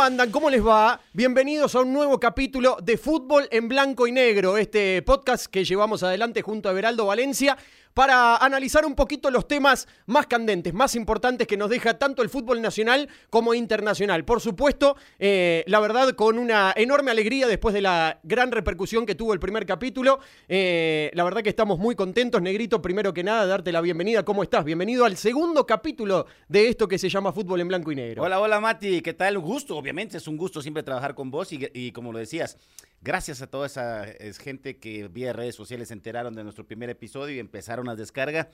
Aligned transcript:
¿Cómo 0.00 0.06
andan? 0.06 0.30
¿Cómo 0.30 0.48
les 0.48 0.66
va? 0.66 0.98
Bienvenidos 1.12 1.74
a 1.74 1.80
un 1.80 1.92
nuevo 1.92 2.18
capítulo 2.18 2.78
de 2.82 2.96
Fútbol 2.96 3.46
en 3.50 3.68
Blanco 3.68 4.06
y 4.06 4.12
Negro, 4.12 4.56
este 4.56 5.02
podcast 5.02 5.44
que 5.44 5.62
llevamos 5.62 6.02
adelante 6.02 6.40
junto 6.40 6.70
a 6.70 6.72
Beraldo 6.72 7.04
Valencia 7.04 7.58
para 7.94 8.36
analizar 8.36 8.84
un 8.84 8.94
poquito 8.94 9.30
los 9.30 9.48
temas 9.48 9.88
más 10.06 10.26
candentes, 10.26 10.72
más 10.74 10.94
importantes 10.94 11.46
que 11.46 11.56
nos 11.56 11.70
deja 11.70 11.98
tanto 11.98 12.22
el 12.22 12.28
fútbol 12.28 12.62
nacional 12.62 13.08
como 13.30 13.54
internacional. 13.54 14.24
Por 14.24 14.40
supuesto, 14.40 14.96
eh, 15.18 15.64
la 15.66 15.80
verdad, 15.80 16.10
con 16.10 16.38
una 16.38 16.72
enorme 16.76 17.10
alegría 17.10 17.46
después 17.46 17.74
de 17.74 17.80
la 17.80 18.20
gran 18.22 18.52
repercusión 18.52 19.06
que 19.06 19.14
tuvo 19.14 19.32
el 19.32 19.40
primer 19.40 19.66
capítulo. 19.66 20.20
Eh, 20.48 21.10
la 21.14 21.24
verdad 21.24 21.42
que 21.42 21.50
estamos 21.50 21.78
muy 21.78 21.94
contentos, 21.94 22.40
Negrito, 22.40 22.80
primero 22.80 23.12
que 23.12 23.24
nada, 23.24 23.46
darte 23.46 23.72
la 23.72 23.80
bienvenida. 23.80 24.24
¿Cómo 24.24 24.42
estás? 24.42 24.64
Bienvenido 24.64 25.04
al 25.04 25.16
segundo 25.16 25.66
capítulo 25.66 26.26
de 26.48 26.68
esto 26.68 26.88
que 26.88 26.98
se 26.98 27.08
llama 27.08 27.32
Fútbol 27.32 27.60
en 27.60 27.68
Blanco 27.68 27.92
y 27.92 27.96
Negro. 27.96 28.22
Hola, 28.22 28.40
hola 28.40 28.60
Mati, 28.60 29.00
¿qué 29.02 29.14
tal? 29.14 29.36
Un 29.36 29.44
gusto, 29.44 29.76
obviamente 29.76 30.16
es 30.16 30.28
un 30.28 30.36
gusto 30.36 30.62
siempre 30.62 30.82
trabajar 30.82 31.14
con 31.14 31.30
vos 31.30 31.52
y, 31.52 31.68
y 31.74 31.92
como 31.92 32.12
lo 32.12 32.18
decías, 32.18 32.56
Gracias 33.02 33.40
a 33.40 33.46
toda 33.46 33.66
esa 33.66 34.04
gente 34.42 34.76
que 34.76 35.08
vía 35.08 35.32
redes 35.32 35.54
sociales 35.54 35.88
se 35.88 35.94
enteraron 35.94 36.34
de 36.34 36.44
nuestro 36.44 36.66
primer 36.66 36.90
episodio 36.90 37.34
y 37.34 37.38
empezaron 37.38 37.88
a 37.88 37.96
descargar 37.96 38.50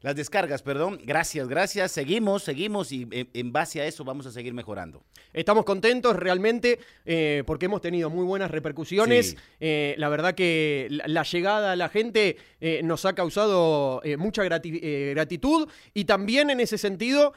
las 0.00 0.14
descargas, 0.14 0.62
perdón. 0.62 1.00
Gracias, 1.04 1.48
gracias. 1.48 1.90
Seguimos, 1.90 2.44
seguimos 2.44 2.92
y 2.92 3.08
en, 3.10 3.52
base 3.52 3.80
a 3.80 3.86
eso 3.86 4.04
vamos 4.04 4.26
a 4.26 4.30
seguir 4.30 4.54
mejorando. 4.54 5.02
Estamos 5.32 5.64
contentos 5.64 6.14
realmente 6.14 6.78
eh, 7.04 7.42
porque 7.46 7.66
hemos 7.66 7.80
tenido 7.80 8.08
muy 8.08 8.24
buenas 8.24 8.50
repercusiones. 8.52 9.36
Eh, 9.58 9.96
la 9.98 10.08
verdad 10.08 10.34
que 10.34 10.86
la, 10.88 11.24
llegada 11.24 11.72
a 11.72 11.76
la 11.76 11.88
gente 11.88 12.36
eh, 12.60 12.80
nos 12.84 13.04
ha 13.06 13.14
causado 13.14 14.00
mucha 14.18 14.44
gratitud 14.44 15.68
y 15.94 16.04
también 16.04 16.50
en 16.50 16.60
ese 16.60 16.78
sentido... 16.78 17.32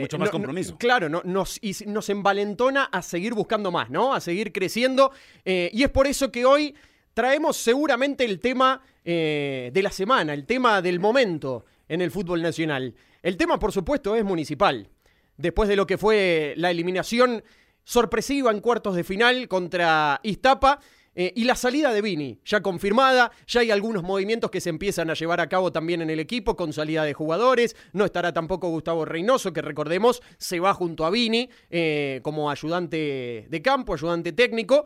Mucho 0.00 0.18
más 0.18 0.30
compromiso. 0.30 0.76
claro, 0.76 1.08
nos, 1.08 1.60
nos 1.86 2.08
envalentona 2.10 2.84
a 2.84 3.00
seguir 3.00 3.32
buscando 3.32 3.70
más, 3.70 3.88
¿no? 3.88 4.12
A 4.12 4.20
seguir 4.20 4.52
creciendo. 4.52 5.12
y 5.44 5.82
es 5.82 5.88
por 5.88 6.06
eso 6.06 6.30
que 6.30 6.44
hoy 6.44 6.74
traemos 7.14 7.56
seguramente 7.56 8.26
el 8.26 8.38
tema 8.38 8.82
de 9.02 9.80
la 9.82 9.90
semana, 9.90 10.34
el 10.34 10.44
tema 10.44 10.82
del 10.82 11.00
momento 11.00 11.64
en 11.88 12.00
el 12.00 12.10
fútbol 12.10 12.42
nacional. 12.42 12.94
El 13.22 13.36
tema, 13.36 13.58
por 13.58 13.72
supuesto, 13.72 14.16
es 14.16 14.24
municipal. 14.24 14.88
Después 15.36 15.68
de 15.68 15.76
lo 15.76 15.86
que 15.86 15.98
fue 15.98 16.54
la 16.56 16.70
eliminación 16.70 17.42
sorpresiva 17.84 18.50
en 18.50 18.60
cuartos 18.60 18.96
de 18.96 19.04
final 19.04 19.48
contra 19.48 20.20
Iztapa 20.22 20.80
eh, 21.14 21.32
y 21.36 21.44
la 21.44 21.54
salida 21.54 21.92
de 21.92 22.02
Vini, 22.02 22.40
ya 22.44 22.60
confirmada, 22.60 23.30
ya 23.46 23.60
hay 23.60 23.70
algunos 23.70 24.02
movimientos 24.02 24.50
que 24.50 24.60
se 24.60 24.70
empiezan 24.70 25.08
a 25.08 25.14
llevar 25.14 25.40
a 25.40 25.48
cabo 25.48 25.72
también 25.72 26.02
en 26.02 26.10
el 26.10 26.20
equipo 26.20 26.56
con 26.56 26.72
salida 26.72 27.04
de 27.04 27.14
jugadores, 27.14 27.76
no 27.92 28.04
estará 28.04 28.32
tampoco 28.32 28.68
Gustavo 28.68 29.04
Reynoso, 29.04 29.52
que 29.52 29.62
recordemos 29.62 30.20
se 30.36 30.60
va 30.60 30.74
junto 30.74 31.06
a 31.06 31.10
Vini 31.10 31.48
eh, 31.70 32.20
como 32.22 32.50
ayudante 32.50 33.46
de 33.48 33.62
campo, 33.62 33.94
ayudante 33.94 34.32
técnico. 34.32 34.84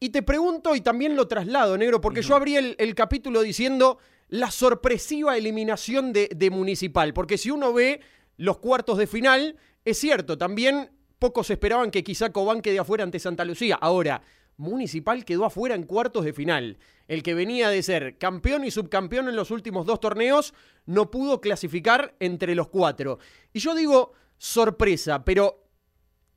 Y 0.00 0.10
te 0.10 0.22
pregunto 0.22 0.74
y 0.76 0.82
también 0.82 1.16
lo 1.16 1.26
traslado, 1.26 1.78
negro, 1.78 2.00
porque 2.00 2.22
yo 2.22 2.36
abrí 2.36 2.56
el 2.56 2.94
capítulo 2.94 3.40
diciendo 3.40 3.98
la 4.34 4.50
sorpresiva 4.50 5.36
eliminación 5.36 6.12
de, 6.12 6.50
Municipal. 6.50 7.14
Porque 7.14 7.38
si 7.38 7.52
uno 7.52 7.72
ve 7.72 8.00
los 8.36 8.58
cuartos 8.58 8.98
de 8.98 9.06
final, 9.06 9.56
es 9.84 9.96
cierto, 9.96 10.36
también 10.36 10.90
pocos 11.20 11.50
esperaban 11.50 11.92
que 11.92 12.02
quizá 12.02 12.32
Cobán 12.32 12.60
quede 12.60 12.80
afuera 12.80 13.04
ante 13.04 13.20
Santa 13.20 13.44
Lucía. 13.44 13.78
Ahora, 13.80 14.22
Municipal 14.56 15.24
quedó 15.24 15.44
afuera 15.44 15.76
en 15.76 15.84
cuartos 15.84 16.24
de 16.24 16.32
final. 16.32 16.78
El 17.06 17.22
que 17.22 17.32
venía 17.32 17.68
de 17.68 17.80
ser 17.84 18.18
campeón 18.18 18.64
y 18.64 18.72
subcampeón 18.72 19.28
en 19.28 19.36
los 19.36 19.52
últimos 19.52 19.86
dos 19.86 20.00
torneos 20.00 20.52
no 20.84 21.12
pudo 21.12 21.40
clasificar 21.40 22.16
entre 22.18 22.56
los 22.56 22.66
cuatro. 22.66 23.20
Y 23.52 23.60
yo 23.60 23.72
digo 23.76 24.14
sorpresa, 24.36 25.24
pero 25.24 25.62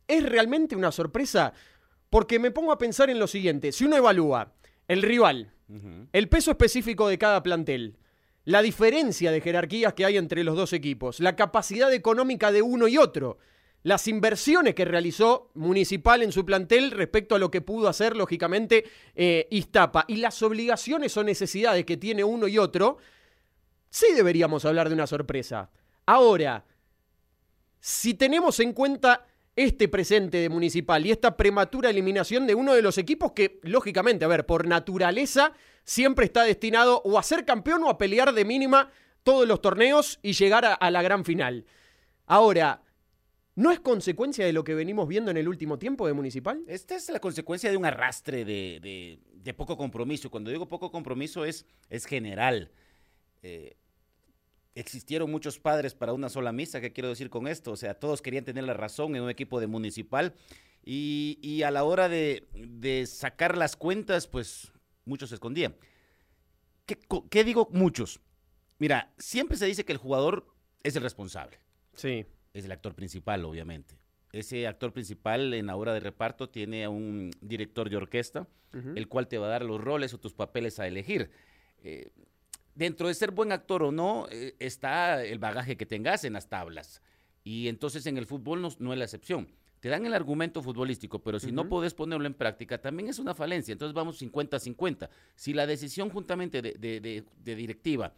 ¿es 0.08 0.22
realmente 0.22 0.76
una 0.76 0.92
sorpresa? 0.92 1.52
Porque 2.12 2.38
me 2.38 2.52
pongo 2.52 2.72
a 2.72 2.78
pensar 2.78 3.10
en 3.10 3.18
lo 3.18 3.26
siguiente. 3.26 3.72
Si 3.72 3.86
uno 3.86 3.98
evalúa 3.98 4.54
el 4.88 5.02
rival, 5.02 5.52
el 6.14 6.30
peso 6.30 6.52
específico 6.52 7.08
de 7.08 7.18
cada 7.18 7.44
plantel, 7.44 7.98
la 8.46 8.62
diferencia 8.62 9.32
de 9.32 9.42
jerarquías 9.42 9.94
que 9.94 10.06
hay 10.06 10.18
entre 10.18 10.44
los 10.44 10.56
dos 10.56 10.72
equipos, 10.72 11.20
la 11.20 11.36
capacidad 11.36 11.94
económica 11.94 12.52
de 12.52 12.62
uno 12.62 12.88
y 12.88 12.98
otro, 12.98 13.38
las 13.84 14.08
inversiones 14.08 14.74
que 14.74 14.86
realizó 14.86 15.52
Municipal 15.54 16.22
en 16.22 16.32
su 16.32 16.46
plantel 16.46 16.92
respecto 16.92 17.36
a 17.36 17.40
lo 17.40 17.52
que 17.52 17.62
pudo 17.62 17.88
hacer, 17.88 18.16
lógicamente, 18.16 18.86
eh, 19.16 19.48
Iztapa, 19.52 20.06
y 20.08 20.18
las 20.18 20.42
obligaciones 20.42 21.16
o 21.18 21.24
necesidades 21.24 21.86
que 21.86 21.98
tiene 21.98 22.24
uno 22.24 22.48
y 22.48 22.58
otro, 22.58 22.98
sí 23.90 24.08
deberíamos 24.16 24.66
hablar 24.66 24.90
de 24.90 24.96
una 24.96 25.08
sorpresa. 25.08 25.70
Ahora, 26.06 26.66
si 27.80 28.14
tenemos 28.14 28.60
en 28.60 28.74
cuenta 28.74 29.27
este 29.58 29.88
presente 29.88 30.38
de 30.38 30.50
Municipal 30.50 31.06
y 31.06 31.12
esta 31.12 31.36
prematura 31.36 31.90
eliminación 31.90 32.46
de 32.46 32.56
uno 32.56 32.74
de 32.74 32.84
los 32.84 33.00
equipos 33.00 33.32
que, 33.32 33.60
lógicamente, 33.64 34.24
a 34.24 34.28
ver, 34.28 34.46
por 34.46 34.68
naturaleza, 34.68 35.52
siempre 35.84 36.26
está 36.26 36.44
destinado 36.44 37.02
o 37.04 37.18
a 37.18 37.24
ser 37.24 37.44
campeón 37.44 37.84
o 37.84 37.90
a 37.90 37.98
pelear 37.98 38.34
de 38.34 38.46
mínima 38.46 38.92
todos 39.24 39.48
los 39.48 39.60
torneos 39.60 40.20
y 40.22 40.34
llegar 40.34 40.78
a, 40.80 40.92
la 40.92 41.02
gran 41.02 41.26
final. 41.26 41.66
Ahora, 42.26 42.84
¿No 43.56 43.72
es 43.72 43.80
consecuencia 43.80 44.46
de 44.46 44.54
lo 44.54 44.64
que 44.64 44.76
venimos 44.76 45.08
viendo 45.08 45.32
en 45.32 45.38
el 45.38 45.48
último 45.48 45.80
tiempo 45.80 46.06
de 46.06 46.14
Municipal? 46.14 46.64
Esta 46.68 46.96
es 46.96 47.10
la 47.10 47.20
consecuencia 47.20 47.72
de 47.72 47.78
un 47.78 47.88
arrastre 47.88 48.46
de, 48.46 49.54
poco 49.58 49.76
compromiso. 49.76 50.30
Cuando 50.30 50.52
digo 50.52 50.68
poco 50.68 50.92
compromiso 50.92 51.44
es, 51.44 51.66
es 51.90 52.06
general. 52.06 52.70
Eh, 53.42 53.76
existieron 54.80 55.32
muchos 55.32 55.60
padres 55.60 55.96
para 55.96 56.14
una 56.14 56.30
sola 56.30 56.52
misa, 56.52 56.80
¿qué 56.80 56.94
quiero 56.94 57.10
decir 57.10 57.30
con 57.30 57.48
esto? 57.48 57.72
O 57.72 57.76
sea, 57.76 57.96
todos 57.96 58.22
querían 58.22 58.46
tener 58.46 58.64
la 58.64 58.74
razón 58.74 59.16
en 59.16 59.24
un 59.24 59.30
equipo 59.30 59.60
de 59.60 59.68
municipal 59.68 60.36
y, 60.84 61.64
a 61.64 61.72
la 61.72 61.84
hora 61.84 62.08
de, 62.08 63.04
sacar 63.08 63.58
las 63.58 63.76
cuentas, 63.76 64.28
pues 64.28 64.72
muchos 65.06 65.30
se 65.30 65.36
escondían. 65.36 65.76
¿Qué, 66.86 67.44
digo 67.44 67.68
muchos? 67.74 68.22
Mira, 68.80 69.14
siempre 69.18 69.58
se 69.58 69.66
dice 69.66 69.84
que 69.84 69.92
el 69.92 69.98
jugador 69.98 70.48
es 70.84 70.96
el 70.96 71.04
responsable. 71.04 71.60
Sí. 71.94 72.26
Es 72.54 72.64
el 72.64 72.72
actor 72.72 72.96
principal, 72.96 73.44
obviamente. 73.44 73.98
Ese 74.32 74.68
actor 74.68 74.94
principal 74.94 75.54
en 75.54 75.66
la 75.66 75.76
hora 75.76 75.94
de 75.94 76.00
reparto 76.00 76.50
tiene 76.50 76.86
a 76.86 76.90
un 76.90 77.32
director 77.42 77.90
de 77.90 77.98
orquesta, 77.98 78.48
el 78.96 79.08
cual 79.08 79.28
te 79.28 79.40
va 79.40 79.48
a 79.48 79.50
dar 79.50 79.66
los 79.66 79.82
roles 79.82 80.14
o 80.14 80.20
tus 80.20 80.34
papeles 80.34 80.80
a 80.80 80.88
elegir. 80.88 81.32
Eh, 81.84 82.12
dentro 82.78 83.08
de 83.08 83.16
ser 83.16 83.32
buen 83.32 83.52
actor 83.52 83.82
o 83.82 83.92
no, 83.92 84.28
eh, 84.30 84.56
está 84.60 85.24
el 85.24 85.40
bagaje 85.40 85.78
que 85.78 85.86
tengas 85.86 86.24
en 86.24 86.34
las 86.34 86.48
tablas. 86.48 87.02
Y 87.44 87.68
entonces 87.70 88.06
en 88.06 88.18
el 88.18 88.28
fútbol 88.28 88.62
no, 88.62 88.94
es 88.94 89.00
la 89.00 89.06
excepción. 89.06 89.48
Te 89.80 89.90
dan 89.90 90.06
el 90.06 90.14
argumento 90.14 90.62
futbolístico, 90.62 91.20
pero 91.20 91.40
si 91.40 91.52
no 91.52 91.68
puedes 91.70 91.94
ponerlo 91.94 92.28
en 92.28 92.34
práctica, 92.34 92.80
también 92.80 93.10
es 93.10 93.20
una 93.20 93.34
falencia. 93.34 93.72
Entonces 93.72 93.94
vamos 93.94 94.22
50-50. 94.22 95.10
Si 95.36 95.54
la 95.54 95.66
decisión 95.66 96.10
juntamente 96.10 96.62
de, 96.62 97.24
directiva 97.44 98.14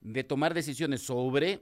de 0.00 0.24
tomar 0.24 0.52
decisiones 0.52 1.00
sobre, 1.02 1.60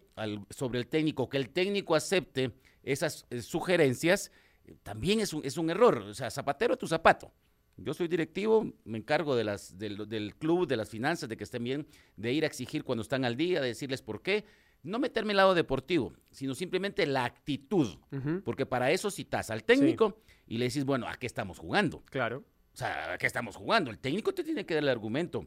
sobre 0.51 0.81
el 0.81 0.89
técnico, 0.89 1.29
que 1.29 1.37
el 1.37 1.51
técnico 1.51 1.95
acepte 1.95 2.53
esas 2.83 3.25
eh, 3.31 3.41
sugerencias, 3.41 4.33
eh, 4.65 4.75
también 4.83 5.21
es 5.21 5.33
un, 5.33 5.45
es 5.45 5.57
un 5.59 5.71
error. 5.71 5.99
O 5.99 6.15
sea, 6.15 6.31
zapatero 6.31 6.75
a 6.75 6.77
tu 6.77 6.89
zapato. 6.89 7.33
Yo 7.77 7.95
soy 7.95 8.09
directivo, 8.09 8.73
me 8.85 8.99
encargo 8.99 9.35
de 9.35 9.45
las, 9.45 9.79
del, 9.79 10.35
club, 10.37 10.67
de 10.67 10.77
las 10.77 10.89
finanzas, 10.89 11.29
de 11.29 11.37
que 11.37 11.45
estén 11.45 11.65
bien, 11.65 11.87
de 12.17 12.33
ir 12.33 12.45
a 12.45 12.47
exigir 12.47 12.85
cuando 12.85 13.03
están 13.03 13.25
al 13.25 13.37
día, 13.37 13.61
de 13.61 13.69
decirles 13.69 14.03
por 14.03 14.23
qué. 14.23 14.45
No 14.83 14.99
meterme 14.99 15.33
el 15.33 15.39
lado 15.39 15.55
deportivo, 15.55 16.13
sino 16.31 16.55
simplemente 16.55 17.07
la 17.07 17.25
actitud. 17.25 17.99
Porque 18.45 18.67
para 18.67 18.91
eso 18.91 19.11
citas 19.11 19.51
al 19.51 19.65
técnico 19.65 20.19
y 20.47 20.59
le 20.59 20.67
decís, 20.67 20.85
bueno, 20.85 21.09
¿a 21.09 21.17
qué 21.17 21.27
estamos 21.27 21.59
jugando? 21.59 22.03
Claro. 22.07 22.45
O 22.75 22.77
sea, 22.77 23.13
¿a 23.13 23.19
qué 23.19 23.27
estamos 23.27 23.57
jugando? 23.57 23.91
El 23.91 23.99
técnico 23.99 24.33
te 24.33 24.45
tiene 24.45 24.67
que 24.67 24.75
dar 24.75 24.83
el 24.83 24.89
argumento. 24.89 25.47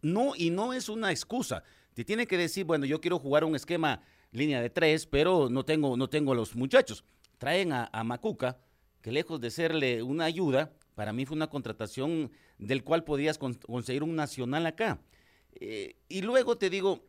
No, 0.00 0.32
y 0.36 0.50
no 0.50 0.72
es 0.72 0.88
una 0.88 1.10
excusa. 1.10 1.62
Te 1.94 2.04
tiene 2.04 2.26
que 2.26 2.38
decir, 2.38 2.64
bueno, 2.64 2.86
yo 2.86 3.00
quiero 3.00 3.18
jugar 3.18 3.44
un 3.44 3.54
esquema 3.54 4.02
línea 4.32 4.60
de 4.60 4.70
tres, 4.70 5.06
pero 5.06 5.48
no 5.50 5.64
tengo, 5.64 5.96
no 5.96 6.08
tengo 6.08 6.34
los 6.34 6.54
muchachos. 6.56 7.04
Traen 7.38 7.72
a, 7.72 7.90
a 7.92 8.04
Macuca, 8.04 8.58
que 9.00 9.12
lejos 9.12 9.40
de 9.40 9.50
serle 9.50 10.02
una 10.02 10.24
ayuda, 10.24 10.72
para 10.94 11.12
mí 11.12 11.24
fue 11.26 11.36
una 11.36 11.48
contratación 11.48 12.30
del 12.58 12.84
cual 12.84 13.04
podías 13.04 13.38
conseguir 13.38 14.02
un 14.02 14.16
nacional 14.16 14.66
acá. 14.66 15.00
Eh, 15.54 15.96
y 16.08 16.22
luego 16.22 16.58
te 16.58 16.70
digo, 16.70 17.04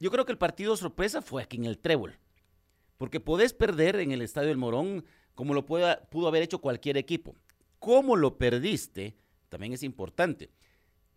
yo 0.00 0.10
creo 0.10 0.24
que 0.24 0.32
el 0.32 0.38
partido 0.38 0.76
sorpresa 0.76 1.22
fue 1.22 1.42
aquí 1.42 1.56
en 1.56 1.66
el 1.66 1.78
Trébol. 1.78 2.18
Porque 2.96 3.20
podés 3.20 3.52
perder 3.52 3.96
en 3.96 4.12
el 4.12 4.22
Estadio 4.22 4.48
del 4.48 4.56
Morón 4.56 5.04
como 5.34 5.52
lo 5.52 5.66
pudo 5.66 6.28
haber 6.28 6.42
hecho 6.42 6.60
cualquier 6.60 6.96
equipo. 6.96 7.34
¿Cómo 7.78 8.16
lo 8.16 8.38
perdiste? 8.38 9.16
También 9.48 9.72
es 9.72 9.82
importante. 9.82 10.50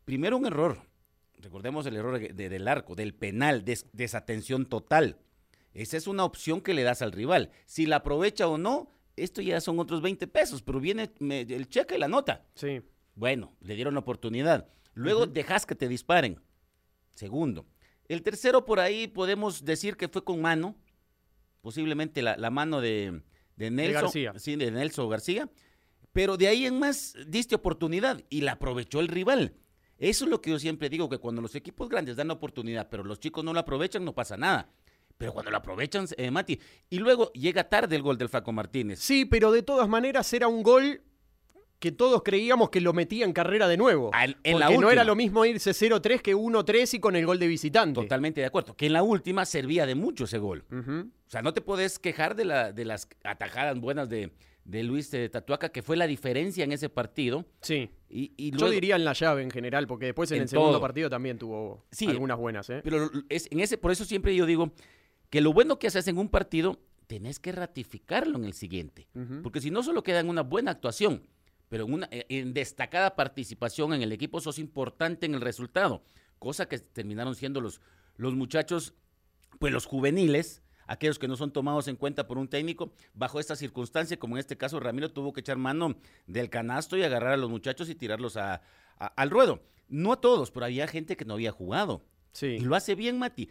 Primero 0.06 0.38
un 0.38 0.46
error. 0.46 0.82
Recordemos 1.40 1.86
el 1.86 1.96
error 1.96 2.20
del 2.20 2.68
arco, 2.68 2.96
del 2.96 3.14
penal, 3.14 3.64
desatención 3.94 4.66
total. 4.66 5.20
Esa 5.74 5.98
es 5.98 6.08
una 6.08 6.26
opción 6.26 6.62
que 6.62 6.74
le 6.74 6.82
das 6.82 7.04
al 7.04 7.12
rival. 7.12 7.52
Si 7.66 7.86
la 7.86 7.98
aprovecha 7.98 8.48
o 8.48 8.58
no, 8.58 8.90
esto 9.18 9.42
ya 9.42 9.60
son 9.60 9.80
otros 9.80 10.02
20 10.02 10.28
pesos, 10.28 10.62
pero 10.62 10.80
viene 10.80 11.12
el 11.20 11.68
cheque 11.68 11.96
y 11.96 12.00
la 12.00 12.08
nota. 12.08 12.46
Sí. 12.56 12.82
Bueno, 13.16 13.56
le 13.62 13.76
dieron 13.76 13.96
la 13.96 14.00
oportunidad. 14.00 14.70
Luego 14.94 15.26
dejas 15.26 15.66
que 15.66 15.76
te 15.76 15.88
disparen. 15.88 16.40
Segundo. 17.16 17.66
El 18.08 18.22
tercero 18.22 18.64
por 18.64 18.80
ahí 18.80 19.08
podemos 19.08 19.66
decir 19.66 19.98
que 19.98 20.08
fue 20.08 20.24
con 20.24 20.42
mano, 20.42 20.76
posiblemente 21.62 22.22
la, 22.22 22.50
mano 22.50 22.80
de, 22.80 23.22
de 23.56 23.72
Nelson, 23.72 24.04
García. 24.04 24.34
Sí, 24.38 24.56
de 24.56 24.72
Nelson 24.72 25.10
García. 25.10 25.50
Pero 26.14 26.38
de 26.38 26.48
ahí 26.48 26.66
en 26.66 26.80
más 26.80 27.16
diste 27.28 27.56
oportunidad 27.56 28.24
y 28.30 28.42
la 28.42 28.54
aprovechó 28.54 29.00
el 29.00 29.08
rival. 29.08 29.56
Eso 29.98 30.26
es 30.26 30.32
lo 30.32 30.42
que 30.42 30.52
yo 30.52 30.60
siempre 30.60 30.90
digo, 30.90 31.10
que 31.10 31.18
cuando 31.18 31.42
los 31.42 31.56
equipos 31.56 31.90
grandes 31.90 32.16
dan 32.16 32.28
la 32.28 32.36
oportunidad, 32.36 32.88
pero 32.90 33.04
los 33.04 33.20
chicos 33.20 33.44
no 33.44 33.54
la 33.54 33.62
aprovechan, 33.62 34.06
no 34.06 34.14
pasa 34.14 34.38
nada. 34.38 34.70
Pero 35.18 35.34
cuando 35.34 35.50
la 35.52 35.58
aprovechan, 35.58 36.06
eh, 36.18 36.30
Mati, 36.32 36.60
y 36.90 37.00
luego 37.00 37.32
llega 37.34 37.64
tarde 37.70 37.96
el 37.96 38.02
gol 38.04 38.18
del 38.18 38.30
Flaco 38.30 38.52
Martínez. 38.52 39.00
Sí, 39.00 39.26
pero 39.26 39.52
de 39.52 39.64
todas 39.64 39.90
maneras 39.90 40.32
era 40.34 40.48
un 40.48 40.62
gol 40.64 41.02
que 41.80 41.92
todos 41.92 42.24
creíamos 42.24 42.70
que 42.72 42.82
lo 42.82 42.92
metía 42.94 43.24
en 43.26 43.34
carrera 43.34 43.68
de 43.68 43.78
nuevo. 43.78 44.10
Ah, 44.14 44.26
en- 44.26 44.34
porque 44.34 44.54
la 44.60 44.70
no 44.72 44.90
era 44.92 45.04
lo 45.04 45.16
mismo 45.16 45.46
irse 45.46 45.72
0-3 45.74 46.22
que 46.22 46.36
1-3 46.36 46.94
y 46.96 47.00
con 47.00 47.16
el 47.16 47.26
gol 47.26 47.38
de 47.40 47.48
visitante. 47.48 48.00
Totalmente 48.02 48.42
de 48.42 48.48
acuerdo. 48.48 48.76
Que 48.76 48.88
en 48.88 48.94
la 48.94 49.04
última 49.04 49.46
servía 49.46 49.86
de 49.86 49.94
mucho 49.96 50.24
ese 50.26 50.40
gol. 50.40 50.66
O 50.72 51.30
sea, 51.30 51.42
no 51.42 51.54
te 51.54 51.62
puedes 51.62 52.00
quejar 52.00 52.36
de, 52.36 52.46
la, 52.46 52.72
de 52.72 52.84
las 52.86 53.08
atajadas 53.24 53.80
buenas 53.80 54.10
de, 54.10 54.32
de 54.66 54.84
Luis 54.84 55.12
de 55.12 55.30
Tatuaca, 55.30 55.70
que 55.70 55.84
fue 55.84 55.98
la 55.98 56.08
diferencia 56.08 56.64
en 56.64 56.72
ese 56.72 56.90
partido. 56.90 57.46
Sí. 57.62 57.92
Y, 58.10 58.34
y 58.38 58.52
Yo 58.58 58.70
diría 58.72 58.96
en 58.96 59.06
la 59.06 59.14
llave 59.14 59.44
en 59.44 59.52
general, 59.52 59.86
porque 59.86 60.06
después 60.08 60.32
en, 60.32 60.38
En 60.38 60.42
el 60.44 60.50
segundo 60.50 60.72
todo. 60.74 60.82
partido 60.82 61.10
también 61.12 61.38
tuvo 61.38 61.86
Sí. 61.92 62.08
algunas 62.08 62.38
buenas. 62.40 62.68
¿eh? 62.72 62.82
Pero 62.84 63.12
es, 63.30 63.48
en 63.52 63.60
ese, 63.60 63.78
por 63.78 63.92
eso 63.92 64.04
siempre 64.04 64.36
yo 64.36 64.48
digo 64.48 64.72
que 65.30 65.42
lo 65.42 65.54
bueno 65.54 65.80
que 65.80 65.88
haces 65.88 66.08
en 66.08 66.18
un 66.18 66.30
partido, 66.30 66.80
tenés 67.08 67.40
que 67.40 67.52
ratificarlo 67.52 68.38
en 68.38 68.46
el 68.46 68.54
siguiente. 68.54 69.08
Porque 69.44 69.62
si 69.62 69.72
no 69.72 69.84
solo 69.84 70.04
queda 70.04 70.20
en 70.20 70.30
una 70.30 70.44
buena 70.44 70.72
actuación, 70.72 71.28
pero 71.70 71.86
en 71.86 71.94
una 71.94 72.10
en 72.12 72.54
destacada 72.54 73.16
participación 73.16 73.94
en 73.94 74.02
el 74.02 74.12
equipo, 74.12 74.40
sos 74.42 74.60
importante 74.60 75.26
en 75.26 75.34
el 75.36 75.42
resultado. 75.42 76.04
Cosa 76.40 76.68
que 76.68 76.80
terminaron 76.80 77.36
siendo 77.36 77.62
los, 77.62 77.82
los 78.16 78.36
muchachos, 78.36 78.94
pues 79.60 79.74
los 79.74 79.86
juveniles, 79.86 80.62
aquellos 80.86 81.20
que 81.20 81.28
no 81.28 81.36
son 81.36 81.52
tomados 81.52 81.88
en 81.88 81.96
cuenta 81.98 82.28
por 82.28 82.38
un 82.38 82.48
técnico, 82.48 82.94
bajo 83.14 83.40
esta 83.40 83.56
circunstancia, 83.56 84.18
como 84.20 84.36
en 84.36 84.40
este 84.40 84.56
caso 84.58 84.80
Ramiro 84.80 85.12
tuvo 85.12 85.34
que 85.34 85.42
echar 85.42 85.58
mano 85.58 85.98
del 86.26 86.50
canasto 86.50 86.96
y 86.96 87.04
agarrar 87.04 87.34
a 87.34 87.38
los 87.38 87.50
muchachos 87.50 87.90
y 87.90 87.96
tirarlos 87.96 88.38
a- 88.38 88.62
a- 89.00 89.08
al 89.08 89.30
ruedo. 89.30 89.62
No 89.90 90.14
a 90.14 90.22
todos, 90.22 90.52
pero 90.52 90.66
había 90.66 90.88
gente 90.88 91.18
que 91.18 91.26
no 91.26 91.34
había 91.34 91.52
jugado. 91.52 92.06
Sí. 92.34 92.46
Y 92.48 92.60
lo 92.60 92.76
hace 92.76 92.94
bien, 92.94 93.18
Mati. 93.18 93.50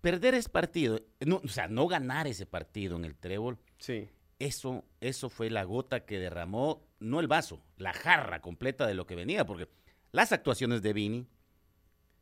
Perder 0.00 0.34
ese 0.34 0.48
partido, 0.48 1.00
no, 1.20 1.40
o 1.44 1.48
sea, 1.48 1.68
no 1.68 1.86
ganar 1.88 2.26
ese 2.26 2.46
partido 2.46 2.96
en 2.96 3.04
el 3.04 3.16
trébol, 3.16 3.58
Sí. 3.78 4.08
eso, 4.38 4.84
eso 5.00 5.28
fue 5.28 5.50
la 5.50 5.64
gota 5.64 6.04
que 6.04 6.18
derramó, 6.18 6.86
no 7.00 7.20
el 7.20 7.26
vaso, 7.26 7.62
la 7.76 7.92
jarra 7.92 8.40
completa 8.40 8.86
de 8.86 8.94
lo 8.94 9.06
que 9.06 9.14
venía, 9.16 9.44
porque 9.46 9.68
las 10.12 10.32
actuaciones 10.32 10.82
de 10.82 10.92
Vini, 10.92 11.26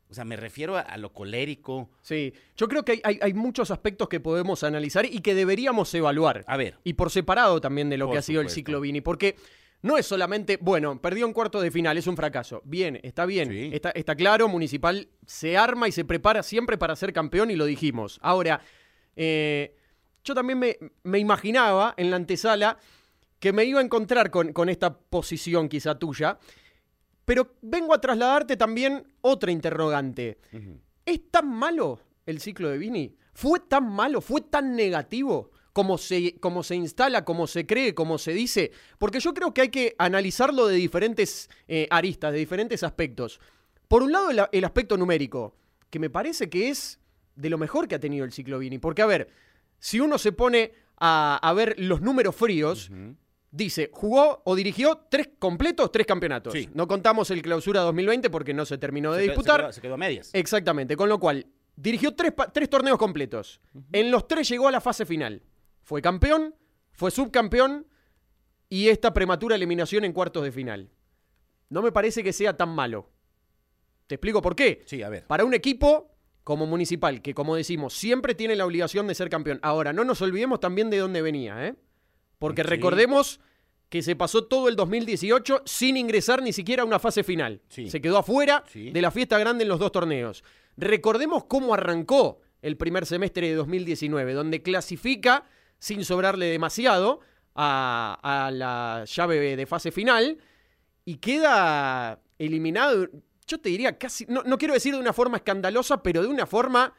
o 0.09 0.13
sea, 0.13 0.23
me 0.25 0.35
refiero 0.35 0.77
a, 0.77 0.81
a 0.81 0.97
lo 0.97 1.13
colérico. 1.13 1.89
Sí. 2.01 2.33
Yo 2.55 2.67
creo 2.67 2.85
que 2.85 2.91
hay, 2.93 3.01
hay- 3.03 3.19
hay 3.21 3.33
muchos 3.33 3.71
aspectos 3.71 4.07
que 4.07 4.19
podemos 4.19 4.63
analizar 4.63 5.05
y 5.05 5.19
que 5.19 5.33
deberíamos 5.33 5.93
evaluar. 5.95 6.43
A 6.47 6.57
ver, 6.57 6.77
Y 6.83 6.93
por 6.93 7.09
separado 7.11 7.59
también 7.59 7.89
de 7.89 7.97
lo 7.97 8.09
que 8.11 8.19
ha 8.19 8.21
sido 8.21 8.41
el 8.41 8.49
ciclo 8.49 8.79
Vini. 8.81 9.01
Porque 9.01 9.35
no 9.85 9.99
es 9.99 10.07
solamente, 10.07 10.57
bueno, 10.59 10.99
perdió 10.99 11.27
en 11.27 11.33
cuarto 11.33 11.61
de 11.61 11.69
final, 11.69 11.95
es 11.95 12.07
un 12.07 12.15
fracaso. 12.15 12.59
Bien, 12.65 12.99
está 13.03 13.27
bien. 13.27 13.49
Sí. 13.49 13.69
Está, 13.71 13.91
está 13.91 14.15
claro, 14.15 14.47
Municipal 14.47 15.09
se 15.27 15.57
arma 15.57 15.87
y 15.87 15.91
se 15.91 16.03
prepara 16.03 16.41
siempre 16.41 16.75
para 16.75 16.95
ser 16.95 17.13
campeón 17.13 17.51
y 17.51 17.55
lo 17.55 17.65
dijimos. 17.65 18.17
Ahora, 18.23 18.61
eh, 19.15 19.75
yo 20.23 20.33
también 20.33 20.57
me, 20.57 20.77
me 21.03 21.19
imaginaba 21.19 21.93
en 21.97 22.09
la 22.09 22.15
antesala 22.15 22.79
que 23.37 23.53
me 23.53 23.63
iba 23.63 23.79
a 23.79 23.83
encontrar 23.83 24.31
con, 24.31 24.53
con 24.53 24.69
esta 24.69 24.97
posición 24.97 25.69
quizá 25.69 25.99
tuya. 25.99 26.39
Pero 27.23 27.53
vengo 27.61 27.93
a 27.93 28.01
trasladarte 28.01 28.57
también 28.57 29.13
otra 29.21 29.51
interrogante. 29.51 30.39
¿Es 31.05 31.29
tan 31.29 31.47
malo 31.47 31.99
el 32.25 32.39
ciclo 32.39 32.69
de 32.69 32.79
Vini? 32.79 33.15
¿Fue 33.33 33.59
tan 33.59 33.87
malo? 33.87 34.19
¿Fue 34.19 34.41
tan 34.41 34.75
negativo? 34.75 35.51
Como 35.75 35.97
se, 35.97 36.39
como 36.39 36.63
se 36.63 36.75
instala, 36.77 37.25
como 37.25 37.47
se 37.47 37.65
cree, 37.65 37.93
como 37.93 38.17
se 38.17 38.31
dice. 38.31 38.71
Porque 38.97 39.19
yo 39.19 39.33
creo 39.33 39.53
que 39.53 39.59
hay 39.59 39.67
que 39.67 39.93
analizarlo 39.97 40.67
de 40.67 40.75
diferentes 40.77 41.49
eh, 41.67 41.85
aristas, 41.91 42.31
de 42.31 42.39
diferentes 42.39 42.81
aspectos. 42.81 43.41
Por 43.89 44.01
un 44.01 44.13
lado, 44.13 44.29
el, 44.53 44.63
aspecto 44.63 44.95
numérico, 44.95 45.53
que 45.89 45.99
me 45.99 46.09
parece 46.09 46.49
que 46.49 46.69
es 46.69 47.01
de 47.35 47.49
lo 47.49 47.57
mejor 47.57 47.89
que 47.89 47.95
ha 47.95 47.99
tenido 47.99 48.23
el 48.23 48.31
ciclo 48.31 48.57
Vini. 48.57 48.77
Porque, 48.77 49.01
a 49.01 49.05
ver, 49.05 49.27
si 49.77 49.99
uno 49.99 50.17
se 50.17 50.31
pone 50.31 50.71
a, 50.97 51.41
a 51.43 51.51
ver 51.51 51.75
los 51.77 51.99
números 51.99 52.37
fríos, 52.37 52.89
dice, 53.51 53.89
jugó 53.91 54.43
o 54.45 54.55
dirigió 54.55 55.01
tres 55.09 55.27
completos, 55.39 55.91
tres 55.91 56.07
campeonatos. 56.07 56.53
Sí. 56.53 56.69
No 56.73 56.87
contamos 56.87 57.31
el 57.31 57.41
clausura 57.41 57.81
2020 57.81 58.29
porque 58.29 58.53
no 58.53 58.65
se 58.65 58.77
terminó 58.77 59.11
de 59.11 59.19
Se 59.19 59.25
quedó- 59.25 59.31
disputar. 59.33 59.59
Se 59.59 59.63
quedó, 59.63 59.73
se 59.73 59.81
quedó 59.81 59.93
a 59.95 59.97
medias. 59.97 60.29
Exactamente, 60.31 60.95
con 60.95 61.09
lo 61.09 61.19
cual 61.19 61.45
dirigió 61.75 62.15
tres, 62.15 62.31
tres 62.53 62.69
torneos 62.69 62.97
completos. 62.97 63.59
En 63.91 64.09
los 64.09 64.25
tres 64.25 64.47
llegó 64.47 64.69
a 64.69 64.71
la 64.71 64.79
fase 64.79 65.05
final. 65.05 65.41
Fue 65.85 66.01
campeón, 66.01 66.55
fue 66.93 67.11
subcampeón 67.11 67.87
y 68.69 68.89
esta 68.89 69.13
prematura 69.13 69.55
eliminación 69.55 70.03
en 70.03 70.13
cuartos 70.13 70.43
de 70.43 70.51
final. 70.51 70.89
No 71.69 71.81
me 71.83 71.91
parece 71.91 72.23
que 72.23 72.33
sea 72.33 72.57
tan 72.57 72.69
malo. 72.69 73.11
Te 74.07 74.15
explico 74.15 74.41
por 74.41 74.55
qué. 74.55 74.81
Sí, 74.87 75.03
a 75.03 75.09
ver. 75.09 75.25
Para 75.27 75.45
un 75.45 75.53
equipo 75.53 76.11
como 76.43 76.65
Municipal, 76.65 77.21
que 77.21 77.35
como 77.35 77.55
decimos, 77.55 77.93
siempre 77.93 78.33
tiene 78.33 78.55
la 78.55 78.65
obligación 78.65 79.05
de 79.07 79.13
ser 79.15 79.29
campeón. 79.29 79.59
Ahora, 79.61 79.93
no 79.93 80.03
nos 80.03 80.21
olvidemos 80.23 80.59
también 80.59 80.89
de 80.89 80.97
dónde 80.97 81.21
venía, 81.21 81.67
¿eh? 81.67 81.75
Porque 82.39 82.63
Sí. 82.63 82.67
recordemos 82.67 83.39
que 83.89 84.01
se 84.01 84.15
pasó 84.15 84.45
todo 84.45 84.67
el 84.69 84.75
2018 84.75 85.61
sin 85.65 85.97
ingresar 85.97 86.41
ni 86.41 86.51
siquiera 86.51 86.81
a 86.81 86.85
una 86.87 86.97
fase 86.99 87.23
final. 87.23 87.61
Sí. 87.69 87.91
Se 87.91 88.01
quedó 88.01 88.17
afuera 88.17 88.63
Sí. 88.67 88.89
de 88.89 89.01
la 89.03 89.11
fiesta 89.11 89.37
grande 89.37 89.63
en 89.65 89.69
los 89.69 89.79
dos 89.79 89.91
torneos. 89.91 90.43
Recordemos 90.77 91.43
cómo 91.45 91.75
arrancó 91.75 92.41
el 92.63 92.75
primer 92.77 93.05
semestre 93.05 93.47
de 93.49 93.53
2019, 93.53 94.33
donde 94.33 94.63
clasifica 94.63 95.45
sin 95.79 96.03
sobrarle 96.05 96.47
demasiado 96.47 97.19
a, 97.55 98.49
la 98.53 99.05
llave 99.05 99.55
de 99.55 99.65
fase 99.65 99.91
final 99.91 100.37
y 101.05 101.17
queda 101.17 102.19
eliminado, 102.37 103.07
yo 103.47 103.59
te 103.59 103.69
diría 103.69 103.97
casi, 103.97 104.25
no, 104.27 104.43
no 104.43 104.57
quiero 104.57 104.73
decir 104.73 104.93
de 104.93 104.99
una 104.99 105.13
forma 105.13 105.37
escandalosa, 105.37 106.01
pero 106.01 106.21
de 106.21 106.27
una 106.27 106.45
forma 106.45 106.93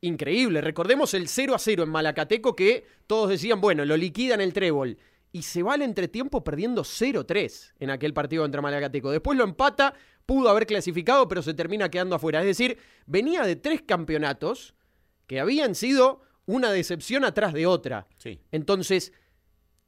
increíble. 0.00 0.60
Recordemos 0.60 1.14
el 1.14 1.28
0 1.28 1.54
a 1.54 1.58
0 1.58 1.82
en 1.84 1.90
Malacateco 1.90 2.56
que 2.56 2.86
todos 3.06 3.30
decían, 3.30 3.60
bueno, 3.60 3.84
lo 3.84 3.96
liquidan 3.96 4.40
el 4.40 4.52
trébol. 4.52 4.98
Y 5.32 5.42
se 5.42 5.62
va 5.62 5.74
al 5.74 5.82
entretiempo 5.82 6.42
perdiendo 6.42 6.82
0-3 6.82 7.74
en 7.80 7.90
aquel 7.90 8.14
partido 8.14 8.42
contra 8.42 8.62
Malacateco. 8.62 9.10
Después 9.10 9.36
lo 9.36 9.44
empata, 9.44 9.92
pudo 10.24 10.48
haber 10.48 10.66
clasificado, 10.66 11.28
pero 11.28 11.42
se 11.42 11.52
termina 11.52 11.90
quedando 11.90 12.16
afuera. 12.16 12.40
Es 12.40 12.46
decir, 12.46 12.78
venía 13.04 13.42
de 13.42 13.56
tres 13.56 13.82
campeonatos 13.82 14.74
que 15.26 15.40
habían 15.40 15.74
sido 15.74 16.22
una 16.46 16.70
decepción 16.72 17.24
atrás 17.24 17.52
de 17.52 17.66
otra. 17.66 18.06
Sí. 18.18 18.40
Entonces, 18.52 19.12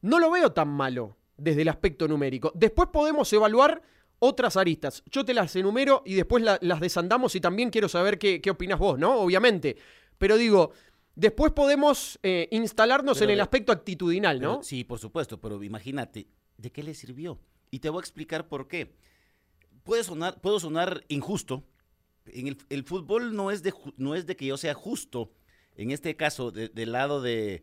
no 0.02 0.18
lo 0.18 0.30
veo 0.30 0.52
tan 0.52 0.68
malo 0.68 1.16
desde 1.36 1.62
el 1.62 1.68
aspecto 1.68 2.06
numérico. 2.08 2.52
Después 2.54 2.88
podemos 2.92 3.32
evaluar 3.32 3.82
otras 4.18 4.56
aristas. 4.56 5.02
Yo 5.10 5.24
te 5.24 5.34
las 5.34 5.54
enumero 5.56 6.02
y 6.04 6.14
después 6.14 6.42
la- 6.42 6.58
las 6.60 6.80
desandamos 6.80 7.34
y 7.36 7.40
también 7.40 7.70
quiero 7.70 7.88
saber 7.88 8.18
qué, 8.18 8.40
qué 8.40 8.50
opinas 8.50 8.78
vos, 8.78 8.98
¿no? 8.98 9.20
Obviamente. 9.20 9.76
Pero 10.18 10.36
digo, 10.36 10.72
después 11.14 11.52
podemos 11.52 12.18
eh, 12.24 12.48
instalarnos 12.50 13.18
Pero 13.18 13.30
en 13.30 13.34
el 13.34 13.40
aspecto 13.40 13.70
actitudinal, 13.70 14.40
¿no? 14.40 14.62
Sí, 14.64 14.82
por 14.82 14.98
supuesto, 14.98 15.40
pero 15.40 15.62
imagínate, 15.62 16.26
¿de 16.56 16.72
qué 16.72 16.82
le 16.82 16.94
sirvió? 16.94 17.38
Y 17.70 17.78
te 17.78 17.88
voy 17.90 17.98
a 17.98 18.00
explicar 18.00 18.48
por 18.48 18.66
qué. 18.66 18.96
Puede 19.84 20.02
sonar, 20.02 20.40
puedo 20.40 20.58
sonar 20.58 21.04
injusto. 21.08 21.62
En 22.26 22.48
el, 22.48 22.58
el 22.68 22.82
fútbol 22.84 23.34
no 23.36 23.50
es, 23.52 23.62
de, 23.62 23.72
no 23.96 24.14
es 24.16 24.26
de 24.26 24.36
que 24.36 24.46
yo 24.46 24.56
sea 24.56 24.74
justo, 24.74 25.30
en 25.78 25.90
este 25.90 26.14
caso, 26.16 26.50
de- 26.50 26.68
del 26.68 26.92
lado 26.92 27.22
de, 27.22 27.62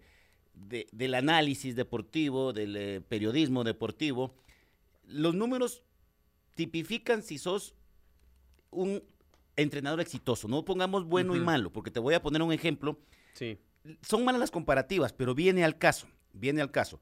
de- 0.54 0.88
del 0.92 1.14
análisis 1.14 1.76
deportivo, 1.76 2.52
del 2.54 2.76
eh, 2.76 3.02
periodismo 3.02 3.64
deportivo. 3.64 4.34
Los 5.04 5.36
números 5.36 5.84
tipifican 6.56 7.22
si 7.22 7.38
sos 7.38 7.76
un 8.72 9.04
entrenador 9.56 10.02
exitoso. 10.02 10.48
No 10.48 10.66
pongamos 10.66 11.06
bueno 11.06 11.36
y 11.36 11.40
malo, 11.40 11.72
porque 11.72 11.92
te 11.92 12.00
voy 12.00 12.14
a 12.16 12.22
poner 12.22 12.42
un 12.42 12.52
ejemplo 12.52 13.00
Sí. 13.34 13.58
son 14.02 14.24
malas 14.26 14.40
las 14.40 14.52
comparativas, 14.52 15.14
pero 15.14 15.36
viene 15.36 15.64
al 15.64 15.78
caso, 15.78 16.08
viene 16.34 16.62
al 16.62 16.72
caso. 16.72 17.00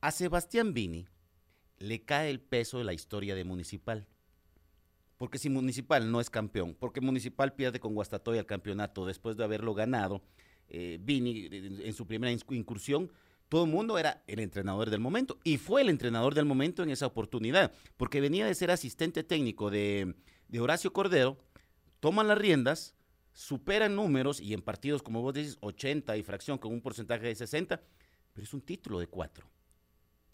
A 0.00 0.10
Sebastián 0.10 0.74
Vini 0.74 1.06
le 1.78 2.02
cae 2.04 2.30
el 2.30 2.40
peso 2.40 2.78
de 2.78 2.84
la 2.84 2.92
historia 2.92 3.34
de 3.36 3.44
Municipal. 3.44 4.06
Porque 5.16 5.38
si 5.38 5.50
Municipal 5.50 6.10
no 6.12 6.20
es 6.20 6.30
campeón, 6.30 6.76
porque 6.78 7.00
Municipal 7.00 7.52
pierde 7.54 7.80
con 7.80 7.94
Guastatoya 7.94 8.40
el 8.40 8.46
campeonato 8.46 9.06
después 9.06 9.36
de 9.36 9.42
haberlo 9.44 9.74
ganado, 9.74 10.22
eh, 10.68 10.98
Vini 11.00 11.46
en, 11.50 11.80
en 11.82 11.92
su 11.92 12.06
primera 12.06 12.32
incursión, 12.32 13.10
todo 13.48 13.64
el 13.64 13.70
mundo 13.70 13.98
era 13.98 14.22
el 14.26 14.40
entrenador 14.40 14.90
del 14.90 15.00
momento. 15.00 15.38
Y 15.44 15.56
fue 15.56 15.80
el 15.82 15.88
entrenador 15.88 16.34
del 16.34 16.44
momento 16.44 16.82
en 16.82 16.90
esa 16.90 17.06
oportunidad, 17.06 17.72
porque 17.96 18.20
venía 18.20 18.46
de 18.46 18.54
ser 18.54 18.70
asistente 18.70 19.22
técnico 19.24 19.70
de, 19.70 20.14
de 20.48 20.60
Horacio 20.60 20.92
Cordero, 20.92 21.38
toma 22.00 22.22
las 22.24 22.36
riendas, 22.38 22.94
supera 23.32 23.86
en 23.86 23.96
números 23.96 24.40
y 24.40 24.52
en 24.52 24.62
partidos, 24.62 25.02
como 25.02 25.22
vos 25.22 25.32
dices, 25.34 25.56
80 25.60 26.16
y 26.16 26.22
fracción 26.22 26.58
con 26.58 26.72
un 26.72 26.80
porcentaje 26.82 27.26
de 27.26 27.34
60, 27.34 27.80
pero 28.34 28.44
es 28.44 28.52
un 28.52 28.60
título 28.60 28.98
de 29.00 29.06
cuatro. 29.06 29.48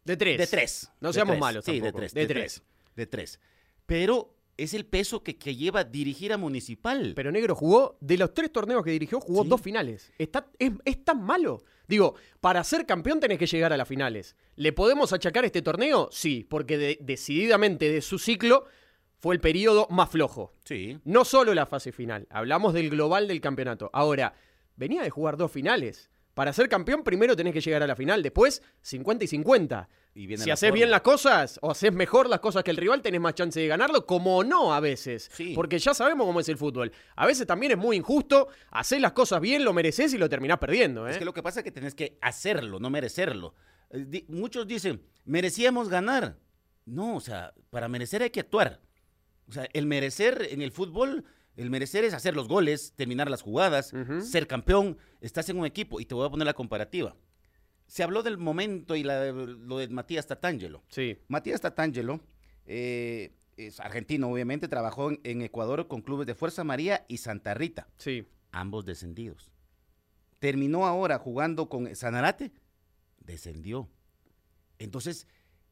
De 0.04 0.16
tres. 0.16 0.38
De 0.38 0.46
tres. 0.46 0.90
No 1.00 1.08
de 1.08 1.14
seamos 1.14 1.32
tres. 1.32 1.40
malos 1.40 1.64
Sí, 1.64 1.72
de 1.74 1.80
tampoco. 1.80 1.98
tres. 2.00 2.14
De 2.14 2.20
De 2.22 2.26
tres. 2.26 2.54
tres. 2.54 2.62
De 2.96 3.06
tres. 3.06 3.40
Pero 3.86 4.34
es 4.56 4.75
el 4.75 4.87
peso 4.87 5.23
que, 5.23 5.37
que 5.37 5.56
lleva 5.56 5.84
dirigir 5.84 6.32
a 6.32 6.37
Municipal. 6.38 7.12
Pero 7.16 7.32
Negro 7.32 7.54
jugó, 7.54 7.96
de 8.00 8.16
los 8.18 8.32
tres 8.34 8.52
torneos 8.52 8.84
que 8.84 8.90
dirigió, 8.92 9.20
jugó 9.20 9.42
Sí. 9.42 9.49
dos 9.49 9.61
finales. 9.61 10.12
Está, 10.18 10.46
es, 10.58 10.73
es 10.84 11.04
tan 11.04 11.23
malo. 11.23 11.62
Digo, 11.88 12.14
para 12.40 12.62
ser 12.64 12.87
campeón 12.87 13.20
tenés 13.20 13.38
que 13.38 13.46
llegar 13.46 13.73
a 13.73 13.76
las 13.76 13.88
finales. 13.88 14.37
¿Le 14.56 14.73
podemos 14.73 15.12
achacar 15.12 15.44
este 15.44 15.61
torneo? 15.62 16.08
Sí, 16.12 16.46
porque 16.49 16.78
de- 16.78 16.99
decididamente 17.00 17.90
de 17.90 18.00
su 18.00 18.18
ciclo 18.18 18.64
fue 19.18 19.34
el 19.34 19.40
periodo 19.40 19.87
más 19.90 20.11
flojo. 20.11 20.52
sí. 20.64 20.99
No 21.04 21.25
solo 21.25 21.52
la 21.54 21.66
fase 21.66 21.92
final, 21.92 22.26
hablamos 22.30 22.73
del 22.75 22.90
global 22.90 23.26
del 23.28 23.40
campeonato. 23.40 23.90
Ahora, 23.92 24.34
venía 24.76 25.02
de 25.02 25.11
jugar 25.11 25.37
dos 25.37 25.50
finales. 25.50 26.11
Para 26.34 26.52
ser 26.52 26.68
campeón 26.68 27.04
primero 27.04 27.36
tenés 27.36 27.52
que 27.52 27.60
llegar 27.60 27.82
a 27.82 27.86
la 27.86 27.94
final, 27.94 28.22
después 28.22 28.62
50 28.82 29.24
y 29.24 29.28
50. 29.28 29.88
Y 30.16 30.36
si 30.36 30.50
haces 30.50 30.72
bien 30.72 30.90
las 30.90 31.00
cosas 31.00 31.58
o 31.62 31.70
haces 31.70 31.92
mejor 31.92 32.28
las 32.28 32.40
cosas 32.40 32.62
que 32.62 32.70
el 32.70 32.76
rival, 32.76 33.02
tenés 33.02 33.20
más 33.20 33.34
chance 33.34 33.58
de 33.58 33.66
ganarlo, 33.66 34.04
como 34.06 34.44
no 34.44 34.74
a 34.74 34.80
veces. 34.80 35.30
Sí. 35.32 35.52
Porque 35.54 35.78
ya 35.78 35.94
sabemos 35.94 36.26
cómo 36.26 36.40
es 36.40 36.48
el 36.48 36.56
fútbol. 36.56 36.92
A 37.16 37.26
veces 37.26 37.46
también 37.46 37.72
es 37.72 37.78
muy 37.78 37.96
injusto, 37.96 38.48
haces 38.70 39.00
las 39.00 39.12
cosas 39.12 39.40
bien, 39.40 39.64
lo 39.64 39.72
mereces 39.72 40.12
y 40.12 40.18
lo 40.18 40.28
terminás 40.28 40.58
perdiendo. 40.58 41.06
¿eh? 41.08 41.12
Es 41.12 41.18
que 41.18 41.24
lo 41.24 41.34
que 41.34 41.42
pasa 41.42 41.60
es 41.60 41.64
que 41.64 41.72
tenés 41.72 41.94
que 41.94 42.18
hacerlo, 42.20 42.78
no 42.78 42.90
merecerlo. 42.90 43.54
Eh, 43.90 44.24
muchos 44.28 44.66
dicen, 44.66 45.02
merecíamos 45.24 45.88
ganar. 45.88 46.36
No, 46.84 47.16
o 47.16 47.20
sea, 47.20 47.54
para 47.70 47.88
merecer 47.88 48.22
hay 48.22 48.30
que 48.30 48.40
actuar. 48.40 48.80
O 49.48 49.52
sea, 49.52 49.68
el 49.72 49.86
merecer 49.86 50.48
en 50.50 50.62
el 50.62 50.72
fútbol, 50.72 51.24
el 51.56 51.70
merecer 51.70 52.04
es 52.04 52.14
hacer 52.14 52.34
los 52.34 52.49
goles, 52.49 52.92
terminar 52.96 53.30
las 53.30 53.42
jugadas, 53.42 53.92
ser 54.23 54.46
campeón, 54.46 54.99
estás 55.20 55.49
en 55.49 55.58
un 55.58 55.66
equipo. 55.66 56.00
Y 56.00 56.04
te 56.06 56.14
voy 56.14 56.26
a 56.26 56.30
poner 56.30 56.46
la 56.46 56.54
comparativa. 56.54 57.14
Se 57.87 58.02
habló 58.02 58.23
del 58.23 58.38
momento 58.38 58.96
y 58.96 59.02
la- 59.04 59.30
lo 59.32 59.78
de 59.78 59.88
Matías 59.88 60.26
Tatangelo. 60.26 60.82
Sí, 60.88 61.18
Matías 61.28 61.61
Tatangelo 61.61 62.20
eh, 62.66 63.34
es 63.56 63.78
argentino, 63.78 64.30
obviamente, 64.30 64.68
trabajó 64.68 65.11
en, 65.11 65.20
en 65.23 65.42
Ecuador 65.42 65.87
con 65.87 66.00
clubes 66.02 66.26
de 66.26 66.34
Fuerza 66.34 66.64
María 66.64 67.04
y 67.08 67.18
Santa 67.18 67.54
Rita 67.54 67.87
sí. 67.99 68.26
ambos 68.52 68.84
descendidos. 68.84 69.50
Terminó 70.40 70.87
ahora 70.87 71.18
jugando 71.18 71.68
con 71.68 71.94
Sanarate, 71.94 72.52
descendió. 73.20 73.88
Entonces, 74.78 75.26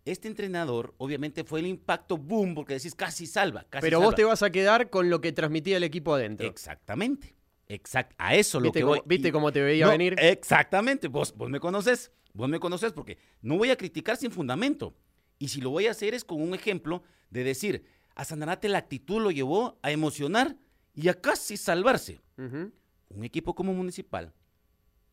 este 0.05 0.29
entrenador, 0.29 0.95
obviamente, 0.99 1.45
fue 1.45 1.61
el 1.61 1.67
impacto 1.67 2.17
boom, 2.19 2.55
porque 2.55 2.75
decís 2.75 2.95
casi 2.95 3.27
salva. 3.27 3.65
Casi 3.71 3.83
Pero 3.83 3.99
salva. 3.99 4.07
vos 4.07 4.15
te 4.17 4.25
vas 4.25 4.43
a 4.43 4.51
quedar 4.51 4.91
con 4.91 5.11
lo 5.11 5.21
que 5.21 5.33
transmitía 5.33 5.77
el 5.77 5.85
equipo 5.85 6.15
adentro. 6.15 6.47
Exactamente. 6.47 7.35
Exact 7.69 8.13
a 8.19 8.35
eso 8.35 8.59
lo 8.61 8.65
¿Viste, 8.65 8.81
que 8.81 8.83
cómo, 8.83 8.95
voy. 8.97 9.03
¿Viste 9.07 9.29
Y- 9.29 9.33
cómo 9.33 9.53
te 9.53 9.63
veía 9.63 9.87
No, 9.87 9.93
venir? 9.93 10.15
Exactamente. 10.19 11.09
Vos, 11.09 11.35
vos 11.37 11.49
me 11.49 11.61
conoces. 11.61 12.11
Vos 12.35 12.49
me 12.49 12.59
conoces 12.61 12.93
porque 12.93 13.19
no 13.41 13.57
voy 13.57 13.71
a 13.71 13.77
criticar 13.77 14.17
sin 14.17 14.31
fundamento. 14.31 14.95
Y 15.39 15.49
si 15.49 15.61
lo 15.61 15.71
voy 15.71 15.87
a 15.87 15.93
hacer 15.93 16.15
es 16.15 16.25
con 16.25 16.41
un 16.43 16.55
ejemplo 16.55 17.03
de 17.31 17.45
decir, 17.45 17.85
a 18.15 18.25
Sanarate 18.25 18.69
la 18.69 18.79
actitud 18.79 19.23
lo 19.23 19.31
llevó 19.31 19.79
a 19.83 19.91
emocionar 19.91 20.57
y 20.95 21.09
a 21.09 21.15
casi 21.15 21.57
salvarse. 21.57 22.21
Un 22.37 23.25
equipo 23.25 23.55
como 23.55 23.73
Municipal 23.73 24.33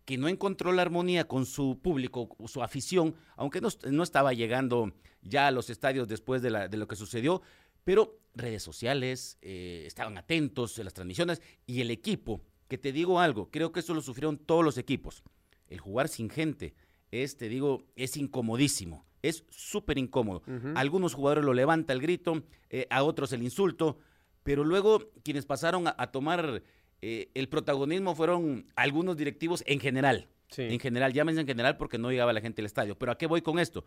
que 0.09 0.17
no 0.17 0.27
encontró 0.27 0.71
la 0.71 0.81
armonía 0.81 1.27
con 1.27 1.45
su 1.45 1.77
público, 1.83 2.35
su 2.47 2.63
afición, 2.63 3.13
aunque 3.35 3.61
no, 3.61 3.69
no 3.91 4.01
estaba 4.01 4.33
llegando 4.33 4.91
ya 5.21 5.45
a 5.45 5.51
los 5.51 5.69
estadios 5.69 6.07
después 6.07 6.41
de, 6.41 6.49
la- 6.49 6.67
de 6.67 6.77
lo 6.77 6.87
que 6.87 6.95
sucedió, 6.95 7.43
pero 7.83 8.17
redes 8.33 8.63
sociales, 8.63 9.37
eh, 9.43 9.83
estaban 9.85 10.17
atentos 10.17 10.79
en 10.79 10.85
las 10.85 10.95
transmisiones 10.95 11.43
y 11.67 11.81
el 11.81 11.91
equipo, 11.91 12.41
que 12.67 12.79
te 12.79 12.91
digo 12.91 13.19
algo, 13.19 13.51
creo 13.51 13.71
que 13.71 13.81
eso 13.81 13.93
lo 13.93 14.01
sufrieron 14.01 14.37
todos 14.39 14.63
los 14.65 14.79
equipos. 14.79 15.21
El 15.67 15.79
jugar 15.79 16.07
sin 16.07 16.31
gente 16.31 16.73
es, 17.11 17.37
te 17.37 17.47
digo, 17.47 17.83
es 17.95 18.17
incomodísimo, 18.17 19.05
es 19.21 19.45
súper 19.51 19.99
incómodo. 19.99 20.41
Algunos 20.75 21.13
jugadores 21.13 21.45
lo 21.45 21.53
levanta 21.53 21.93
el 21.93 22.01
grito, 22.01 22.41
eh, 22.71 22.87
a 22.89 23.03
otros 23.03 23.31
el 23.33 23.43
insulto, 23.43 23.99
pero 24.41 24.63
luego 24.63 25.11
quienes 25.23 25.45
pasaron 25.45 25.87
a, 25.87 25.95
a 25.99 26.11
tomar 26.11 26.63
eh, 27.01 27.29
el 27.33 27.49
protagonismo 27.49 28.15
fueron 28.15 28.65
algunos 28.75 29.17
directivos 29.17 29.63
en 29.65 29.79
general. 29.79 30.27
Sí. 30.49 30.63
En 30.63 30.79
general, 30.79 31.13
llámense 31.13 31.41
en 31.41 31.47
general 31.47 31.77
porque 31.77 31.97
no 31.97 32.09
llegaba 32.09 32.33
la 32.33 32.41
gente 32.41 32.61
al 32.61 32.65
estadio. 32.65 32.97
Pero 32.97 33.11
¿a 33.11 33.17
qué 33.17 33.27
voy 33.27 33.41
con 33.41 33.59
esto? 33.59 33.85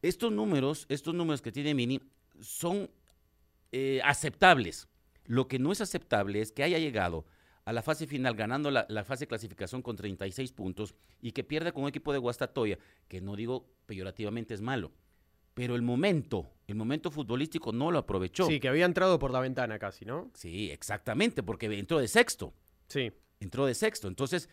Estos 0.00 0.32
números, 0.32 0.86
estos 0.88 1.14
números 1.14 1.42
que 1.42 1.50
tiene 1.50 1.74
Mini 1.74 2.00
son 2.40 2.88
eh, 3.72 4.00
aceptables. 4.04 4.88
Lo 5.24 5.48
que 5.48 5.58
no 5.58 5.72
es 5.72 5.80
aceptable 5.80 6.40
es 6.40 6.52
que 6.52 6.62
haya 6.62 6.78
llegado 6.78 7.26
a 7.64 7.72
la 7.72 7.82
fase 7.82 8.06
final 8.06 8.34
ganando 8.34 8.70
la, 8.70 8.86
la 8.88 9.04
fase 9.04 9.24
de 9.24 9.28
clasificación 9.28 9.82
con 9.82 9.96
36 9.96 10.52
puntos 10.52 10.94
y 11.20 11.32
que 11.32 11.44
pierda 11.44 11.72
con 11.72 11.82
un 11.82 11.88
equipo 11.90 12.12
de 12.12 12.18
Guastatoya, 12.18 12.78
que 13.08 13.20
no 13.20 13.36
digo 13.36 13.66
peyorativamente 13.84 14.54
es 14.54 14.62
malo, 14.62 14.92
pero 15.58 15.74
el 15.74 15.82
momento, 15.82 16.48
el 16.68 16.76
momento 16.76 17.10
futbolístico 17.10 17.72
no 17.72 17.90
lo 17.90 17.98
aprovechó. 17.98 18.46
Sí, 18.46 18.60
que 18.60 18.68
había 18.68 18.84
entrado 18.84 19.18
por 19.18 19.32
la 19.32 19.40
ventana 19.40 19.76
casi, 19.80 20.04
¿no? 20.04 20.30
Sí, 20.34 20.70
exactamente, 20.70 21.42
porque 21.42 21.66
entró 21.66 21.98
de 21.98 22.06
sexto 22.06 22.54
Sí. 22.86 23.10
entró 23.40 23.66
de 23.66 23.74
sexto. 23.74 24.06
Entonces, 24.06 24.48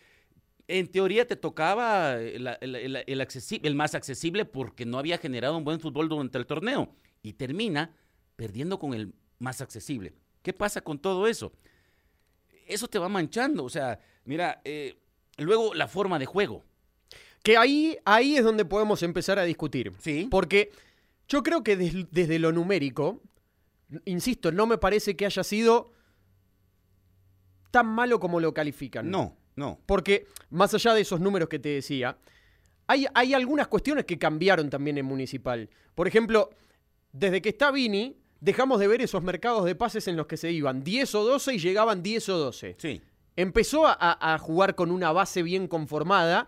en 0.67 0.87
teoría 0.87 1.27
te 1.27 1.35
tocaba 1.35 2.15
el, 2.19 2.47
el- 2.59 3.75
más 3.75 3.93
accesible 3.93 4.45
porque 4.45 4.83
no 4.87 4.97
había 4.97 5.19
generado 5.19 5.55
un 5.55 5.63
buen 5.63 5.79
fútbol 5.79 6.09
durante 6.09 6.39
el 6.39 6.47
torneo 6.47 6.89
y 7.21 7.33
termina 7.33 7.95
perdiendo 8.35 8.79
con 8.79 8.95
el 8.95 9.13
más 9.37 9.61
accesible. 9.61 10.13
¿Qué 10.41 10.53
pasa 10.53 10.81
con 10.81 10.97
todo 10.97 11.27
eso? 11.27 11.53
Eso 12.67 12.87
te 12.87 12.97
va 12.97 13.09
manchando. 13.09 13.63
O 13.63 13.69
sea, 13.69 13.99
mira, 14.23 14.59
eh, 14.65 14.95
luego 15.37 15.75
la 15.75 15.87
forma 15.87 16.17
de 16.17 16.25
juego. 16.25 16.63
Que 17.43 17.57
ahí, 17.57 17.95
ahí 18.05 18.37
es 18.37 18.43
donde 18.43 18.65
podemos 18.65 19.03
empezar 19.03 19.37
a 19.37 19.43
discutir. 19.43 19.91
Sí. 19.99 20.27
Porque 20.31 20.71
yo 21.27 21.43
creo 21.43 21.63
que 21.63 21.75
des- 21.75 22.09
desde 22.11 22.39
lo 22.39 22.51
numérico, 22.51 23.21
insisto, 24.05 24.51
no 24.51 24.65
me 24.67 24.77
parece 24.77 25.15
que 25.15 25.25
haya 25.25 25.43
sido 25.43 25.91
tan 27.71 27.87
malo 27.87 28.19
como 28.19 28.39
lo 28.39 28.53
califican. 28.53 29.09
No, 29.09 29.35
no. 29.55 29.79
Porque 29.85 30.27
más 30.49 30.73
allá 30.73 30.93
de 30.93 31.01
esos 31.01 31.19
números 31.19 31.49
que 31.49 31.59
te 31.59 31.69
decía, 31.69 32.17
hay, 32.87 33.05
hay 33.13 33.33
algunas 33.33 33.67
cuestiones 33.67 34.05
que 34.05 34.17
cambiaron 34.17 34.69
también 34.69 34.97
en 34.97 35.05
Municipal. 35.05 35.69
Por 35.93 36.07
ejemplo, 36.07 36.49
desde 37.11 37.41
que 37.41 37.49
está 37.49 37.71
Vini, 37.71 38.17
dejamos 38.39 38.79
de 38.79 38.87
ver 38.87 39.01
esos 39.01 39.23
mercados 39.23 39.65
de 39.65 39.75
pases 39.75 40.07
en 40.07 40.15
los 40.17 40.27
que 40.27 40.37
se 40.37 40.51
iban 40.51 40.83
10 40.83 41.15
o 41.15 41.23
12 41.23 41.55
y 41.55 41.59
llegaban 41.59 42.03
10 42.03 42.29
o 42.29 42.37
12. 42.37 42.75
Sí. 42.77 43.01
Empezó 43.35 43.87
a, 43.87 43.93
a- 43.99 44.33
a 44.35 44.37
jugar 44.37 44.75
con 44.75 44.91
una 44.91 45.11
base 45.11 45.43
bien 45.43 45.67
conformada, 45.67 46.47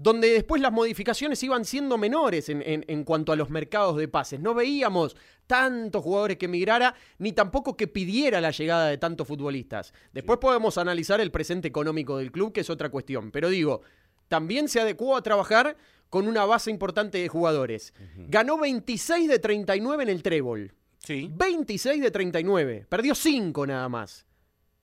donde 0.00 0.28
después 0.32 0.62
las 0.62 0.72
modificaciones 0.72 1.42
iban 1.42 1.64
siendo 1.64 1.98
menores 1.98 2.48
en, 2.48 2.62
en- 2.62 2.84
en 2.88 3.04
cuanto 3.04 3.32
a 3.32 3.36
los 3.36 3.50
mercados 3.50 3.96
de 3.96 4.06
pases. 4.08 4.38
No 4.40 4.54
veíamos 4.54 5.16
tantos 5.46 6.02
jugadores 6.04 6.36
que 6.38 6.46
emigrara, 6.46 6.94
ni 7.18 7.32
tampoco 7.32 7.76
que 7.76 7.88
pidiera 7.88 8.40
la 8.40 8.52
llegada 8.52 8.88
de 8.88 8.96
tantos 8.96 9.26
futbolistas. 9.26 9.92
Después 10.12 10.38
podemos 10.38 10.78
analizar 10.78 11.20
el 11.20 11.30
presente 11.32 11.66
económico 11.68 12.16
del 12.16 12.30
club, 12.32 12.52
que 12.52 12.60
es 12.60 12.70
otra 12.70 12.90
cuestión. 12.90 13.30
Pero 13.32 13.48
digo, 13.48 13.82
también 14.28 14.68
se 14.68 14.80
adecuó 14.80 15.16
a 15.16 15.22
trabajar 15.22 15.76
con 16.10 16.28
una 16.28 16.44
base 16.44 16.70
importante 16.70 17.18
de 17.18 17.28
jugadores. 17.28 17.92
Ganó 18.16 18.56
26 18.56 19.28
de 19.28 19.38
39 19.40 20.04
en 20.04 20.08
el 20.08 20.22
trébol. 20.22 20.74
Sí. 21.00 21.28
26 21.34 22.00
de 22.02 22.10
39. 22.10 22.86
Perdió 22.88 23.14
5 23.14 23.66
nada 23.66 23.88
más. 23.88 24.26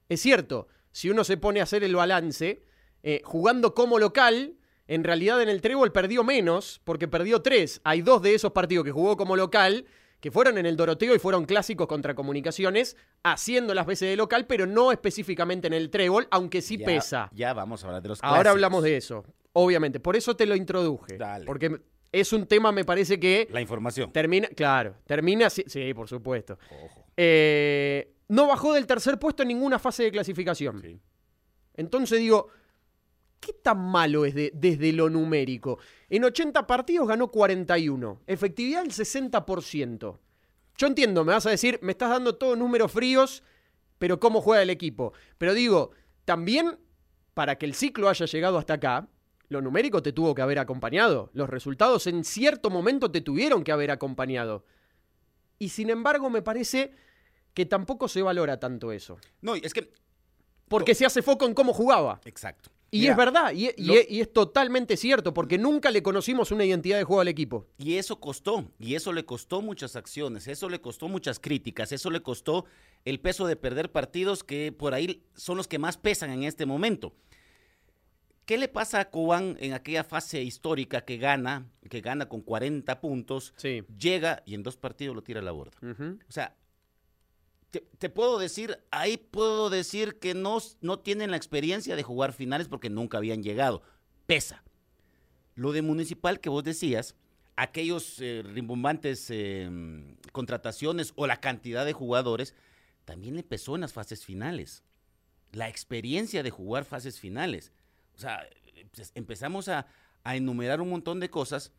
Es 0.10 0.22
cierto, 0.22 0.68
si 0.92 1.10
uno 1.10 1.24
se 1.24 1.38
pone 1.38 1.62
a 1.62 1.64
hacer 1.64 1.84
el 1.84 1.96
balance, 1.96 2.64
eh, 3.02 3.22
jugando 3.24 3.74
como 3.74 3.98
local, 3.98 4.56
en 4.88 5.04
realidad 5.04 5.42
en 5.42 5.50
el 5.50 5.62
trébol 5.62 5.92
perdió 5.92 6.24
menos, 6.24 6.82
porque 6.84 7.08
perdió 7.08 7.42
3. 7.42 7.82
Hay 7.84 8.02
dos 8.02 8.22
de 8.22 8.36
esos 8.36 8.52
partidos 8.52 8.86
que 8.86 8.92
jugó 8.92 9.18
como 9.18 9.36
local, 9.36 9.86
que 10.20 10.32
fueron 10.32 10.58
en 10.58 10.66
el 10.66 10.76
Doroteo 10.78 11.14
y 11.16 11.20
fueron 11.20 11.46
clásicos 11.46 11.88
contra 11.88 12.16
comunicaciones, 12.16 12.96
haciendo 13.24 13.74
las 13.74 13.86
veces 13.86 14.10
de 14.10 14.16
local, 14.16 14.46
pero 14.48 14.66
no 14.66 14.92
específicamente 14.92 15.68
en 15.68 15.74
el 15.74 15.90
trébol, 15.90 16.28
aunque 16.32 16.62
sí 16.62 16.78
Ya- 16.78 16.86
pesa. 16.86 17.30
Ya 17.34 17.54
vamos 17.54 17.84
a 17.84 17.88
hablar 17.88 18.02
de 18.02 18.10
los 18.10 18.20
Ahora 18.24 18.34
clásicos. 18.42 18.52
hablamos 18.52 18.84
de 18.84 18.98
eso, 18.98 19.26
obviamente. 19.54 20.00
Por 20.00 20.16
eso 20.16 20.36
te 20.36 20.46
lo 20.46 20.56
introduje. 20.56 21.18
Dale. 21.18 21.46
Porque 21.46 21.80
es 22.12 22.32
un 22.34 22.46
tema, 22.48 22.72
me 22.72 22.86
parece 22.86 23.20
que 23.20 23.48
La 23.52 23.62
información. 23.62 24.12
termina, 24.12 24.48
claro, 24.50 24.96
termina, 25.06 25.50
sí, 25.50 25.64
sí, 25.68 25.94
por 25.94 26.08
supuesto. 26.08 26.58
Ojo. 26.72 27.06
Eh, 27.18 28.14
no 28.30 28.48
bajó 28.48 28.74
del 28.74 28.88
tercer 28.88 29.20
puesto 29.20 29.44
en 29.44 29.50
ninguna 29.50 29.78
fase 29.80 30.04
de 30.04 30.12
clasificación. 30.12 30.82
Sí. 30.82 31.00
Entonces 31.76 32.20
digo, 32.20 32.48
¿qué 33.46 33.54
tan 33.54 33.78
malo 33.80 34.26
es 34.26 34.34
de- 34.34 34.52
desde 34.56 34.92
lo 34.92 35.10
numérico? 35.10 35.78
En 36.10 36.24
80 36.24 36.66
partidos 36.66 37.08
ganó 37.08 37.30
41, 37.30 38.22
efectividad 38.26 38.82
del 38.82 38.92
60%. 38.92 40.20
Yo 40.78 40.88
entiendo, 40.88 41.24
me 41.24 41.34
vas 41.34 41.46
a 41.46 41.52
decir, 41.52 41.78
me 41.84 41.92
estás 41.92 42.10
dando 42.10 42.36
todos 42.36 42.58
números 42.58 42.92
fríos, 42.92 43.44
pero 44.00 44.20
¿cómo 44.20 44.42
juega 44.42 44.64
el 44.64 44.70
equipo? 44.72 45.14
Pero 45.38 45.54
digo, 45.54 45.92
también 46.26 46.80
para 47.34 47.58
que 47.58 47.66
el 47.66 47.74
ciclo 47.76 48.10
haya 48.10 48.26
llegado 48.26 48.58
hasta 48.58 48.74
acá, 48.74 49.08
lo 49.50 49.62
numérico 49.62 50.02
te 50.02 50.12
tuvo 50.12 50.34
que 50.34 50.42
haber 50.42 50.58
acompañado. 50.58 51.30
Los 51.34 51.50
resultados 51.50 52.08
en 52.08 52.24
cierto 52.24 52.70
momento 52.72 53.12
te 53.12 53.22
tuvieron 53.22 53.64
que 53.64 53.72
haber 53.72 53.92
acompañado. 53.92 54.66
Y 55.60 55.70
sin 55.70 55.90
embargo, 55.92 56.30
me 56.30 56.42
parece 56.42 56.92
que 57.54 57.66
tampoco 57.66 58.08
se 58.08 58.22
valora 58.22 58.60
tanto 58.60 58.92
eso. 58.92 59.18
No, 59.42 59.56
es 59.56 59.74
que. 59.74 59.92
Porque 60.68 60.96
se 60.96 61.06
hace 61.06 61.22
foco 61.22 61.46
en 61.46 61.54
cómo 61.54 61.74
jugaba. 61.74 62.20
Exacto. 62.26 62.72
Y 62.98 63.08
es 63.08 63.16
verdad, 63.18 63.52
y, 63.54 63.70
y 63.78 63.86
lo- 63.86 63.94
es, 63.96 64.10
y 64.10 64.22
es 64.22 64.32
totalmente 64.32 64.98
cierto, 64.98 65.34
porque 65.34 65.58
nunca 65.58 65.92
le 65.92 66.02
conocimos 66.04 66.52
una 66.52 66.66
identidad 66.66 66.98
de 66.98 67.04
juego 67.04 67.22
al 67.22 67.28
equipo. 67.28 67.68
Y 67.78 67.96
eso 67.96 68.20
costó, 68.20 68.72
y 68.80 68.96
eso 68.96 69.12
le 69.14 69.26
costó 69.26 69.62
muchas 69.62 69.96
acciones, 69.96 70.48
eso 70.48 70.70
le 70.70 70.80
costó 70.82 71.08
muchas 71.08 71.40
críticas, 71.40 71.92
eso 71.92 72.10
le 72.10 72.22
costó 72.22 72.66
el 73.06 73.20
peso 73.20 73.48
de 73.48 73.56
perder 73.56 73.92
partidos 73.92 74.44
que 74.44 74.72
por 74.72 74.94
ahí 74.94 75.24
son 75.36 75.58
los 75.58 75.68
que 75.68 75.80
más 75.80 75.98
pesan 75.98 76.30
en 76.32 76.44
este 76.44 76.66
momento. 76.66 77.14
¿Qué 78.46 78.60
le 78.60 78.68
pasa 78.68 79.00
a 79.00 79.10
Cobán 79.10 79.58
en 79.60 79.74
aquella 79.74 80.04
fase 80.04 80.44
histórica 80.44 81.02
que 81.02 81.18
gana, 81.18 81.66
que 81.90 82.02
gana 82.02 82.30
con 82.30 82.42
40 82.42 83.02
puntos, 83.02 83.54
Sí. 83.58 83.82
llega 83.98 84.44
y 84.46 84.54
en 84.54 84.62
dos 84.62 84.78
partidos 84.78 85.16
lo 85.16 85.24
tira 85.24 85.40
a 85.40 85.44
la 85.44 85.52
borda? 85.52 85.76
O 85.82 86.32
sea, 86.32 86.56
te, 87.98 88.10
puedo 88.10 88.40
decir, 88.40 88.80
ahí 88.92 89.18
puedo 89.18 89.70
decir 89.70 90.20
que 90.20 90.34
no, 90.34 90.58
no 90.82 91.00
tienen 91.00 91.32
la 91.32 91.38
experiencia 91.38 91.96
de 91.96 92.04
jugar 92.04 92.34
finales 92.34 92.68
porque 92.68 92.90
nunca 92.90 93.18
habían 93.18 93.44
llegado. 93.44 93.82
Pesa. 94.26 94.64
Lo 95.56 95.72
de 95.72 95.82
Municipal 95.82 96.40
que 96.40 96.50
vos 96.50 96.64
decías, 96.64 97.16
aquellos 97.56 98.20
eh, 98.20 98.44
rimbombantes 98.44 99.28
eh, 99.30 99.70
contrataciones 100.32 101.14
o 101.16 101.28
la 101.28 101.40
cantidad 101.40 101.86
de 101.86 101.94
jugadores, 101.94 102.54
también 103.06 103.36
le 103.36 103.44
pesó 103.44 103.76
en 103.76 103.82
las 103.82 103.94
fases 103.94 104.26
finales. 104.26 104.84
La 105.52 105.70
experiencia 105.70 106.44
de 106.44 106.50
jugar 106.50 106.86
fases 106.86 107.20
finales. 107.20 107.72
O 108.16 108.20
sea, 108.20 108.48
pues, 108.94 109.12
empezamos 109.16 109.70
a, 109.70 109.88
enumerar 110.26 110.82
un 110.82 110.90
montón 110.90 111.20
de 111.20 111.30
cosas 111.30 111.72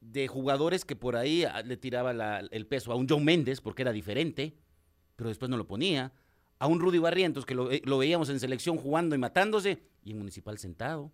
de 0.00 0.28
jugadores 0.28 0.84
que 0.84 0.94
por 0.94 1.16
ahí 1.16 1.42
ah, 1.42 1.62
le 1.62 1.76
tiraba 1.76 2.38
el 2.38 2.66
peso 2.68 2.92
a 2.92 2.94
un 2.94 3.08
John 3.08 3.24
Méndez 3.24 3.60
porque 3.60 3.82
era 3.82 3.90
diferente, 3.90 4.56
pero 5.16 5.28
después 5.28 5.50
no 5.50 5.56
lo 5.56 5.66
ponía. 5.66 6.12
A 6.58 6.66
un 6.66 6.80
Rudy 6.80 6.98
Barrientos 6.98 7.44
que 7.44 7.54
lo, 7.54 7.70
eh, 7.70 7.82
lo 7.84 7.98
veíamos 7.98 8.28
en 8.30 8.40
selección 8.40 8.76
jugando 8.76 9.14
y 9.14 9.18
matándose 9.18 9.82
y 10.04 10.12
en 10.12 10.18
Municipal 10.18 10.58
sentado. 10.58 11.12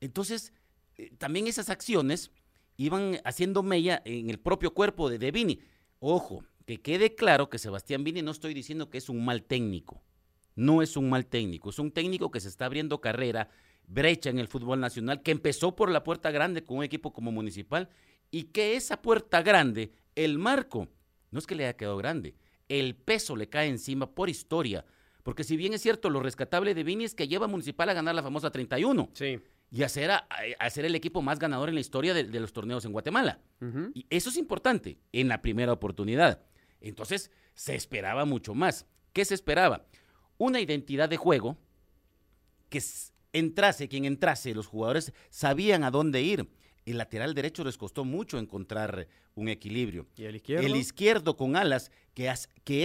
Entonces, 0.00 0.52
eh, 0.96 1.10
también 1.16 1.46
esas 1.46 1.70
acciones 1.70 2.30
iban 2.76 3.20
haciendo 3.24 3.62
mella 3.62 4.02
en 4.04 4.30
el 4.30 4.38
propio 4.38 4.72
cuerpo 4.72 5.08
de, 5.08 5.18
de 5.18 5.30
Vini. 5.30 5.60
Ojo, 5.98 6.44
que 6.66 6.80
quede 6.80 7.14
claro 7.14 7.50
que 7.50 7.58
Sebastián 7.58 8.04
Vini 8.04 8.22
no 8.22 8.30
estoy 8.30 8.54
diciendo 8.54 8.90
que 8.90 8.98
es 8.98 9.08
un 9.08 9.24
mal 9.24 9.42
técnico. 9.42 10.02
No 10.54 10.82
es 10.82 10.96
un 10.96 11.08
mal 11.08 11.26
técnico, 11.26 11.70
es 11.70 11.78
un 11.78 11.90
técnico 11.90 12.30
que 12.30 12.40
se 12.40 12.48
está 12.48 12.66
abriendo 12.66 13.00
carrera, 13.00 13.48
brecha 13.86 14.30
en 14.30 14.38
el 14.38 14.48
fútbol 14.48 14.80
nacional, 14.80 15.22
que 15.22 15.30
empezó 15.30 15.74
por 15.74 15.90
la 15.90 16.04
puerta 16.04 16.30
grande 16.30 16.64
con 16.64 16.78
un 16.78 16.84
equipo 16.84 17.12
como 17.12 17.32
Municipal 17.32 17.88
y 18.30 18.44
que 18.44 18.76
esa 18.76 19.00
puerta 19.00 19.42
grande, 19.42 19.92
el 20.14 20.38
marco, 20.38 20.88
no 21.30 21.38
es 21.38 21.46
que 21.46 21.54
le 21.54 21.64
haya 21.64 21.76
quedado 21.76 21.96
grande, 21.96 22.34
el 22.70 22.94
peso 22.94 23.36
le 23.36 23.48
cae 23.48 23.68
encima 23.68 24.14
por 24.14 24.30
historia. 24.30 24.84
Porque 25.22 25.44
si 25.44 25.56
bien 25.58 25.74
es 25.74 25.82
cierto, 25.82 26.08
lo 26.08 26.20
rescatable 26.20 26.72
de 26.74 26.82
Vini 26.82 27.04
es 27.04 27.14
que 27.14 27.28
lleva 27.28 27.44
a 27.44 27.48
Municipal 27.48 27.88
a 27.90 27.94
ganar 27.94 28.14
la 28.14 28.22
famosa 28.22 28.50
31 28.50 29.10
Sí. 29.12 29.38
y 29.70 29.82
a 29.82 29.88
ser, 29.90 30.10
a, 30.10 30.26
a 30.58 30.70
ser 30.70 30.86
el 30.86 30.94
equipo 30.94 31.20
más 31.20 31.38
ganador 31.38 31.68
en 31.68 31.74
la 31.74 31.80
historia 31.82 32.14
de, 32.14 32.24
de 32.24 32.40
los 32.40 32.52
torneos 32.54 32.84
en 32.86 32.92
Guatemala. 32.92 33.40
Y 33.94 34.06
eso 34.08 34.30
es 34.30 34.36
importante 34.38 34.98
en 35.12 35.28
la 35.28 35.42
primera 35.42 35.72
oportunidad. 35.72 36.42
Entonces, 36.80 37.30
se 37.54 37.74
esperaba 37.74 38.24
mucho 38.24 38.54
más. 38.54 38.86
¿Qué 39.12 39.24
se 39.26 39.34
esperaba? 39.34 39.84
Una 40.38 40.60
identidad 40.60 41.08
de 41.10 41.18
juego 41.18 41.58
que 42.70 42.82
entrase, 43.32 43.88
quien 43.88 44.04
entrase, 44.06 44.54
los 44.54 44.66
jugadores 44.66 45.12
sabían 45.28 45.84
a 45.84 45.90
dónde 45.90 46.22
ir. 46.22 46.48
El 46.86 46.98
lateral 46.98 47.34
derecho 47.34 47.62
les 47.62 47.76
costó 47.76 48.04
mucho 48.04 48.38
encontrar 48.38 49.06
un 49.34 49.48
equilibrio. 49.48 50.06
¿Y 50.16 50.24
el 50.24 50.36
izquierdo? 50.36 50.66
El 50.66 50.76
izquierdo 50.76 51.36
con 51.36 51.56
alas, 51.56 51.90
que, 52.14 52.28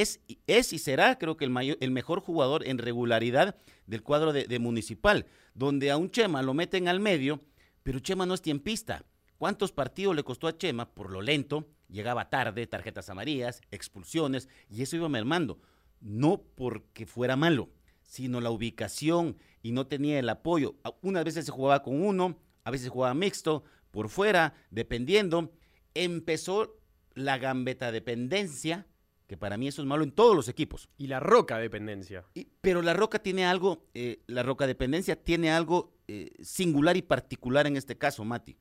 es, 0.01 0.19
es 0.47 0.73
y 0.73 0.79
será, 0.79 1.17
creo 1.17 1.37
que 1.37 1.45
el, 1.45 1.51
mayor- 1.51 1.77
el 1.79 1.91
mejor 1.91 2.19
jugador 2.19 2.67
en 2.67 2.77
regularidad 2.77 3.55
del 3.87 4.03
cuadro 4.03 4.33
de, 4.33 4.45
de 4.45 4.59
Municipal, 4.59 5.25
donde 5.53 5.91
a 5.91 5.97
un 5.97 6.11
Chema 6.11 6.41
lo 6.43 6.53
meten 6.53 6.87
al 6.87 6.99
medio, 6.99 7.39
pero 7.83 7.99
Chema 7.99 8.25
no 8.25 8.33
es 8.33 8.41
tiempista. 8.41 9.05
¿Cuántos 9.37 9.71
partidos 9.71 10.15
le 10.15 10.23
costó 10.23 10.47
a 10.47 10.57
Chema 10.57 10.93
por 10.93 11.09
lo 11.11 11.21
lento? 11.21 11.67
Llegaba 11.89 12.29
tarde, 12.29 12.67
tarjetas 12.67 13.09
amarillas, 13.09 13.61
expulsiones, 13.71 14.49
y 14.69 14.81
eso 14.81 14.95
iba 14.95 15.09
mermando. 15.09 15.59
No 16.01 16.41
porque 16.55 17.05
fuera 17.05 17.35
malo, 17.35 17.69
sino 18.03 18.41
la 18.41 18.49
ubicación 18.51 19.37
y 19.61 19.71
no 19.71 19.87
tenía 19.87 20.19
el 20.19 20.29
apoyo. 20.29 20.75
Unas 21.01 21.23
veces 21.23 21.45
se 21.45 21.51
jugaba 21.51 21.81
con 21.83 22.01
uno, 22.01 22.37
a 22.63 22.71
veces 22.71 22.89
jugaba 22.89 23.13
mixto, 23.13 23.63
por 23.95 24.09
fuera, 24.09 24.53
dependiendo. 24.71 25.53
Empezó 25.93 26.77
la 27.13 27.37
gambeta 27.37 27.93
dependencia, 27.93 28.85
que 29.25 29.37
para 29.37 29.55
mí 29.57 29.69
eso 29.69 29.81
es 29.81 29.87
malo 29.87 30.03
en 30.03 30.11
todos 30.11 30.35
los 30.35 30.49
equipos. 30.49 30.89
Y 30.97 31.07
la 31.07 31.21
roca 31.21 31.57
dependencia. 31.57 32.25
Y- 32.33 32.49
pero 32.59 32.81
la 32.81 32.93
Roca 32.93 33.19
tiene 33.19 33.45
algo, 33.45 33.87
eh, 33.93 34.19
la 34.27 34.43
Roca 34.43 34.67
dependencia 34.67 35.15
tiene 35.15 35.49
algo 35.49 35.93
eh, 36.07 36.31
singular 36.41 36.97
y 36.97 37.01
particular 37.01 37.65
en 37.67 37.77
este 37.77 37.97
caso, 37.97 38.23
Mati. 38.25 38.57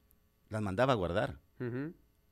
Las 0.48 0.62
mandaba 0.62 0.92
a 0.92 0.96
guardar. 0.96 1.40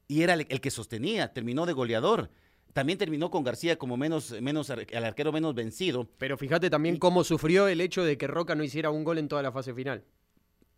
Y 0.09 0.23
era 0.23 0.35
el, 0.35 0.47
el 0.49 0.61
que 0.61 0.71
sostenía, 0.71 1.33
terminó 1.33 1.67
de 1.67 1.73
goleador. 1.73 2.31
También 2.73 2.99
terminó 2.99 3.31
con 3.31 3.43
García 3.45 3.77
como 3.79 3.97
menos, 3.97 4.31
menos 4.41 4.71
el 4.71 5.05
arquero 5.05 5.33
menos 5.33 5.55
vencido. 5.55 6.09
Pero 6.19 6.39
fíjate 6.39 6.71
también 6.71 6.95
Y- 6.95 6.99
cómo 6.99 7.25
sufrió 7.25 7.67
el 7.69 7.81
hecho 7.81 8.05
de 8.05 8.17
que 8.17 8.27
Roca 8.29 8.55
no 8.55 8.63
hiciera 8.65 8.91
un 8.91 9.03
gol 9.05 9.19
en 9.19 9.29
toda 9.29 9.43
la 9.43 9.51
fase 9.53 9.75
final. 9.75 10.05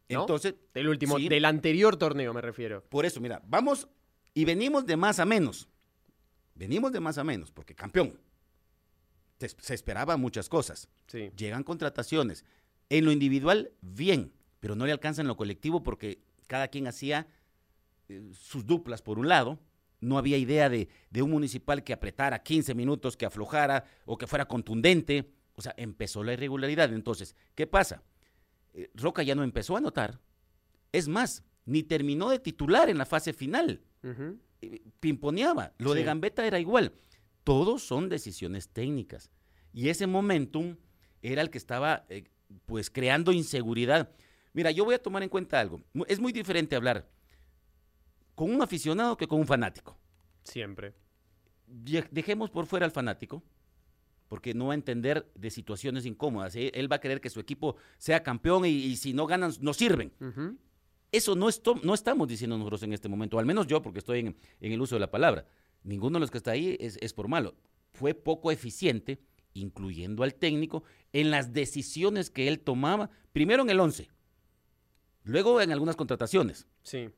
¿No? 0.09 0.21
Entonces, 0.21 0.55
Del 0.75 0.88
último, 0.88 1.19
Sí. 1.19 1.29
del 1.29 1.45
anterior 1.45 1.97
torneo 1.97 2.33
me 2.35 2.40
refiero. 2.40 2.83
por 2.88 3.07
eso, 3.07 3.21
mira, 3.21 3.43
vamos 3.47 3.88
y 4.35 4.45
venimos 4.45 4.85
de 4.87 4.97
más 4.97 5.19
a 5.19 5.25
menos. 5.25 5.69
Venimos 6.55 6.93
de 6.93 7.01
más 7.01 7.19
a 7.19 7.25
menos, 7.25 7.51
porque 7.51 7.75
campeón. 7.75 8.19
Se, 9.38 9.49
se 9.49 9.75
esperaba 9.75 10.17
muchas 10.17 10.49
cosas. 10.49 10.88
Sí. 11.07 11.31
Llegan 11.37 11.64
contrataciones. 11.64 12.45
En 12.90 13.05
lo 13.05 13.12
individual, 13.12 13.73
bien, 13.81 14.33
pero 14.61 14.77
no 14.77 14.87
le 14.87 14.93
alcanza 14.93 15.23
en 15.23 15.27
lo 15.29 15.37
colectivo 15.37 15.83
porque 15.83 16.21
cada 16.47 16.69
quien 16.69 16.87
hacía 16.87 17.27
eh, 18.09 18.31
sus 18.33 18.67
duplas 18.67 19.03
por 19.03 19.19
un 19.19 19.29
lado. 19.29 19.59
No 20.01 20.19
había 20.19 20.37
idea 20.37 20.69
de, 20.69 20.88
de 21.11 21.23
un 21.23 21.31
municipal 21.31 21.83
que 21.83 21.95
apretara 21.95 22.43
15 22.43 22.75
minutos, 22.75 23.17
que 23.17 23.25
aflojara 23.27 23.85
o 24.05 24.19
que 24.19 24.27
fuera 24.27 24.47
contundente. 24.47 25.33
O 25.55 25.62
sea, 25.62 25.75
empezó 25.79 26.23
la 26.23 26.35
irregularidad. 26.35 26.93
Entonces, 26.93 27.35
¿qué 27.55 27.67
pasa? 27.67 28.03
Eh, 28.74 28.90
Roca 28.94 29.22
ya 29.22 29.34
no 29.34 29.42
empezó 29.42 29.74
a 29.74 29.78
anotar. 29.78 30.20
Es 30.92 31.08
más, 31.08 31.44
ni 31.64 31.82
terminó 31.82 32.28
de 32.28 32.38
titular 32.38 32.90
en 32.90 32.98
la 32.98 33.06
fase 33.06 33.32
final 33.32 33.80
eh, 34.60 34.82
pimponeaba. 35.00 35.72
Lo 35.78 35.94
de. 35.94 36.04
Gambetta 36.04 36.46
era 36.46 36.60
igual. 36.60 36.92
Todos 37.42 37.82
son 37.82 38.08
decisiones 38.08 38.68
técnicas. 38.68 39.30
Y 39.72 39.88
ese 39.88 40.06
momentum 40.06 40.76
era 41.22 41.42
el 41.42 41.50
que 41.50 41.58
estaba 41.58 42.04
eh, 42.08 42.24
pues 42.66 42.90
creando 42.90 43.32
inseguridad. 43.32 44.10
Mira, 44.52 44.70
yo 44.70 44.84
voy 44.84 44.94
a 44.94 45.02
tomar 45.02 45.22
en 45.22 45.28
cuenta 45.28 45.58
algo. 45.58 45.80
Es 46.06 46.20
muy 46.20 46.32
diferente 46.32 46.76
hablar 46.76 47.08
con 48.34 48.52
un 48.52 48.62
aficionado 48.62 49.16
que 49.16 49.26
con 49.26 49.40
un 49.40 49.46
fanático. 49.46 49.98
Siempre. 50.42 50.94
Dejemos 51.66 52.50
por 52.50 52.66
fuera 52.66 52.84
al 52.84 52.92
fanático, 52.92 53.42
porque 54.28 54.54
no 54.54 54.66
va 54.66 54.72
a 54.72 54.74
entender 54.74 55.30
de 55.34 55.50
situaciones 55.50 56.06
incómodas. 56.06 56.56
¿eh? 56.56 56.70
Él 56.74 56.90
va 56.90 56.96
a 56.96 57.00
querer 57.00 57.20
que 57.20 57.30
su 57.30 57.40
equipo 57.40 57.76
sea 57.98 58.22
campeón 58.22 58.64
y, 58.64 58.68
y 58.70 58.96
si 58.96 59.12
no 59.12 59.26
ganan, 59.26 59.52
no 59.60 59.72
sirven. 59.74 60.12
Eso 61.12 61.37
no, 61.37 61.48
no 61.82 61.94
estamos 61.94 62.26
diciendo 62.28 62.56
nosotros 62.58 62.82
en 62.82 62.92
este 62.92 63.08
momento, 63.08 63.38
al 63.38 63.46
menos 63.46 63.66
yo, 63.68 63.80
porque 63.82 64.00
estoy 64.00 64.20
en, 64.20 64.37
en 64.60 64.72
el 64.72 64.80
uso 64.80 64.96
de 64.96 65.00
la 65.00 65.10
palabra. 65.10 65.46
Ninguno 65.84 66.16
de 66.16 66.20
los 66.20 66.30
que 66.30 66.38
está 66.38 66.50
ahí 66.52 66.76
es, 66.80 66.98
es 67.00 67.12
por 67.12 67.28
malo. 67.28 67.54
Fue 67.92 68.14
poco 68.14 68.50
eficiente, 68.50 69.20
incluyendo 69.52 70.24
al 70.24 70.34
técnico, 70.34 70.82
en 71.12 71.30
las 71.30 71.52
decisiones 71.52 72.30
que 72.30 72.48
él 72.48 72.58
tomaba, 72.58 73.10
primero 73.32 73.62
en 73.62 73.70
el 73.70 73.78
11, 73.78 74.08
luego 75.24 75.60
en 75.60 75.70
algunas 75.72 75.96
contrataciones 75.96 76.66
Sí. 76.82 77.08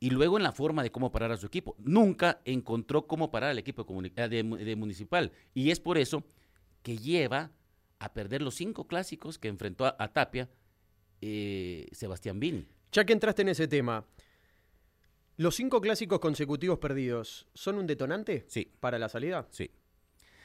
y 0.00 0.10
luego 0.10 0.36
en 0.36 0.42
la 0.42 0.52
forma 0.52 0.82
de 0.82 0.90
cómo 0.90 1.10
parar 1.10 1.32
a 1.32 1.36
su 1.36 1.46
equipo. 1.46 1.74
Nunca 1.78 2.40
encontró 2.44 3.06
cómo 3.06 3.30
parar 3.30 3.50
al 3.50 3.58
equipo 3.58 3.84
de, 3.84 4.12
eh, 4.14 4.28
de 4.28 4.42
mu- 4.44 4.56
de 4.56 4.76
municipal. 4.76 5.32
Y 5.54 5.70
es 5.70 5.80
por 5.80 5.96
eso 5.98 6.22
que 6.86 6.98
lleva 6.98 7.50
a 7.98 8.12
perder 8.14 8.42
los 8.42 8.54
cinco 8.54 8.86
clásicos 8.86 9.40
que 9.40 9.48
enfrentó 9.48 9.86
a, 9.86 9.96
a 9.98 10.12
Tapia 10.12 10.48
eh, 11.20 11.88
Sebastián 11.90 12.38
Vini. 12.38 12.64
Ya 12.92 13.04
que 13.04 13.12
entraste 13.12 13.42
en 13.42 13.48
ese 13.48 13.66
tema, 13.66 14.04
¿los 15.36 15.56
cinco 15.56 15.80
clásicos 15.80 16.20
consecutivos 16.20 16.78
perdidos 16.78 17.48
son 17.54 17.74
un 17.78 17.88
detonante 17.88 18.44
Sí, 18.46 18.70
para 18.78 19.00
la 19.00 19.08
salida? 19.08 19.48
sí. 19.50 19.68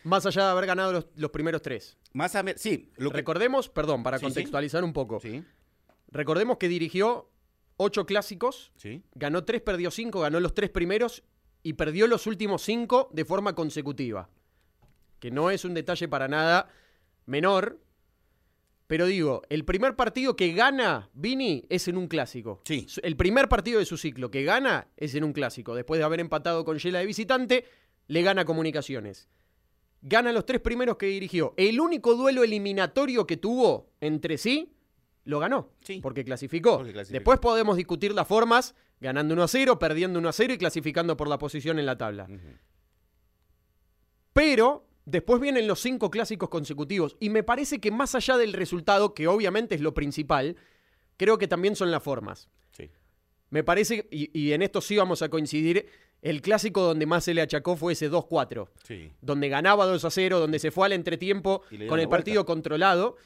Más 0.04 0.26
allá 0.26 0.46
de 0.46 0.50
haber 0.54 0.66
ganado 0.66 0.94
los, 0.94 1.06
los 1.16 1.30
primeros 1.30 1.62
tres. 1.62 1.96
Más 2.14 2.34
a 2.36 2.44
sí, 2.56 2.90
lo 2.96 3.12
que 3.12 3.18
Recordemos, 3.18 3.70
perdón, 3.70 4.02
para 4.02 4.18
Sí, 4.18 4.22
sí. 4.22 4.26
contextualizar 4.26 4.84
un 4.84 4.94
poco. 4.94 5.20
Sí, 5.20 5.44
Recordemos 6.08 6.58
que 6.58 6.68
dirigió 6.68 7.30
ocho 7.78 8.08
clásicos, 8.08 8.72
sí. 8.78 9.04
ganó 9.14 9.44
tres, 9.44 9.62
perdió 9.62 9.92
cinco, 9.92 10.22
ganó 10.22 10.40
los 10.40 10.56
tres 10.56 10.72
primeros 10.72 11.22
y 11.62 11.74
perdió 11.74 12.08
los 12.08 12.26
últimos 12.26 12.64
cinco 12.64 13.12
de 13.14 13.26
forma 13.26 13.54
consecutiva. 13.54 14.28
Que 15.22 15.32
no 15.32 15.52
es 15.52 15.64
un 15.64 15.74
detalle 15.76 16.10
para 16.10 16.28
nada 16.28 16.68
menor. 17.26 17.80
Pero 18.88 19.06
digo, 19.06 19.44
el 19.50 19.64
primer 19.64 19.96
partido 19.96 20.36
que 20.36 20.52
gana 20.52 21.10
Vini 21.14 21.66
es 21.70 21.88
en 21.88 21.96
un 21.96 22.08
clásico. 22.08 22.60
Sí. 22.66 22.88
El 23.04 23.16
primer 23.16 23.48
partido 23.48 23.80
de 23.80 23.86
su 23.86 23.96
ciclo 23.98 24.30
que 24.32 24.44
gana 24.44 24.88
es 24.98 25.16
en 25.16 25.24
un 25.24 25.32
clásico. 25.32 25.76
Después 25.76 26.00
de 26.00 26.04
haber 26.04 26.20
empatado 26.20 26.66
con 26.66 26.78
Yela 26.80 27.00
de 27.00 27.06
visitante, 27.06 27.66
le 28.08 28.22
gana 28.24 28.44
comunicaciones. 28.44 29.30
Gana 30.02 30.34
los 30.34 30.46
tres 30.48 30.60
primeros 30.60 30.98
que 30.98 31.06
dirigió. 31.06 31.54
El 31.56 31.80
único 31.80 32.16
duelo 32.16 32.44
eliminatorio 32.44 33.26
que 33.28 33.38
tuvo 33.38 33.92
entre 34.02 34.38
sí 34.40 34.74
lo 35.24 35.38
ganó, 35.38 35.70
Sí. 35.84 36.00
porque, 36.02 36.26
clasificó. 36.26 36.78
Porque 36.78 36.94
clasificó. 36.94 37.20
Después 37.20 37.40
podemos 37.40 37.78
discutir 37.78 38.12
las 38.16 38.28
formas, 38.28 38.74
ganando 39.00 39.36
1 39.36 39.44
a 39.44 39.48
0, 39.48 39.78
perdiendo 39.78 40.18
1 40.18 40.28
a 40.28 40.34
0 40.34 40.54
y 40.54 40.58
clasificando 40.58 41.16
por 41.16 41.28
la 41.30 41.38
posición 41.38 41.78
en 41.78 41.86
la 41.86 41.96
tabla. 41.98 42.28
Pero 44.34 44.88
después 45.06 45.42
vienen 45.42 45.68
los 45.68 45.80
cinco 45.80 46.10
clásicos 46.12 46.50
consecutivos. 46.50 47.16
Y 47.20 47.30
me 47.30 47.44
parece 47.44 47.80
que 47.80 47.92
más 47.92 48.16
allá 48.16 48.38
del 48.38 48.54
resultado, 48.54 49.14
que 49.14 49.28
obviamente 49.28 49.76
es 49.76 49.82
lo 49.82 49.94
principal, 49.94 50.56
creo 51.18 51.38
que 51.38 51.48
también 51.48 51.76
son 51.76 51.92
las 51.92 52.04
formas. 52.04 52.50
Sí. 52.72 52.90
Me 53.50 53.64
parece, 53.64 54.08
y, 54.12 54.30
y 54.40 54.54
en 54.54 54.62
esto 54.62 54.82
sí 54.82 54.96
vamos 54.98 55.22
a 55.22 55.30
coincidir, 55.30 55.88
el 56.22 56.42
clásico 56.42 56.82
donde 56.84 57.06
más 57.08 57.24
se 57.24 57.34
le 57.34 57.42
achacó 57.42 57.76
fue 57.76 57.94
ese 57.94 58.10
2-4, 58.10 58.70
Sí. 58.84 59.12
donde 59.22 59.50
ganaba 59.50 59.86
2 59.86 60.06
a 60.06 60.12
0, 60.12 60.40
donde 60.40 60.60
se 60.60 60.70
fue 60.72 60.86
al 60.86 60.94
entretiempo 60.94 61.62
con 61.70 61.82
el 61.82 61.88
vuelta. 61.88 62.10
partido 62.10 62.46
controlado, 62.46 63.18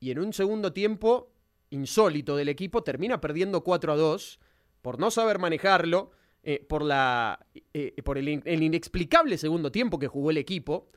y 0.00 0.10
en 0.10 0.18
un 0.18 0.32
segundo 0.32 0.72
tiempo 0.72 1.30
insólito 1.70 2.36
del 2.36 2.48
equipo 2.48 2.82
termina 2.82 3.20
perdiendo 3.20 3.62
4 3.62 3.92
a 3.92 3.96
2 3.96 4.40
por 4.82 4.98
no 4.98 5.10
saber 5.10 5.38
manejarlo, 5.38 6.10
eh, 6.42 6.64
por, 6.68 6.82
la, 6.82 7.46
eh, 7.74 7.94
por 8.02 8.18
el, 8.18 8.28
in- 8.28 8.42
el 8.46 8.62
inexplicable 8.62 9.36
segundo 9.38 9.70
tiempo 9.70 9.98
que 9.98 10.08
jugó 10.08 10.30
el 10.30 10.38
equipo. 10.38 10.88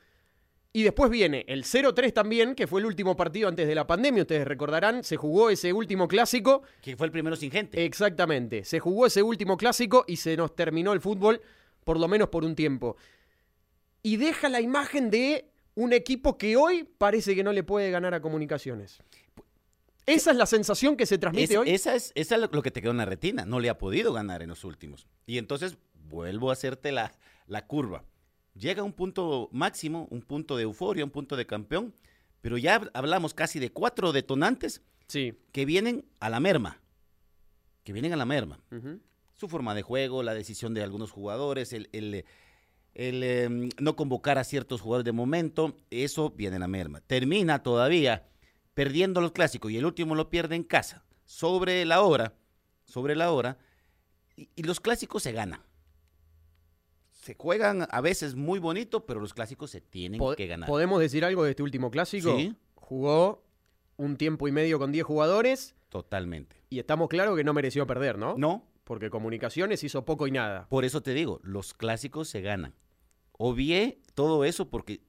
Y 0.76 0.82
después 0.82 1.08
viene 1.08 1.44
el 1.46 1.62
0-3 1.62 2.12
también, 2.12 2.56
que 2.56 2.66
fue 2.66 2.80
el 2.80 2.86
último 2.86 3.16
partido 3.16 3.48
antes 3.48 3.68
de 3.68 3.76
la 3.76 3.86
pandemia, 3.86 4.22
ustedes 4.22 4.44
recordarán, 4.44 5.04
se 5.04 5.16
jugó 5.16 5.48
ese 5.48 5.72
último 5.72 6.08
clásico. 6.08 6.64
Que 6.82 6.96
fue 6.96 7.06
el 7.06 7.12
primero 7.12 7.36
sin 7.36 7.52
gente. 7.52 7.84
Exactamente, 7.84 8.64
se 8.64 8.80
jugó 8.80 9.06
ese 9.06 9.22
último 9.22 9.56
clásico 9.56 10.04
y 10.08 10.16
se 10.16 10.36
nos 10.36 10.56
terminó 10.56 10.92
el 10.92 11.00
fútbol, 11.00 11.40
por 11.84 12.00
lo 12.00 12.08
menos 12.08 12.28
por 12.28 12.44
un 12.44 12.56
tiempo. 12.56 12.96
Y 14.02 14.16
deja 14.16 14.48
la 14.48 14.60
imagen 14.60 15.10
de 15.10 15.48
un 15.76 15.92
equipo 15.92 16.36
que 16.36 16.56
hoy 16.56 16.82
parece 16.98 17.36
que 17.36 17.44
no 17.44 17.52
le 17.52 17.62
puede 17.62 17.92
ganar 17.92 18.12
a 18.12 18.20
comunicaciones. 18.20 18.98
Esa 20.06 20.32
es 20.32 20.36
la 20.36 20.46
sensación 20.46 20.96
que 20.96 21.06
se 21.06 21.18
transmite 21.18 21.54
Es- 21.54 21.58
hoy. 21.60 21.70
Esa 21.70 21.94
es, 21.94 22.10
esa 22.16 22.34
es 22.34 22.40
lo- 22.40 22.48
lo 22.52 22.62
que 22.62 22.72
te 22.72 22.82
quedó 22.82 22.90
en 22.90 22.96
la 22.98 23.04
retina. 23.06 23.44
No 23.46 23.60
le 23.60 23.70
ha 23.70 23.78
podido 23.78 24.12
ganar 24.12 24.42
en 24.42 24.48
los 24.48 24.64
últimos. 24.64 25.06
Y 25.24 25.38
entonces 25.38 25.78
vuelvo 26.10 26.50
a 26.50 26.54
hacerte 26.54 26.90
la, 26.90 27.12
la 27.46 27.64
curva. 27.68 28.02
Llega 28.54 28.82
un 28.82 28.92
punto 28.92 29.48
máximo, 29.52 30.06
un 30.10 30.22
punto 30.22 30.56
de 30.56 30.62
euforia, 30.62 31.04
un 31.04 31.10
punto 31.10 31.36
de 31.36 31.46
campeón, 31.46 31.92
pero 32.40 32.56
ya 32.56 32.80
hab- 32.80 32.90
hablamos 32.94 33.34
casi 33.34 33.58
de 33.58 33.70
cuatro 33.70 34.12
detonantes 34.12 34.82
Sí. 35.08 35.34
que 35.52 35.64
vienen 35.64 36.04
a 36.20 36.30
la 36.30 36.40
merma. 36.40 36.80
Que 37.82 37.92
vienen 37.92 38.12
a 38.12 38.16
la 38.16 38.24
merma. 38.24 38.60
Su 39.34 39.48
forma 39.48 39.74
de 39.74 39.82
juego, 39.82 40.22
la 40.22 40.34
decisión 40.34 40.72
de 40.72 40.82
algunos 40.82 41.10
jugadores, 41.10 41.72
el, 41.72 41.88
el, 41.92 42.24
el, 42.94 43.22
em, 43.24 43.68
no 43.80 43.96
convocar 43.96 44.38
a 44.38 44.44
ciertos 44.44 44.80
jugadores 44.80 45.04
de 45.04 45.12
momento, 45.12 45.76
eso 45.90 46.30
viene 46.30 46.56
a 46.56 46.60
la 46.60 46.68
merma. 46.68 47.00
Termina 47.00 47.62
todavía 47.62 48.28
perdiendo 48.72 49.20
los 49.20 49.32
clásicos 49.32 49.70
y 49.72 49.76
el 49.78 49.84
último 49.84 50.14
lo 50.14 50.30
pierde 50.30 50.54
en 50.56 50.62
casa, 50.64 51.04
sobre 51.26 51.84
la 51.84 52.02
hora, 52.02 52.34
sobre 52.84 53.16
la 53.16 53.32
hora, 53.32 53.58
y, 54.36 54.48
y 54.56 54.62
los 54.62 54.80
clásicos 54.80 55.22
se 55.24 55.32
ganan. 55.32 55.60
Se 57.24 57.34
juegan 57.36 57.88
a 57.90 58.00
veces 58.02 58.34
muy 58.34 58.58
bonito, 58.58 59.06
pero 59.06 59.18
los 59.18 59.32
clásicos 59.32 59.70
se 59.70 59.80
tienen 59.80 60.20
que 60.36 60.46
ganar. 60.46 60.68
¿Podemos 60.68 61.00
decir 61.00 61.24
algo 61.24 61.42
de 61.42 61.52
este 61.52 61.62
último 61.62 61.90
clásico? 61.90 62.36
Sí. 62.36 62.54
Jugó 62.74 63.42
un 63.96 64.18
tiempo 64.18 64.46
y 64.46 64.52
medio 64.52 64.78
con 64.78 64.92
10 64.92 65.06
jugadores 65.06 65.74
Totalmente. 65.88 66.54
y 66.68 66.80
estamos 66.80 67.08
claros 67.08 67.34
que 67.34 67.42
no 67.42 67.54
mereció 67.54 67.86
perder, 67.86 68.18
¿no? 68.18 68.34
No, 68.36 68.68
Porque 68.84 69.08
Comunicaciones 69.08 69.82
hizo 69.82 70.04
poco 70.04 70.26
y 70.26 70.32
nada. 70.32 70.66
Por 70.68 70.84
eso 70.84 71.02
te 71.02 71.14
digo, 71.14 71.40
los 71.42 71.72
clásicos 71.72 72.28
se 72.28 72.42
ganan. 72.42 72.74
Obvié 73.32 74.02
todo 74.12 74.44
eso 74.44 74.68
porque 74.68 75.00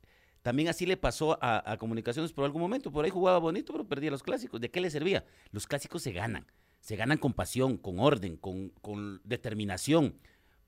también 0.41 0.69
así 0.69 0.85
le 0.85 0.95
pasó 0.95 1.37
a, 1.41 1.69
a 1.69 1.77
Comunicaciones 1.77 2.31
por 2.31 2.45
algún 2.45 2.61
momento. 2.61 2.93
Por 2.93 3.03
ahí 3.03 3.11
jugaba 3.11 3.39
bonito, 3.39 3.73
pero 3.73 3.89
perdía 3.89 4.11
los 4.11 4.23
clásicos. 4.23 4.61
¿De 4.61 4.71
qué 4.71 4.79
le 4.79 4.89
servía? 4.89 5.25
Los 5.51 5.67
clásicos 5.67 6.01
se 6.01 6.13
ganan. 6.13 6.47
Se 6.79 6.95
ganan 6.95 7.17
con 7.17 7.33
pasión, 7.33 7.75
con 7.75 7.99
orden, 7.99 8.37
con, 8.37 8.69
con 8.69 9.19
determinación. 9.25 10.17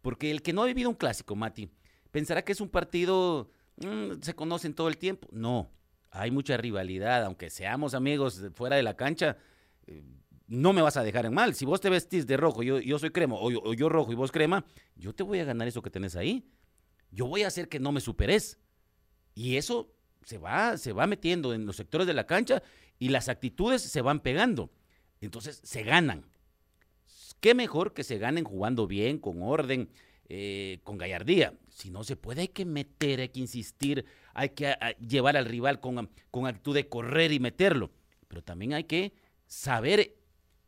Porque 0.02 0.32
el 0.32 0.42
que 0.42 0.54
no 0.54 0.64
ha 0.64 0.66
vivido 0.66 0.90
un 0.90 0.96
clásico, 0.96 1.36
Mati, 1.36 1.70
pensará 2.12 2.44
que 2.44 2.52
es 2.52 2.62
un 2.62 2.70
partido, 2.70 3.50
mm, 3.78 4.22
se 4.22 4.36
conocen 4.36 4.74
todo 4.74 4.88
el 4.88 4.98
tiempo. 4.98 5.28
No, 5.32 5.70
hay 6.12 6.32
mucha 6.32 6.58
rivalidad, 6.58 7.26
aunque 7.26 7.50
seamos 7.50 7.94
amigos 7.94 8.42
fuera 8.54 8.76
de 8.76 8.84
la 8.84 8.96
cancha. 8.96 9.38
eh, 9.88 10.04
no 10.48 10.72
me 10.72 10.82
vas 10.82 10.96
a 10.98 11.04
dejar 11.04 11.26
en 11.26 11.34
mal. 11.34 11.54
Si 11.56 11.66
vos 11.66 11.82
te 11.82 11.90
vestís 11.90 12.26
de 12.26 12.38
rojo, 12.38 12.64
yo, 12.64 12.80
yo 12.80 12.98
soy 13.00 13.10
crema, 13.12 13.36
o 13.36 13.52
yo, 13.52 13.60
o 13.64 13.74
yo 13.74 13.90
rojo 13.90 14.12
y 14.14 14.16
vos 14.16 14.32
crema, 14.32 14.66
yo 14.96 15.14
te 15.14 15.24
voy 15.24 15.40
a 15.40 15.44
ganar 15.46 15.68
eso 15.68 15.82
que 15.82 15.90
tenés 15.90 16.16
ahí. 16.16 16.50
Yo 17.12 17.28
voy 17.28 17.44
a 17.44 17.48
hacer 17.48 17.68
que 17.68 17.80
no 17.80 17.92
me 17.92 18.00
superes. 18.02 18.58
Y 19.36 19.58
eso 19.58 19.94
se 20.24 20.38
va, 20.38 20.78
se 20.78 20.94
va 20.94 21.06
metiendo 21.06 21.54
en 21.54 21.66
los 21.66 21.76
sectores 21.76 22.08
de 22.08 22.14
la 22.14 22.26
cancha 22.26 22.64
y 22.98 23.10
las 23.10 23.30
actitudes 23.30 23.82
se 23.82 24.02
van 24.02 24.22
pegando. 24.22 24.72
Entonces 25.22 25.60
se 25.64 25.84
ganan. 25.84 26.26
Qué 27.40 27.54
mejor 27.54 27.94
que 27.94 28.04
se 28.04 28.18
ganen 28.18 28.44
jugando 28.44 28.88
bien, 28.88 29.20
con 29.20 29.42
orden, 29.44 29.90
eh, 30.30 30.80
con 30.84 30.98
gallardía. 30.98 31.54
Si 31.70 31.90
no 31.90 32.04
se 32.04 32.16
puede, 32.16 32.42
hay 32.42 32.48
que 32.50 32.66
meter, 32.66 33.20
hay 33.22 33.30
que 33.30 33.40
insistir, 33.40 34.06
hay 34.34 34.50
que 34.50 34.68
a- 34.68 34.78
a 34.82 34.92
llevar 34.98 35.38
al 35.38 35.46
rival 35.46 35.80
con, 35.80 36.10
con 36.32 36.48
actitud 36.48 36.74
de 36.76 36.90
correr 36.90 37.32
y 37.32 37.40
meterlo. 37.40 37.92
Pero 38.28 38.44
también 38.44 38.74
hay 38.74 38.84
que 38.86 39.14
saber 39.46 40.16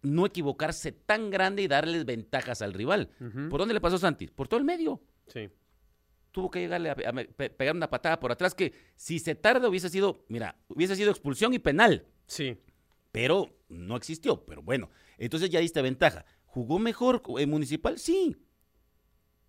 no 0.02 0.26
equivocarse 0.26 0.92
tan 0.94 1.30
grande 1.30 1.62
y 1.64 1.68
darles 1.68 2.06
ventajas 2.06 2.62
al 2.62 2.74
rival. 2.74 3.10
¿Por 3.50 3.60
dónde 3.60 3.74
le 3.74 3.82
pasó 3.82 3.98
Santi? 3.98 4.28
Por 4.28 4.48
todo 4.48 4.58
el 4.60 4.66
medio. 4.66 5.02
Sí. 5.28 5.50
Tuvo 6.32 6.50
que 6.50 6.60
llegarle 6.60 6.92
a, 6.92 6.96
pegar 6.96 7.76
una 7.76 7.90
patada 7.90 8.20
por 8.20 8.32
atrás 8.32 8.54
que 8.56 8.72
si 8.96 9.20
se 9.20 9.36
tarda 9.36 9.68
hubiese 9.68 9.90
sido, 9.90 10.24
mira, 10.30 10.56
hubiese 10.70 10.96
sido 10.96 11.10
expulsión 11.12 11.54
y 11.54 11.60
penal, 11.60 12.06
Sí. 12.28 12.56
pero 13.12 13.50
no 13.68 13.98
existió. 13.98 14.46
Pero 14.46 14.62
bueno, 14.62 14.90
entonces 15.18 15.50
ya 15.50 15.60
diste 15.60 15.82
ventaja. 15.82 16.24
¿Jugó 16.52 16.80
mejor 16.80 17.22
en 17.38 17.50
Municipal? 17.50 17.98
Sí. 18.00 18.36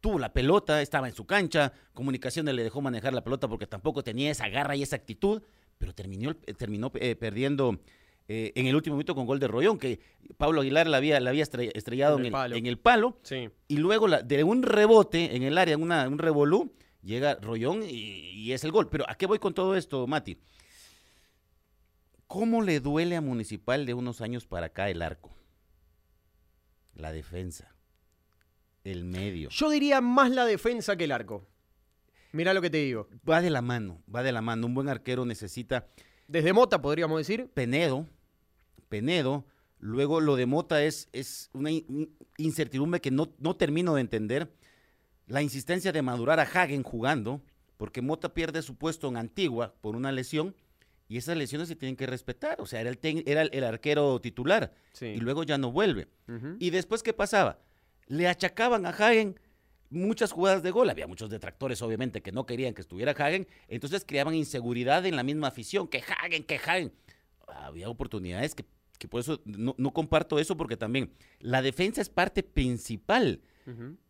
Tuvo 0.01 0.19
la 0.19 0.33
pelota, 0.33 0.81
estaba 0.81 1.09
en 1.09 1.15
su 1.15 1.27
cancha, 1.27 1.73
Comunicaciones 1.93 2.55
le 2.55 2.63
dejó 2.63 2.81
manejar 2.81 3.13
la 3.13 3.23
pelota 3.25 3.49
porque 3.49 3.67
tampoco 3.67 4.03
tenía 4.03 4.31
esa 4.31 4.49
garra 4.49 4.75
y 4.77 4.83
esa 4.83 4.97
actitud, 4.97 5.43
pero 5.79 5.95
terminó, 5.95 6.31
eh, 6.47 6.55
terminó 6.55 6.91
eh, 6.95 7.17
perdiendo 7.17 7.81
eh, 8.29 8.53
en 8.55 8.67
el 8.67 8.77
último 8.77 8.97
minuto 8.97 9.15
con 9.15 9.27
gol 9.27 9.41
de 9.41 9.49
Rollón, 9.49 9.79
que 9.79 10.01
Pablo 10.39 10.61
Aguilar 10.61 10.87
la 10.87 10.99
había, 10.99 11.19
la 11.21 11.31
había 11.31 11.45
estre- 11.45 11.71
estrellado 11.75 12.19
En 12.19 12.21
en 12.21 12.27
el 12.27 12.29
el, 12.29 12.33
palo. 12.33 12.57
en 12.57 12.67
el 12.67 12.79
palo 12.79 13.19
Sí. 13.23 13.49
y 13.69 13.77
luego 13.79 14.09
la- 14.09 14.23
de 14.23 14.43
un 14.45 14.63
rebote 14.63 15.37
en 15.37 15.43
el 15.43 15.59
área, 15.59 15.77
una, 15.77 16.07
un 16.09 16.19
revolú, 16.19 16.73
llega 17.03 17.35
Rollón 17.37 17.83
y, 17.83 17.89
y 18.31 18.53
es 18.53 18.63
el 18.65 18.73
gol. 18.73 18.89
Pero 18.89 19.05
¿a 19.09 19.15
qué 19.17 19.27
voy 19.27 19.39
con 19.39 19.53
todo 19.53 19.75
esto, 19.75 20.07
Mati? 20.07 20.39
¿Cómo 22.27 22.63
le 22.63 22.81
duele 22.81 23.17
a 23.17 23.21
Municipal 23.21 23.85
de 23.87 23.95
unos 23.95 24.21
años 24.21 24.47
para 24.47 24.67
acá 24.67 24.89
el 24.89 25.03
arco? 25.03 25.31
La 26.95 27.13
defensa, 27.13 27.75
el 28.85 29.05
medio. 29.05 29.49
Yo 29.51 29.71
diría 29.71 30.01
más 30.01 30.31
la 30.31 30.45
defensa 30.45 30.97
que 30.97 31.05
el 31.05 31.13
arco. 31.13 31.47
Mira 32.33 32.55
lo 32.55 32.61
que 32.61 32.71
te 32.71 32.79
digo. 32.79 33.09
Va 33.29 33.41
de 33.41 33.51
la 33.51 33.63
mano, 33.63 34.03
va 34.13 34.23
de 34.23 34.33
la 34.33 34.41
mano. 34.43 34.67
Un 34.67 34.75
buen 34.75 34.89
arquero 34.89 35.25
necesita 35.25 35.87
Desde 36.29 36.53
Mota, 36.53 36.81
podríamos 36.81 37.19
decir. 37.19 37.49
Penedo, 37.53 38.07
Penedo. 38.89 39.45
Luego 39.79 40.21
lo 40.21 40.37
de 40.37 40.47
Mota 40.47 40.83
es, 40.85 41.09
es 41.13 41.49
una 41.55 41.71
in- 41.71 42.15
incertidumbre 42.37 43.01
que 43.01 43.11
no, 43.11 43.33
no 43.39 43.57
termino 43.57 43.95
de 43.95 44.03
entender. 44.03 44.53
La 45.27 45.43
insistencia 45.43 45.91
de 45.93 46.03
madurar 46.03 46.39
a 46.39 46.43
Hagen 46.43 46.83
jugando, 46.83 47.41
porque 47.77 48.03
Mota 48.03 48.35
pierde 48.35 48.63
su 48.63 48.77
puesto 48.77 49.09
en 49.09 49.17
Antigua 49.17 49.75
por 49.81 49.97
una 49.97 50.13
lesión 50.13 50.55
y 51.11 51.17
esas 51.19 51.37
lesiones 51.37 51.67
se 51.69 51.75
tienen 51.77 51.97
que 51.97 52.07
respetar. 52.07 52.61
O 52.61 52.67
sea, 52.67 52.81
era 52.81 52.89
el, 52.89 52.99
tec- 53.01 53.25
era 53.27 53.43
el, 53.43 53.51
el 53.53 53.65
arquero 53.65 54.19
titular 54.21 54.73
Sí. 54.93 55.07
y 55.07 55.17
luego 55.19 55.43
ya 55.43 55.59
no 55.59 55.71
vuelve. 55.73 56.07
¿Y 56.61 56.71
después 56.71 57.03
qué 57.03 57.13
pasaba? 57.13 57.59
Le 58.07 58.27
achacaban 58.29 58.87
a 58.87 58.91
Hagen 58.91 59.39
muchas 59.91 60.31
jugadas 60.33 60.63
de 60.63 60.71
gol. 60.71 60.89
Había 60.89 61.07
muchos 61.09 61.29
detractores, 61.29 61.83
obviamente, 61.83 62.23
que 62.23 62.31
no 62.33 62.47
querían 62.47 62.75
que 62.75 62.81
estuviera 62.83 63.11
Hagen. 63.13 63.47
Entonces 63.69 64.05
creaban 64.07 64.35
inseguridad 64.37 65.05
en 65.05 65.17
la 65.17 65.25
misma 65.25 65.49
afición. 65.49 65.89
Que 65.89 65.99
Hagen, 65.99 66.45
que 66.45 66.55
Hagen. 66.57 66.93
Había 67.49 67.89
oportunidades 67.89 68.55
que, 68.55 68.65
que 68.99 69.09
por 69.09 69.21
eso 69.21 69.41
no, 69.45 69.75
no 69.77 69.93
comparto 69.93 70.39
eso, 70.39 70.57
porque 70.57 70.77
también 70.77 71.13
la 71.41 71.61
defensa 71.61 72.01
es 72.01 72.09
parte 72.09 72.43
principal. 72.45 73.41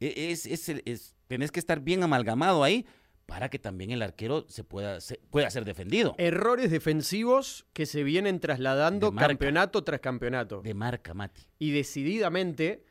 E- 0.01 0.31
Es, 0.31 0.45
es- 0.47 1.15
tenés 1.27 1.51
que 1.53 1.61
estar 1.61 1.81
bien 1.81 2.03
amalgamado 2.03 2.63
ahí 2.65 2.85
para 3.31 3.49
que 3.49 3.61
también 3.61 3.93
el 3.93 4.03
arquero 4.03 4.45
se 4.49 4.65
pueda, 4.65 5.01
se- 5.01 5.21
pueda 5.31 5.49
ser 5.51 5.65
defendido. 5.65 6.17
Errores 6.19 6.69
defensivos 6.69 7.65
que 7.73 7.87
se 7.87 8.03
vienen 8.03 8.41
trasladando 8.41 9.13
marca. 9.13 9.29
campeonato 9.29 9.85
tras 9.85 10.01
campeonato. 10.01 10.63
De 10.63 10.75
marca, 10.75 11.15
Mati. 11.15 11.43
Y 11.61 11.71
decididamente 11.71 12.85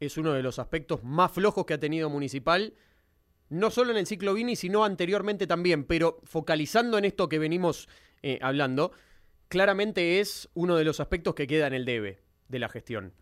es 0.00 0.16
uno 0.18 0.32
de 0.32 0.42
los 0.42 0.58
aspectos 0.58 1.04
más 1.04 1.30
flojos 1.30 1.64
que 1.66 1.74
ha 1.74 1.78
tenido 1.78 2.10
Municipal, 2.10 2.74
no 3.48 3.70
solo 3.70 3.92
en 3.92 3.98
el 3.98 4.06
ciclo 4.08 4.34
Vini, 4.34 4.56
sino 4.56 4.84
anteriormente 4.84 5.46
también. 5.46 5.84
Pero 5.84 6.18
focalizando 6.24 6.98
en 6.98 7.04
esto 7.04 7.28
que 7.28 7.38
venimos 7.38 7.88
eh, 8.24 8.40
hablando, 8.42 8.90
claramente 9.46 10.18
es 10.18 10.48
uno 10.54 10.74
de 10.74 10.84
los 10.84 10.98
aspectos 10.98 11.36
que 11.36 11.46
queda 11.46 11.68
en 11.68 11.74
el 11.74 11.84
debe 11.84 12.24
de 12.48 12.58
la 12.58 12.68
gestión. 12.68 13.12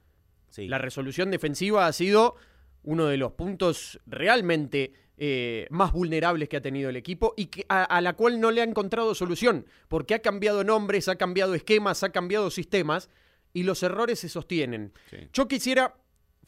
Sí. 0.49 0.67
La 0.67 0.79
resolución 0.79 1.31
defensiva 1.31 1.87
ha 1.87 1.93
sido 1.93 2.37
uno 2.85 3.05
de 3.07 3.19
los 3.19 3.33
puntos 3.33 4.01
realmente 4.07 4.95
eh, 5.17 5.67
más 5.71 5.93
vulnerables 5.93 6.49
que 6.49 6.57
ha 6.57 6.63
tenido 6.63 6.91
el 6.91 6.97
equipo 6.97 7.35
y 7.37 7.47
que, 7.47 7.67
a, 7.69 7.85
a 7.85 8.01
la 8.01 8.15
cual 8.15 8.41
no 8.41 8.51
le 8.51 8.61
ha 8.61 8.65
encontrado 8.65 9.15
solución, 9.15 9.67
porque 9.89 10.15
ha 10.15 10.19
cambiado 10.21 10.65
nombres, 10.65 11.09
ha 11.09 11.17
cambiado 11.17 11.55
esquemas, 11.55 12.03
ha 12.03 12.11
cambiado 12.11 12.51
sistemas 12.51 13.09
y 13.53 13.63
los 13.63 13.83
errores 13.83 14.19
se 14.19 14.29
sostienen. 14.29 14.93
Sí. 15.11 15.17
Yo 15.33 15.47
quisiera 15.47 15.97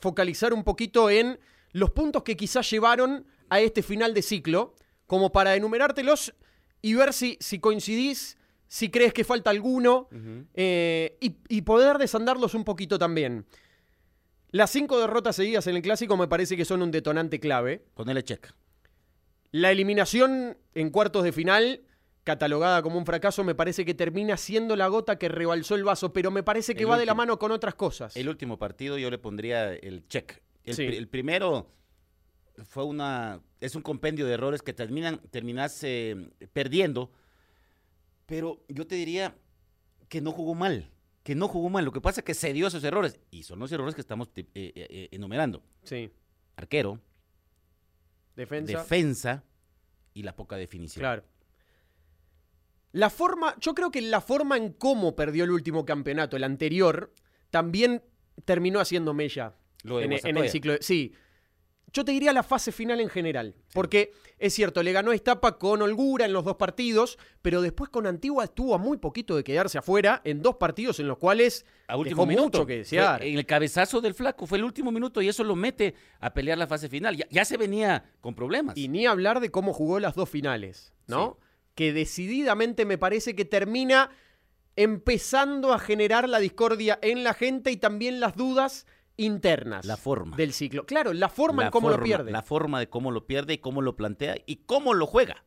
focalizar 0.01 0.53
un 0.53 0.65
poquito 0.65 1.09
en 1.11 1.39
los 1.73 1.91
puntos 1.91 2.23
que 2.23 2.37
quizás 2.37 2.69
llevaron 2.71 3.27
a 3.49 3.61
este 3.61 3.83
final 3.83 4.13
de 4.15 4.23
ciclo, 4.23 4.75
como 5.07 5.31
para 5.31 5.55
enumerártelos 5.55 6.35
y 6.83 6.95
ver 6.95 7.13
si, 7.13 7.37
si 7.41 7.61
coincidís, 7.61 8.37
si 8.67 8.91
crees 8.91 9.13
que 9.13 9.23
falta 9.23 9.51
alguno, 9.51 10.09
eh, 10.55 11.17
y, 11.21 11.37
y 11.49 11.63
poder 11.63 11.99
desandarlos 11.99 12.55
un 12.55 12.65
poquito 12.65 12.99
también. 12.99 13.47
Las 14.51 14.71
cinco 14.71 14.99
derrotas 15.01 15.37
seguidas 15.37 15.67
en 15.67 15.77
el 15.77 15.83
clásico 15.83 16.17
me 16.17 16.29
parece 16.29 16.57
que 16.57 16.65
son 16.65 16.83
un 16.83 16.91
detonante 16.91 17.41
clave. 17.41 17.85
Ponele 17.95 18.23
check. 18.23 18.53
La 19.51 19.71
eliminación 19.71 20.57
en 20.75 20.91
cuartos 20.91 21.25
de 21.25 21.33
final, 21.33 21.83
catalogada 22.25 22.83
como 22.83 22.99
un 22.99 23.07
fracaso, 23.07 23.45
me 23.45 23.55
parece 23.55 23.85
que 23.85 23.95
termina 23.95 24.37
siendo 24.37 24.77
la 24.77 24.89
gota 24.89 25.19
que 25.19 25.29
rebalsó 25.29 25.75
el 25.75 25.85
vaso, 25.85 26.13
pero 26.13 26.31
me 26.31 26.43
parece 26.43 26.75
que 26.75 26.83
El 26.85 26.91
va 26.91 26.99
de 26.99 27.07
la 27.07 27.15
mano 27.15 27.39
con 27.39 27.53
otras 27.53 27.75
cosas. 27.75 28.17
El 28.17 28.29
último 28.29 28.59
partido 28.59 28.99
yo 28.99 29.11
le 29.11 29.19
pondría 29.19 29.73
el 29.73 30.07
check. 30.09 30.41
El, 30.65 30.75
Sí. 30.75 30.87
pri- 30.87 30.97
el 30.97 31.09
primero 31.09 31.69
fue 32.65 32.85
una. 32.85 33.41
Es 33.61 33.75
un 33.77 33.83
compendio 33.83 34.27
de 34.27 34.33
errores 34.35 34.63
que 34.63 34.73
terminan, 34.73 35.19
terminas 35.31 35.79
eh, 35.85 36.29
perdiendo. 36.53 37.11
Pero 38.27 38.61
yo 38.69 38.87
te 38.87 38.97
diría 38.97 39.35
que 40.09 40.21
no 40.21 40.33
jugó 40.33 40.55
mal. 40.55 40.91
Que 41.27 41.35
no 41.35 41.49
jugó 41.49 41.69
mal. 41.71 41.85
Lo 41.85 41.91
que 41.91 42.01
pasa 42.01 42.21
es 42.21 42.25
que 42.25 42.35
se 42.35 42.53
dio 42.53 42.69
esos 42.69 42.85
errores. 42.85 43.19
Y 43.33 43.43
son 43.43 43.59
los 43.59 43.73
errores 43.73 43.97
que 43.97 44.01
estamos 44.01 44.29
eh, 44.37 44.47
eh, 44.55 44.73
eh, 44.77 45.09
enumerando. 45.11 45.61
Sí, 45.83 46.09
Arquero, 46.55 47.01
defensa. 48.37 48.79
defensa 48.79 49.45
y 50.15 50.23
la 50.23 50.37
poca 50.37 50.55
definición. 50.55 51.01
Claro. 51.01 51.25
La 52.93 53.11
forma, 53.11 53.57
yo 53.59 53.75
creo 53.75 53.91
que 53.91 54.03
la 54.03 54.21
forma 54.21 54.57
en 54.57 54.73
cómo 54.73 55.17
perdió 55.17 55.43
el 55.43 55.51
último 55.51 55.85
campeonato, 55.85 56.37
el 56.37 56.45
anterior, 56.45 57.13
también 57.51 58.05
terminó 58.45 58.79
haciendo 58.79 59.13
mella 59.13 59.57
Lo 59.83 59.99
de 59.99 60.05
en, 60.05 60.13
en 60.13 60.37
el 60.37 60.49
ciclo. 60.49 60.75
Sí. 60.81 61.13
Yo 61.93 62.05
te 62.05 62.13
diría 62.13 62.33
la 62.33 62.43
fase 62.43 62.73
final 62.73 63.01
en 63.01 63.09
general. 63.09 63.55
Porque 63.73 64.13
es 64.39 64.53
cierto, 64.53 64.83
le 64.83 64.93
ganó 64.93 65.13
a 65.13 65.15
Estapa 65.15 65.57
con 65.57 65.81
holgura 65.81 66.27
en 66.27 66.33
los 66.33 66.45
dos 66.45 66.57
partidos, 66.57 67.17
pero 67.41 67.63
después 67.63 67.89
con 67.91 68.07
Antigua 68.07 68.45
estuvo 68.45 68.75
a 68.75 68.79
muy 68.79 68.99
poquito 68.99 69.35
de 69.37 69.45
quedarse 69.45 69.79
afuera 69.79 70.21
en 70.25 70.43
dos 70.43 70.57
partidos 70.57 71.01
en 71.01 71.09
los 71.09 71.17
cuales 71.17 71.65
A 71.87 71.97
último 71.97 72.23
dejó 72.23 72.27
minuto. 72.27 72.59
mucho 72.59 72.67
que 72.67 72.79
desear. 72.79 73.23
En 73.23 73.39
el 73.39 73.47
cabezazo 73.47 74.01
del 74.01 74.15
flaco 74.15 74.47
fue 74.47 74.59
el 74.59 74.65
último 74.65 74.91
minuto 74.91 75.23
y 75.23 75.29
eso 75.29 75.43
lo 75.45 75.57
mete 75.57 75.95
a 76.21 76.35
pelear 76.35 76.59
la 76.59 76.67
fase 76.67 76.89
final. 76.89 77.17
Ya, 77.17 77.27
ya 77.31 77.45
se 77.45 77.57
venía 77.57 78.05
con 78.21 78.35
problemas. 78.35 78.77
Y 78.77 78.89
ni 78.89 79.07
hablar 79.07 79.41
de 79.41 79.51
cómo 79.51 79.73
jugó 79.73 79.99
las 80.01 80.15
dos 80.15 80.29
finales, 80.29 80.93
¿no? 81.07 81.39
Que 81.75 81.93
decididamente 81.93 82.85
me 82.85 82.99
parece 82.99 83.35
que 83.35 83.45
termina 83.45 84.11
empezando 84.75 85.73
a 85.73 85.79
generar 85.79 86.29
la 86.29 86.39
discordia 86.39 86.99
en 87.01 87.25
la 87.25 87.33
gente 87.33 87.71
y 87.71 87.77
también 87.79 88.21
las 88.21 88.37
dudas 88.37 88.87
internas 89.17 89.85
La 89.87 89.97
forma. 89.97 90.37
del 90.37 90.53
ciclo. 90.53 90.85
Claro, 90.87 91.13
la 91.13 91.29
forma 91.29 91.63
La 91.63 91.67
en 91.69 91.73
cómo 91.73 91.91
lo 91.91 92.03
pierde. 92.03 92.31
La 92.33 92.43
forma 92.43 92.79
de 92.81 92.89
cómo 92.89 93.11
lo 93.11 93.27
pierde 93.27 93.55
y 93.55 93.59
cómo 93.59 93.81
lo 93.83 93.97
plantea 93.97 94.37
y 94.47 94.57
cómo 94.67 94.93
lo 94.95 95.07
juega. 95.07 95.45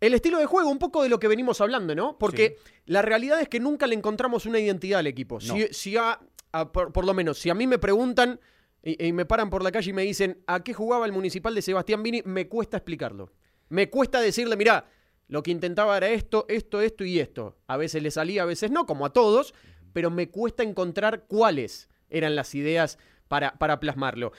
El 0.00 0.12
estilo 0.12 0.38
de 0.38 0.46
juego, 0.46 0.68
un 0.70 0.78
poco 0.78 1.02
de 1.02 1.08
lo 1.08 1.18
que 1.18 1.28
venimos 1.28 1.60
hablando, 1.60 1.94
¿no? 1.94 2.18
Porque 2.18 2.58
la 2.84 3.00
realidad 3.00 3.40
es 3.40 3.48
que 3.48 3.60
nunca 3.60 3.86
le 3.86 3.94
encontramos 3.94 4.44
una 4.44 4.58
identidad 4.58 4.98
al 5.00 5.06
equipo. 5.06 5.40
Si, 5.40 5.66
si 5.72 5.96
a- 5.96 6.20
a- 6.52 6.72
por, 6.72 6.92
por 6.92 7.06
lo 7.06 7.14
menos, 7.14 7.38
si 7.38 7.48
a 7.48 7.54
mí 7.54 7.66
me 7.66 7.78
preguntan 7.78 8.38
y, 8.82 9.02
y 9.06 9.12
me 9.14 9.24
paran 9.24 9.48
por 9.48 9.62
la 9.62 9.72
calle 9.72 9.90
y 9.90 9.94
me 9.94 10.02
dicen 10.02 10.42
a 10.46 10.62
qué 10.62 10.74
jugaba 10.74 11.06
el 11.06 11.12
municipal 11.12 11.54
de 11.54 11.62
Sebastián 11.62 12.02
Vini, 12.02 12.20
me 12.26 12.48
cuesta 12.48 12.76
explicarlo. 12.76 13.32
Me 13.70 13.88
cuesta 13.88 14.20
decirle, 14.20 14.56
mirá, 14.56 14.86
lo 15.28 15.42
que 15.42 15.50
intentaba 15.52 15.96
era 15.96 16.08
esto, 16.10 16.44
esto, 16.50 16.82
esto 16.82 17.02
y 17.04 17.18
esto. 17.18 17.56
A 17.66 17.78
veces 17.78 18.02
le 18.02 18.10
salía, 18.10 18.42
a 18.42 18.46
veces 18.46 18.70
no, 18.70 18.84
como 18.84 19.06
a 19.06 19.12
todos, 19.14 19.54
pero 19.94 20.10
me 20.10 20.28
cuesta 20.28 20.62
encontrar 20.62 21.24
cuáles 21.26 21.88
eran 22.10 22.36
las 22.36 22.54
ideas 22.54 22.98
para, 23.28 23.54
para 23.54 23.80
plasmarlo. 23.80 24.32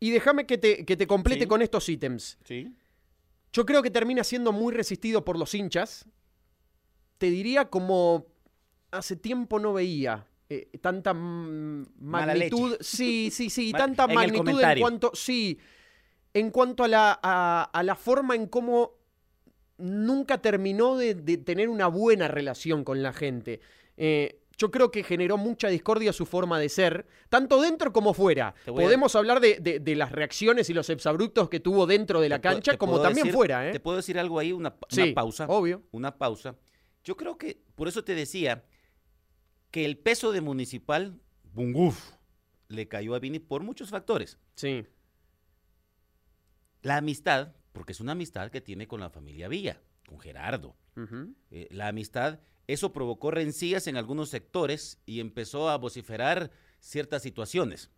Y 0.00 0.10
déjame 0.10 0.44
que 0.46 0.58
te, 0.58 0.84
que 0.84 0.96
te 0.96 1.06
complete 1.06 1.42
Sí. 1.42 1.46
con 1.46 1.62
estos 1.62 1.88
ítems. 1.88 2.38
Sí. 2.44 2.74
Yo 3.52 3.64
creo 3.64 3.82
que 3.82 3.90
termina 3.90 4.24
siendo 4.24 4.52
muy 4.52 4.74
resistido 4.74 5.24
por 5.24 5.38
los 5.38 5.54
hinchas. 5.54 6.06
Te 7.18 7.30
diría 7.30 7.66
como 7.70 8.26
hace 8.90 9.16
tiempo 9.16 9.58
no 9.58 9.72
veía 9.72 10.26
eh, 10.48 10.68
tanta 10.80 11.12
magnitud. 11.14 12.76
Sí, 12.80 13.30
sí, 13.32 13.48
sí, 13.50 13.72
tanta 13.76 14.04
en 14.04 14.14
magnitud 14.14 14.60
en 14.62 14.80
cuanto. 14.80 15.12
Sí. 15.14 15.58
En 16.34 16.50
cuanto 16.50 16.84
a 16.84 16.88
la, 16.88 17.18
a, 17.22 17.70
a 17.72 17.82
la 17.82 17.94
forma 17.94 18.34
en 18.34 18.46
cómo 18.46 18.92
nunca 19.78 20.38
terminó 20.38 20.96
de, 20.96 21.14
de 21.14 21.36
tener 21.38 21.68
una 21.68 21.86
buena 21.86 22.28
relación 22.28 22.84
con 22.84 23.02
la 23.02 23.12
gente. 23.12 23.60
Eh, 23.96 24.40
yo 24.58 24.70
creo 24.70 24.90
que 24.90 25.02
generó 25.02 25.36
mucha 25.36 25.68
discordia 25.68 26.12
su 26.12 26.24
forma 26.26 26.58
de 26.58 26.68
ser, 26.68 27.06
tanto 27.28 27.60
dentro 27.60 27.92
como 27.92 28.14
fuera. 28.14 28.48
A- 28.48 28.72
Podemos 28.72 29.14
hablar 29.14 29.40
de, 29.40 29.58
de- 29.60 29.80
de 29.80 29.94
las 29.96 30.12
reacciones 30.12 30.70
y 30.70 30.74
los 30.74 30.88
exabruptos 30.90 31.48
que 31.50 31.60
tuvo 31.60 31.86
dentro 31.86 32.20
de 32.20 32.28
la 32.30 32.40
cancha, 32.40 32.76
como 32.78 33.00
también 33.00 33.26
decir- 33.26 33.34
fuera. 33.34 33.68
¿eh? 33.68 33.72
Te 33.72 33.80
puedo 33.80 33.96
decir 33.98 34.18
algo 34.18 34.38
ahí, 34.38 34.52
una, 34.52 34.74
pa- 34.74 34.88
una 34.92 35.04
Sí, 35.04 35.12
pausa. 35.12 35.46
obvio. 35.48 35.82
Una 35.92 36.16
pausa. 36.16 36.56
Yo 37.04 37.16
creo 37.16 37.36
que, 37.38 37.60
por 37.74 37.86
eso 37.88 38.02
te 38.02 38.14
decía, 38.14 38.64
que 39.70 39.84
el 39.84 39.98
peso 39.98 40.32
de 40.32 40.40
Municipal, 40.40 41.20
bunguf, 41.52 42.12
le 42.68 42.88
cayó 42.88 43.14
a 43.14 43.18
Vini 43.18 43.38
por 43.38 43.62
muchos 43.62 43.90
factores. 43.90 44.38
Sí. 44.54 44.86
La 46.82 46.96
amistad, 46.98 47.52
porque 47.72 47.92
es 47.92 48.00
una 48.00 48.12
amistad 48.12 48.50
que 48.50 48.60
tiene 48.60 48.86
con 48.88 49.00
la 49.00 49.10
familia 49.10 49.48
Villa, 49.48 49.80
con 50.08 50.18
Gerardo. 50.20 50.76
Eh, 51.50 51.68
la 51.72 51.88
amistad, 51.88 52.40
eso 52.66 52.92
provocó 52.92 53.30
rencillas 53.30 53.86
en 53.86 53.96
algunos 53.96 54.30
sectores 54.30 54.98
y 55.06 55.20
empezó 55.20 55.68
a 55.68 55.76
vociferar 55.78 56.50
ciertas 56.80 57.22
situaciones. 57.22 57.90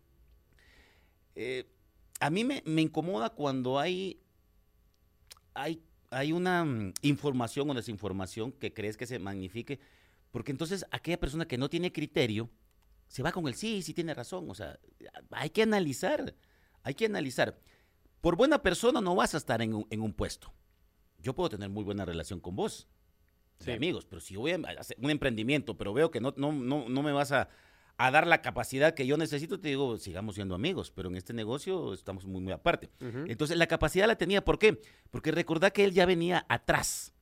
Eh, 1.35 1.71
a 2.21 2.31
mí 2.31 2.45
me, 2.45 2.63
incomoda 2.83 3.31
cuando 3.31 3.79
hay, 3.79 4.21
hay, 5.55 6.33
una 6.33 6.65
mm, 6.65 6.95
información 7.03 7.71
o 7.71 7.75
desinformación 7.75 8.53
que 8.53 8.75
crees 8.75 8.97
que 8.97 9.07
se 9.07 9.19
magnifique, 9.19 9.79
porque 10.31 10.53
entonces 10.53 10.85
aquella 10.91 11.21
persona 11.21 11.47
que 11.47 11.59
no 11.59 11.71
tiene 11.71 11.93
criterio 11.93 12.51
se 13.07 13.23
va 13.23 13.33
con 13.33 13.49
el 13.49 13.55
sí, 13.55 13.83
sí 13.83 13.95
tiene 13.95 14.13
razón. 14.13 14.51
O 14.51 14.55
sea, 14.55 14.79
hay 15.31 15.51
que 15.51 15.63
analizar, 15.63 16.35
hay 16.83 16.95
que 16.95 17.07
analizar. 17.07 17.59
Por 18.21 18.37
buena 18.37 18.63
persona 18.63 19.01
no 19.01 19.15
vas 19.15 19.35
a 19.35 19.39
estar 19.39 19.63
en 19.63 19.75
un 19.75 20.13
puesto. 20.13 20.53
Yo 21.21 21.35
puedo 21.35 21.49
tener 21.49 21.71
muy 21.71 21.85
buena 21.85 22.05
relación 22.05 22.41
con 22.41 22.55
vos, 22.55 22.89
de 23.59 23.65
Sí. 23.65 23.73
amigos, 23.73 24.05
pero 24.07 24.21
si 24.21 24.35
yo 24.35 24.41
voy 24.41 24.53
a 24.53 24.61
hacer 24.79 24.97
un 25.03 25.11
emprendimiento, 25.11 25.77
pero 25.77 25.93
veo 25.93 26.11
que 26.11 26.21
no, 26.21 26.33
no, 26.37 26.53
no, 26.53 26.89
no 26.89 27.03
me 27.03 27.13
vas 27.13 27.33
a, 27.33 27.49
a 27.97 28.11
dar 28.11 28.27
la 28.27 28.41
capacidad 28.41 28.95
que 28.95 29.07
yo 29.07 29.17
necesito, 29.17 29.59
te 29.59 29.69
digo, 29.69 29.97
sigamos 29.99 30.37
siendo 30.37 30.55
amigos, 30.55 30.93
pero 30.95 31.09
en 31.09 31.17
este 31.17 31.33
negocio 31.33 31.93
estamos 31.93 32.25
muy, 32.27 32.41
muy 32.41 32.53
aparte. 32.53 32.89
Entonces 33.01 33.57
la 33.57 33.67
capacidad 33.67 34.07
la 34.07 34.17
tenía, 34.17 34.45
¿por 34.45 34.59
qué? 34.59 34.81
Porque 35.11 35.33
recordá 35.33 35.71
que 35.73 35.85
él 35.85 35.93
ya 35.93 36.07
venía 36.07 36.47
atrás, 36.49 37.13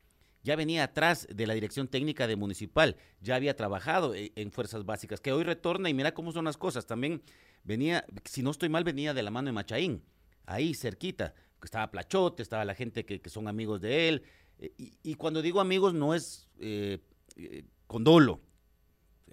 ya 0.42 0.54
venía 0.56 0.84
atrás 0.84 1.26
de 1.32 1.46
la 1.46 1.54
dirección 1.54 1.88
técnica 1.88 2.26
de 2.26 2.36
Municipal, 2.36 2.96
ya 3.20 3.34
había 3.36 3.56
trabajado 3.56 4.14
e- 4.14 4.32
en 4.36 4.52
Fuerzas 4.52 4.84
Básicas, 4.84 5.20
que 5.20 5.32
hoy 5.32 5.42
retorna 5.42 5.88
y 5.88 5.94
mira 5.94 6.12
cómo 6.12 6.30
son 6.32 6.44
las 6.44 6.56
cosas. 6.58 6.86
También 6.86 7.22
venía, 7.64 8.04
si 8.24 8.42
no 8.42 8.50
estoy 8.50 8.68
mal, 8.68 8.84
venía 8.84 9.14
de 9.14 9.22
la 9.22 9.30
mano 9.30 9.46
de 9.46 9.52
Machaín, 9.52 10.02
ahí 10.44 10.74
cerquita, 10.74 11.32
que 11.58 11.64
estaba 11.64 11.90
Plachote, 11.90 12.42
estaba 12.42 12.64
la 12.66 12.74
gente 12.74 13.04
que, 13.06 13.20
que 13.20 13.30
son 13.30 13.48
amigos 13.48 13.80
de 13.80 14.08
él. 14.10 14.22
Eh, 14.58 14.72
Y, 14.78 14.92
y 15.02 15.14
cuando 15.14 15.42
digo 15.42 15.60
amigos 15.60 15.94
no 15.94 16.14
es 16.14 16.48
eh, 16.58 16.98
eh, 17.36 17.64
con 17.86 18.04
dolo, 18.04 18.40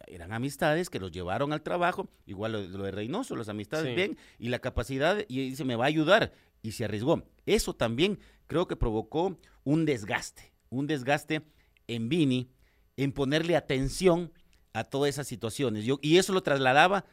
eran 0.07 0.33
amistades 0.33 0.89
que 0.89 0.99
los 0.99 1.11
llevaron 1.11 1.53
al 1.53 1.61
trabajo, 1.61 2.09
igual 2.25 2.51
lo, 2.51 2.61
lo 2.61 2.83
de 2.83 2.91
Reynoso, 2.91 3.35
las 3.35 3.49
amistades 3.49 3.87
Sí. 3.87 3.95
bien, 3.95 4.17
y 4.37 4.49
la 4.49 4.59
capacidad, 4.59 5.23
y 5.27 5.49
dice, 5.49 5.63
me 5.63 5.75
va 5.75 5.85
a 5.85 5.87
ayudar, 5.87 6.33
y 6.61 6.71
se 6.71 6.85
arriesgó. 6.85 7.23
Eso 7.45 7.73
también 7.73 8.19
creo 8.47 8.67
que 8.67 8.75
provocó 8.75 9.37
un 9.63 9.85
desgaste, 9.85 10.51
un 10.69 10.87
desgaste 10.87 11.41
en 11.87 12.09
Vini, 12.09 12.49
en 12.97 13.11
ponerle 13.11 13.55
atención 13.55 14.31
a 14.73 14.83
todas 14.83 15.09
esas 15.09 15.27
situaciones. 15.27 15.85
Yo, 15.85 15.99
y 16.01 16.17
eso 16.17 16.33
lo 16.33 16.43
trasladaba 16.43 17.05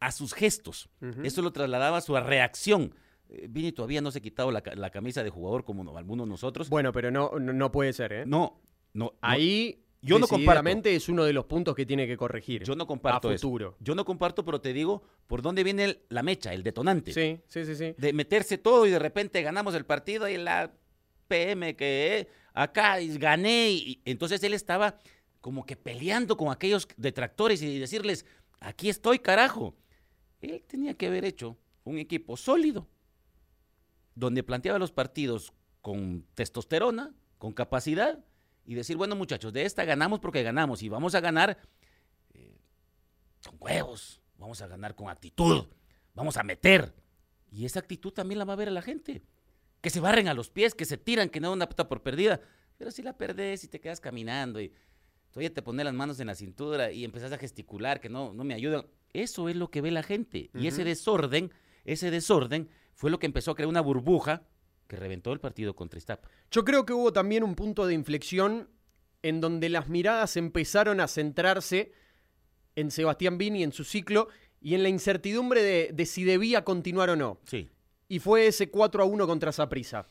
a 0.00 0.12
sus 0.12 0.34
gestos, 0.34 0.88
eso 1.22 1.40
lo 1.42 1.52
trasladaba 1.52 1.98
a 1.98 2.00
su 2.02 2.14
reacción. 2.16 2.94
Eh, 3.30 3.46
Vini 3.50 3.72
todavía 3.72 4.00
no 4.00 4.10
se 4.10 4.18
ha 4.18 4.22
quitado 4.22 4.50
la, 4.50 4.62
la 4.74 4.90
camisa 4.90 5.22
de 5.24 5.30
jugador 5.30 5.64
como 5.64 5.82
no- 5.84 5.96
algunos 5.96 6.26
nosotros. 6.28 6.68
Bueno, 6.68 6.92
pero 6.92 7.10
no, 7.10 7.32
no, 7.38 7.52
no 7.52 7.72
puede 7.72 7.92
ser, 7.92 8.12
¿eh? 8.12 8.24
no, 8.26 8.60
no, 8.94 9.06
no, 9.06 9.14
Ahí, 9.20 9.82
yo 10.02 10.18
no 10.18 10.28
comparto. 10.28 10.88
es 10.88 11.08
uno 11.08 11.24
de 11.24 11.32
los 11.32 11.44
puntos 11.46 11.74
que 11.74 11.84
tiene 11.84 12.06
que 12.06 12.16
corregir. 12.16 12.62
yo 12.64 12.76
no 12.76 12.86
comparto 12.86 13.28
a 13.28 13.34
eso. 13.34 13.46
futuro. 13.48 13.76
Yo 13.80 13.94
no 13.94 14.04
comparto, 14.04 14.44
pero 14.44 14.60
te 14.60 14.72
digo 14.72 15.02
por 15.26 15.42
dónde 15.42 15.64
viene 15.64 15.84
el- 15.84 15.98
la 16.08 16.22
mecha, 16.22 16.52
el 16.54 16.62
detonante. 16.62 17.12
Sí, 17.12 17.40
sí, 17.48 17.64
sí, 17.64 17.74
sí. 17.74 17.94
De 17.98 18.12
meterse 18.12 18.58
todo 18.58 18.86
y 18.86 18.90
de 18.90 18.98
repente 18.98 19.42
ganamos 19.42 19.74
el 19.74 19.84
partido 19.84 20.28
y 20.28 20.36
la 20.36 20.72
PM 21.28 21.74
que 21.74 22.18
eh, 22.18 22.28
acá 22.54 23.00
y 23.00 23.18
gané. 23.18 23.70
Y, 23.72 24.02
entonces 24.04 24.42
él 24.44 24.54
estaba 24.54 24.98
como 25.40 25.66
que 25.66 25.76
peleando 25.76 26.36
con 26.36 26.50
aquellos 26.52 26.86
detractores 26.96 27.60
y 27.62 27.78
decirles, 27.78 28.24
aquí 28.60 28.88
estoy, 28.88 29.18
carajo. 29.18 29.74
Él 30.40 30.62
tenía 30.68 30.94
que 30.94 31.06
haber 31.08 31.24
hecho 31.24 31.56
un 31.84 31.98
equipo 31.98 32.36
sólido, 32.36 32.86
donde 34.16 34.42
planteaba 34.42 34.80
los 34.80 34.90
partidos 34.90 35.52
con 35.80 36.26
testosterona, 36.34 37.14
con 37.38 37.52
capacidad, 37.52 38.24
y 38.64 38.74
decir, 38.74 38.96
bueno 38.96 39.14
muchachos, 39.14 39.52
de 39.52 39.64
esta 39.64 39.84
ganamos 39.84 40.18
porque 40.18 40.42
ganamos 40.42 40.82
y 40.82 40.88
vamos 40.88 41.14
a 41.14 41.20
ganar 41.20 41.56
son 43.46 43.56
huevos, 43.60 44.20
vamos 44.38 44.60
a 44.60 44.66
ganar 44.66 44.94
con 44.94 45.08
actitud, 45.08 45.66
vamos 46.14 46.36
a 46.36 46.42
meter. 46.42 46.92
Y 47.50 47.64
esa 47.64 47.78
actitud 47.78 48.12
también 48.12 48.38
la 48.38 48.44
va 48.44 48.54
a 48.54 48.56
ver 48.56 48.68
a 48.68 48.72
la 48.72 48.82
gente. 48.82 49.22
Que 49.80 49.90
se 49.90 50.00
barren 50.00 50.26
a 50.26 50.34
los 50.34 50.50
pies, 50.50 50.74
que 50.74 50.84
se 50.84 50.96
tiran, 50.96 51.28
que 51.28 51.40
no 51.40 51.52
una 51.52 51.68
puta 51.68 51.88
por 51.88 52.02
perdida. 52.02 52.40
Pero 52.76 52.90
si 52.90 53.02
la 53.02 53.16
perdés 53.16 53.62
y 53.64 53.68
te 53.68 53.80
quedas 53.80 54.00
caminando 54.00 54.60
y 54.60 54.72
todavía 55.30 55.54
te 55.54 55.62
pones 55.62 55.84
las 55.84 55.94
manos 55.94 56.18
en 56.18 56.26
la 56.26 56.34
cintura 56.34 56.90
y 56.90 57.04
empezás 57.04 57.32
a 57.32 57.38
gesticular, 57.38 58.00
que 58.00 58.08
no, 58.08 58.32
no 58.32 58.42
me 58.42 58.54
ayudan. 58.54 58.86
Eso 59.12 59.48
es 59.48 59.56
lo 59.56 59.70
que 59.70 59.80
ve 59.80 59.90
la 59.90 60.02
gente. 60.02 60.50
Y 60.54 60.66
ese 60.66 60.82
desorden, 60.82 61.52
ese 61.84 62.10
desorden 62.10 62.68
fue 62.96 63.10
lo 63.10 63.18
que 63.18 63.26
empezó 63.26 63.50
a 63.50 63.54
crear 63.54 63.68
una 63.68 63.82
burbuja 63.82 64.42
que 64.88 64.96
reventó 64.96 65.32
el 65.32 65.38
partido 65.38 65.76
contra 65.76 65.98
Iztapa. 65.98 66.28
Yo 66.50 66.64
creo 66.64 66.86
que 66.86 66.94
hubo 66.94 67.12
también 67.12 67.44
un 67.44 67.54
punto 67.54 67.86
de 67.86 67.94
inflexión 67.94 68.70
en 69.22 69.40
donde 69.40 69.68
las 69.68 69.88
miradas 69.88 70.36
empezaron 70.36 71.00
a 71.00 71.06
centrarse 71.06 71.92
en 72.74 72.90
Sebastián 72.90 73.36
Vini, 73.36 73.62
en 73.62 73.72
su 73.72 73.84
ciclo, 73.84 74.28
y 74.60 74.74
en 74.74 74.82
la 74.82 74.88
incertidumbre 74.88 75.62
de, 75.62 75.90
de 75.92 76.06
si 76.06 76.24
debía 76.24 76.64
continuar 76.64 77.10
o 77.10 77.16
no. 77.16 77.38
Sí. 77.44 77.68
Y 78.08 78.18
fue 78.18 78.46
ese 78.46 78.70
4 78.70 79.02
a 79.02 79.06
1 79.06 79.26
contra 79.26 79.52
Saprissa. 79.52 80.06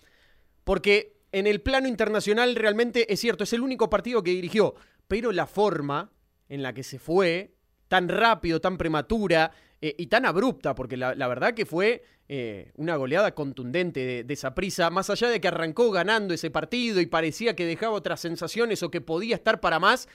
Porque 0.64 1.18
en 1.32 1.48
el 1.48 1.62
plano 1.62 1.88
internacional 1.88 2.56
realmente 2.56 3.12
es 3.12 3.20
cierto, 3.20 3.44
es 3.44 3.54
el 3.54 3.62
único 3.62 3.90
partido 3.90 4.22
que 4.22 4.32
dirigió, 4.32 4.76
pero 5.08 5.32
la 5.32 5.48
forma 5.48 6.12
en 6.50 6.62
la 6.62 6.74
que 6.74 6.84
se 6.84 7.00
fue, 7.00 7.56
tan 7.88 8.10
rápido, 8.10 8.62
tan 8.62 8.78
prematura 8.78 9.52
eh, 9.88 9.96
y 9.98 10.08
tan 10.08 10.26
abrupta, 10.26 10.74
porque 10.76 10.98
la, 10.98 11.14
la 11.16 11.28
verdad 11.28 11.54
que 11.54 11.66
fue 11.66 12.04
eh, 12.28 12.72
una 12.76 12.96
goleada 12.96 13.36
contundente 13.36 14.00
de, 14.06 14.24
de 14.24 14.36
Saprissa, 14.36 14.90
más 14.90 15.10
allá 15.10 15.30
de 15.30 15.40
que 15.40 15.48
arrancó 15.48 15.92
ganando 15.92 16.34
ese 16.34 16.50
partido 16.50 17.00
y 17.02 17.06
parecía 17.06 17.56
que 17.56 17.66
dejaba 17.66 17.94
otras 17.94 18.20
sensaciones 18.20 18.82
o 18.84 18.90
que 18.90 19.02
podía 19.02 19.36
estar 19.36 19.60
para 19.60 19.80
más, 19.80 20.08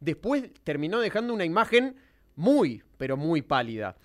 después 0.00 0.44
terminó 0.62 1.00
dejando 1.00 1.34
una 1.34 1.44
imagen 1.44 1.96
muy, 2.36 2.82
pero 2.98 3.16
muy 3.16 3.42
pálida. 3.42 3.96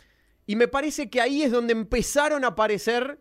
Y 0.48 0.56
me 0.56 0.68
parece 0.68 1.10
que 1.10 1.22
ahí 1.22 1.44
es 1.44 1.52
donde 1.52 1.74
empezaron 1.74 2.44
a 2.44 2.48
aparecer 2.50 3.20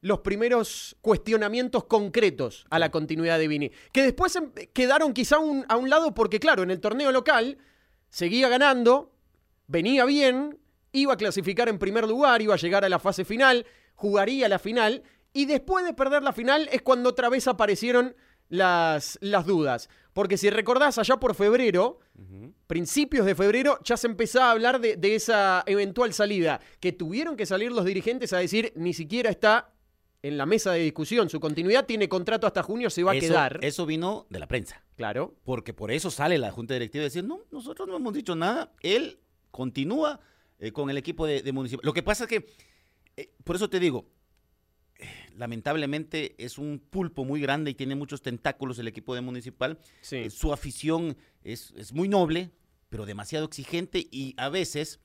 los 0.00 0.20
primeros 0.20 0.96
cuestionamientos 1.00 1.84
concretos 1.84 2.66
a 2.70 2.78
la 2.78 2.90
continuidad 2.90 3.38
de 3.38 3.48
Vini, 3.48 3.70
que 3.92 4.02
después 4.02 4.36
em- 4.36 4.52
quedaron 4.72 5.12
quizá 5.12 5.38
un- 5.38 5.64
a 5.68 5.76
un 5.76 5.88
lado 5.90 6.14
porque, 6.14 6.38
claro, 6.38 6.62
en 6.62 6.70
el 6.70 6.80
torneo 6.80 7.10
local 7.10 7.58
seguía 8.10 8.48
ganando, 8.48 9.12
venía 9.66 10.04
bien, 10.04 10.58
iba 11.02 11.14
a 11.14 11.16
clasificar 11.16 11.68
en 11.68 11.78
primer 11.78 12.06
lugar, 12.06 12.42
iba 12.42 12.54
a 12.54 12.58
llegar 12.58 12.84
a 12.84 12.88
la 12.88 12.98
fase 12.98 13.24
final, 13.24 13.66
jugaría 13.94 14.48
la 14.48 14.58
final, 14.58 15.02
y 15.32 15.46
después 15.46 15.84
de 15.84 15.94
perder 15.94 16.22
la 16.22 16.32
final 16.32 16.68
es 16.72 16.82
cuando 16.82 17.10
otra 17.10 17.28
vez 17.28 17.46
aparecieron 17.48 18.16
las, 18.48 19.18
las 19.20 19.46
dudas. 19.46 19.88
Porque 20.12 20.36
si 20.36 20.50
recordás, 20.50 20.98
allá 20.98 21.18
por 21.18 21.34
febrero, 21.34 22.00
principios 22.66 23.26
de 23.26 23.34
febrero, 23.34 23.78
ya 23.84 23.96
se 23.96 24.06
empezaba 24.06 24.48
a 24.48 24.52
hablar 24.52 24.80
de, 24.80 24.96
de 24.96 25.14
esa 25.14 25.62
eventual 25.66 26.12
salida, 26.12 26.60
que 26.80 26.92
tuvieron 26.92 27.36
que 27.36 27.46
salir 27.46 27.70
los 27.70 27.84
dirigentes 27.84 28.32
a 28.32 28.38
decir, 28.38 28.72
ni 28.74 28.94
siquiera 28.94 29.30
está 29.30 29.72
en 30.22 30.36
la 30.36 30.46
mesa 30.46 30.72
de 30.72 30.80
discusión, 30.80 31.28
su 31.28 31.38
continuidad 31.38 31.86
tiene 31.86 32.08
contrato 32.08 32.46
hasta 32.46 32.62
junio, 32.62 32.90
se 32.90 33.04
va 33.04 33.12
a 33.12 33.20
quedar. 33.20 33.60
Eso 33.62 33.86
vino 33.86 34.26
de 34.30 34.40
la 34.40 34.48
prensa. 34.48 34.82
Claro. 34.96 35.36
Porque 35.44 35.72
por 35.72 35.92
eso 35.92 36.10
sale 36.10 36.38
la 36.38 36.50
Junta 36.50 36.74
Directiva 36.74 37.02
a 37.02 37.04
decir, 37.04 37.24
no, 37.24 37.40
nosotros 37.52 37.86
no 37.86 37.96
hemos 37.96 38.14
dicho 38.14 38.34
nada. 38.34 38.72
Él 38.80 39.20
continúa 39.52 40.20
eh, 40.58 40.72
con 40.72 40.90
el 40.90 40.96
equipo 40.98 41.26
de, 41.26 41.42
de 41.42 41.52
municipal. 41.52 41.84
Lo 41.84 41.92
que 41.92 42.02
pasa 42.02 42.24
es 42.24 42.28
que, 42.30 42.46
eh, 43.16 43.30
por 43.44 43.56
eso 43.56 43.68
te 43.70 43.78
digo, 43.80 44.06
lamentablemente 45.36 46.34
es 46.44 46.58
un 46.58 46.78
pulpo 46.80 47.24
muy 47.24 47.40
grande 47.40 47.70
y 47.70 47.74
tiene 47.74 47.94
muchos 47.94 48.22
tentáculos 48.22 48.78
el 48.78 48.88
equipo 48.88 49.14
de 49.14 49.20
municipal. 49.20 49.78
Sí. 50.00 50.16
Eh, 50.16 50.30
su 50.30 50.52
afición 50.52 51.16
es, 51.44 51.72
es 51.76 51.92
muy 51.92 52.08
noble, 52.08 52.50
pero 52.88 53.06
demasiado 53.06 53.44
exigente 53.46 54.06
y 54.10 54.34
a 54.36 54.48
veces, 54.48 55.00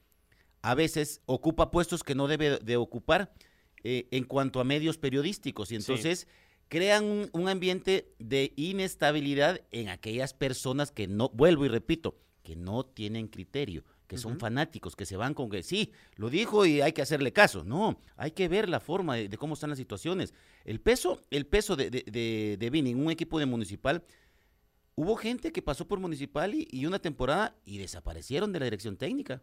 a 0.61 0.73
veces 0.75 1.21
ocupa 1.25 1.69
puestos 1.69 2.03
que 2.03 2.15
no 2.15 2.27
debe 2.27 2.57
de 2.59 2.77
ocupar 2.77 3.33
en 3.85 4.23
cuanto 4.23 4.61
a 4.61 4.63
medios 4.63 4.97
periodísticos. 4.97 5.69
Y 5.71 5.75
Sí. 5.75 5.81
entonces 5.81 6.27
crean 6.69 7.03
un, 7.03 7.29
un 7.33 7.49
ambiente 7.49 8.13
de 8.17 8.53
inestabilidad 8.55 9.59
en 9.71 9.89
aquellas 9.89 10.33
personas 10.33 10.89
que 10.91 11.05
no, 11.07 11.27
vuelvo 11.29 11.65
y 11.65 11.67
repito, 11.67 12.17
que 12.43 12.55
no 12.55 12.85
tienen 12.85 13.27
criterio, 13.27 13.83
que 14.13 14.19
son 14.19 14.39
fanáticos, 14.39 14.95
que 14.95 15.05
se 15.05 15.17
van 15.17 15.33
con 15.33 15.49
que 15.49 15.63
sí, 15.63 15.91
lo 16.17 16.29
dijo 16.29 16.65
y 16.65 16.81
hay 16.81 16.93
que 16.93 17.01
hacerle 17.01 17.33
caso. 17.33 17.63
No, 17.63 17.99
hay 18.15 18.31
que 18.31 18.47
ver 18.47 18.69
la 18.69 18.79
forma 18.79 19.15
de, 19.15 19.27
de 19.27 19.37
cómo 19.37 19.55
están 19.55 19.71
las 19.71 19.79
situaciones. 19.79 20.33
El 20.65 20.79
peso, 20.79 21.19
el 21.31 21.47
peso 21.47 21.75
de, 21.75 21.89
de, 21.89 22.03
de, 22.03 22.57
de 22.59 22.69
Vini 22.69 22.91
en 22.91 22.99
un 22.99 23.09
equipo 23.09 23.39
de 23.39 23.47
municipal, 23.47 24.03
hubo 24.95 25.15
gente 25.15 25.51
que 25.51 25.63
pasó 25.63 25.87
por 25.87 25.99
municipal 25.99 26.53
y, 26.53 26.67
y 26.69 26.85
una 26.85 26.99
temporada 26.99 27.55
y 27.65 27.79
desaparecieron 27.79 28.51
de 28.53 28.59
la 28.59 28.65
dirección 28.65 28.97
técnica. 28.97 29.41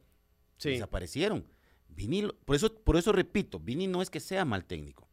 Sí. 0.57 0.71
Desaparecieron. 0.71 1.45
Vini, 1.89 2.29
por 2.45 2.55
eso, 2.55 2.73
por 2.73 2.97
eso 2.97 3.11
repito, 3.11 3.59
Vini 3.59 3.89
no 3.89 4.03
es 4.03 4.11
que 4.11 4.21
sea 4.21 4.45
mal 4.45 4.65
técnico. 4.65 5.09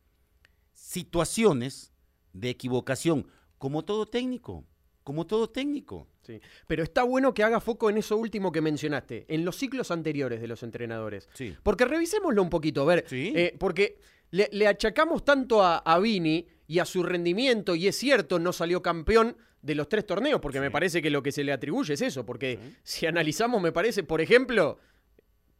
Situaciones 0.74 1.92
de 2.34 2.52
equivocación, 2.52 3.28
como 3.58 3.84
todo 3.84 4.06
técnico, 4.06 4.64
como 5.08 5.26
todo 5.26 5.50
técnico. 5.50 6.06
Sí. 6.22 6.42
Pero 6.68 6.84
está 6.84 7.04
bueno 7.04 7.34
que 7.34 7.42
haga 7.42 7.62
foco 7.62 7.90
en 7.90 7.98
eso 7.98 8.18
último 8.18 8.52
que 8.52 8.60
mencionaste, 8.60 9.24
en 9.30 9.46
los 9.46 9.56
ciclos 9.56 9.90
anteriores 9.90 10.42
de 10.42 10.48
los 10.48 10.64
entrenadores. 10.64 11.30
Sí. 11.34 11.56
Porque 11.64 11.86
revisémoslo 11.86 12.42
un 12.42 12.50
poquito, 12.50 12.82
a 12.82 12.86
ver. 12.86 13.06
Sí. 13.08 13.32
eh, 13.34 13.56
porque 13.58 14.00
le, 14.32 14.50
le 14.52 14.68
achacamos 14.68 15.24
tanto 15.24 15.64
a, 15.64 15.78
a 15.78 15.98
Vini 16.00 16.46
y 16.68 16.80
a 16.80 16.86
su 16.86 17.04
rendimiento, 17.04 17.74
y 17.74 17.88
es 17.88 17.96
cierto, 17.96 18.38
no 18.38 18.52
salió 18.52 18.82
campeón 18.82 19.38
de 19.62 19.76
los 19.76 19.88
tres 19.88 20.06
torneos, 20.06 20.42
porque 20.42 20.60
me 20.60 20.72
parece 20.72 21.02
que 21.02 21.10
lo 21.10 21.24
que 21.24 21.32
se 21.32 21.46
le 21.46 21.54
atribuye 21.54 21.94
es 21.94 22.02
eso, 22.02 22.26
porque 22.26 22.60
si 22.84 23.06
analizamos, 23.06 23.62
me 23.62 23.72
parece, 23.72 24.04
por 24.04 24.20
ejemplo, 24.20 24.78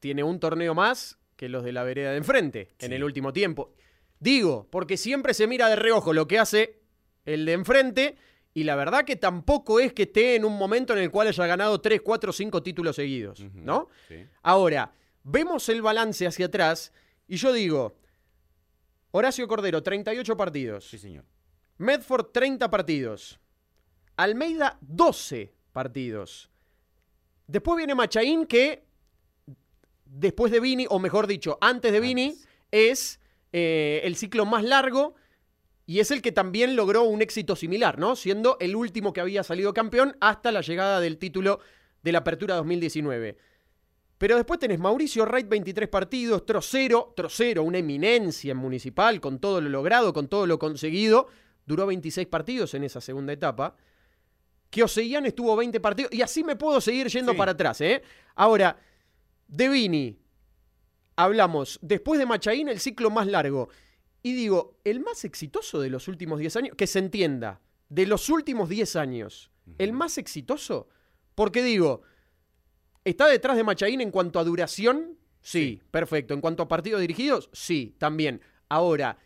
tiene 0.02 0.26
un 0.26 0.42
torneo 0.42 0.76
más 0.76 1.20
que 1.38 1.48
los 1.48 1.64
de 1.64 1.72
la 1.72 1.86
vereda 1.86 2.12
de 2.12 2.18
enfrente 2.18 2.68
en 2.80 2.92
el 2.92 3.02
último 3.02 3.32
tiempo. 3.32 3.72
Digo, 4.20 4.68
porque 4.70 4.98
siempre 4.98 5.34
se 5.34 5.48
mira 5.48 5.70
de 5.70 5.78
reojo 5.78 6.12
lo 6.12 6.28
que 6.28 6.38
hace 6.38 6.82
el 7.24 7.46
de 7.46 7.54
enfrente, 7.54 8.18
y 8.58 8.64
la 8.64 8.76
verdad 8.76 9.06
que 9.06 9.16
tampoco 9.16 9.80
es 9.80 9.94
que 9.94 10.04
esté 10.04 10.36
en 10.36 10.44
un 10.44 10.58
momento 10.58 10.94
en 10.94 10.98
el 10.98 11.12
cual 11.12 11.28
haya 11.28 11.46
ganado 11.46 11.80
3, 11.80 12.02
4, 12.02 12.34
5 12.34 12.64
títulos 12.64 12.96
seguidos, 12.96 13.40
¿no? 13.54 13.88
sí. 14.08 14.26
Ahora, 14.42 14.92
vemos 15.24 15.70
el 15.70 15.84
balance 15.84 16.26
hacia 16.26 16.48
atrás 16.48 16.92
y 17.28 17.36
yo 17.36 17.54
digo, 17.54 17.96
Horacio 19.12 19.48
Cordero, 19.48 19.84
38 19.84 20.36
partidos. 20.36 20.90
Sí, 20.90 20.98
señor. 20.98 21.24
Medford, 21.78 22.32
30 22.32 22.68
partidos. 22.72 23.40
Almeida, 24.16 24.80
12 24.82 25.54
partidos. 25.72 26.50
Después 27.46 27.78
viene 27.78 27.94
Machaín, 27.94 28.48
que 28.48 28.88
después 30.04 30.52
de 30.52 30.60
Vini, 30.60 30.88
o 30.90 30.98
mejor 30.98 31.28
dicho, 31.28 31.60
antes 31.62 31.92
de 31.92 32.00
Vini, 32.00 32.36
es 32.72 33.20
eh, 33.54 34.02
el 34.04 34.16
ciclo 34.16 34.48
más 34.48 34.64
largo 34.64 35.14
y 35.88 36.02
es 36.02 36.12
el 36.12 36.22
que 36.22 36.32
también 36.34 36.76
logró 36.76 37.04
un 37.04 37.22
éxito 37.22 37.56
similar, 37.56 37.98
¿no? 37.98 38.16
Siendo 38.16 38.58
el 38.60 38.76
último 38.76 39.14
que 39.14 39.22
había 39.22 39.42
salido 39.44 39.74
campeón 39.74 40.18
hasta 40.20 40.52
la 40.52 40.62
llegada 40.62 41.00
del 41.00 41.18
título 41.18 41.60
de 42.04 42.12
la 42.12 42.20
Apertura 42.20 42.56
2019. 42.56 43.38
Pero 44.18 44.36
después 44.36 44.60
tenés 44.60 44.80
Mauricio 44.80 45.26
Wright, 45.26 45.48
23 45.48 45.88
partidos, 45.88 46.46
Trocero, 46.46 47.14
Trocero, 47.16 47.64
una 47.64 47.78
eminencia 47.78 48.52
en 48.52 48.58
municipal, 48.58 49.22
con 49.22 49.40
todo 49.40 49.62
lo 49.62 49.70
logrado, 49.70 50.12
con 50.12 50.28
todo 50.28 50.46
lo 50.46 50.60
conseguido, 50.60 51.28
duró 51.66 51.86
26 51.86 52.28
partidos 52.28 52.74
en 52.74 52.84
esa 52.84 53.00
segunda 53.00 53.32
etapa. 53.32 53.76
Que 54.70 54.84
Oseguian 54.84 55.26
estuvo 55.26 55.56
20 55.56 55.80
partidos, 55.80 56.12
y 56.12 56.22
así 56.22 56.44
me 56.44 56.56
puedo 56.58 56.82
seguir 56.82 57.08
yendo 57.08 57.32
Sí. 57.32 57.38
para 57.38 57.52
atrás, 57.54 57.80
¿eh? 57.80 58.02
Ahora, 58.36 58.78
de 59.48 59.70
Vini, 59.70 60.20
hablamos, 61.16 61.80
después 61.82 62.20
de 62.20 62.26
Machaín, 62.26 62.68
el 62.70 62.80
ciclo 62.80 63.10
más 63.10 63.28
largo. 63.28 63.70
Y 64.24 64.34
digo, 64.34 64.78
el 64.84 65.00
más 65.00 65.24
exitoso 65.26 65.80
de 65.80 65.90
los 65.90 66.08
últimos 66.08 66.40
10 66.40 66.56
años, 66.58 66.76
que 66.76 66.88
se 66.88 67.00
entienda, 67.00 67.62
de 67.90 68.06
los 68.08 68.30
últimos 68.30 68.68
10 68.70 68.96
años, 68.98 69.52
el 69.78 69.94
más 69.94 70.18
exitoso, 70.18 70.88
porque 71.36 71.62
digo, 71.64 72.02
¿está 73.06 73.28
detrás 73.28 73.56
de 73.58 73.64
Machaín 73.64 74.02
en 74.02 74.12
cuanto 74.12 74.40
a 74.40 74.44
duración? 74.44 75.18
Sí, 75.42 75.82
perfecto. 75.92 76.34
¿En 76.34 76.42
cuanto 76.42 76.64
a 76.64 76.68
partidos 76.68 77.00
dirigidos? 77.02 77.50
Sí, 77.54 77.96
también. 77.98 78.42
Ahora, 78.70 79.18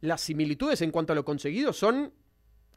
las 0.00 0.20
similitudes 0.22 0.80
en 0.80 0.90
cuanto 0.90 1.12
a 1.12 1.16
lo 1.16 1.24
conseguido 1.24 1.72
son 1.72 2.12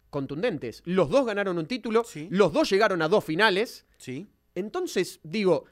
contundentes. 0.10 0.82
Los 0.86 1.10
dos 1.10 1.26
ganaron 1.26 1.58
un 1.58 1.68
título, 1.68 2.04
Sí. 2.04 2.28
los 2.32 2.52
dos 2.52 2.70
llegaron 2.70 3.02
a 3.02 3.08
dos 3.08 3.24
finales. 3.24 3.86
Sí. 3.98 4.28
Entonces, 4.56 5.20
digo, 5.24 5.66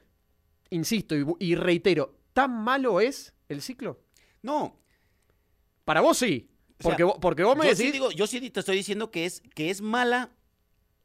insisto 0.70 1.16
y, 1.16 1.24
y 1.40 1.54
reitero, 1.56 2.14
¿tan 2.32 2.62
malo 2.62 3.00
es 3.00 3.34
el 3.48 3.60
ciclo? 3.60 4.00
No, 4.42 4.78
Para 5.88 6.02
vos 6.02 6.18
sí. 6.18 6.50
O 6.50 6.82
sea, 6.82 6.90
Porque, 6.90 7.04
vos, 7.04 7.14
porque 7.18 7.42
me 7.44 7.48
yo 7.48 7.62
decís. 7.62 7.78
sí, 7.78 7.92
digo, 7.92 8.10
yo 8.10 8.26
sí 8.26 8.50
te 8.50 8.60
estoy 8.60 8.76
diciendo 8.76 9.10
que 9.10 9.24
es, 9.24 9.40
que 9.54 9.70
es 9.70 9.80
mala 9.80 10.30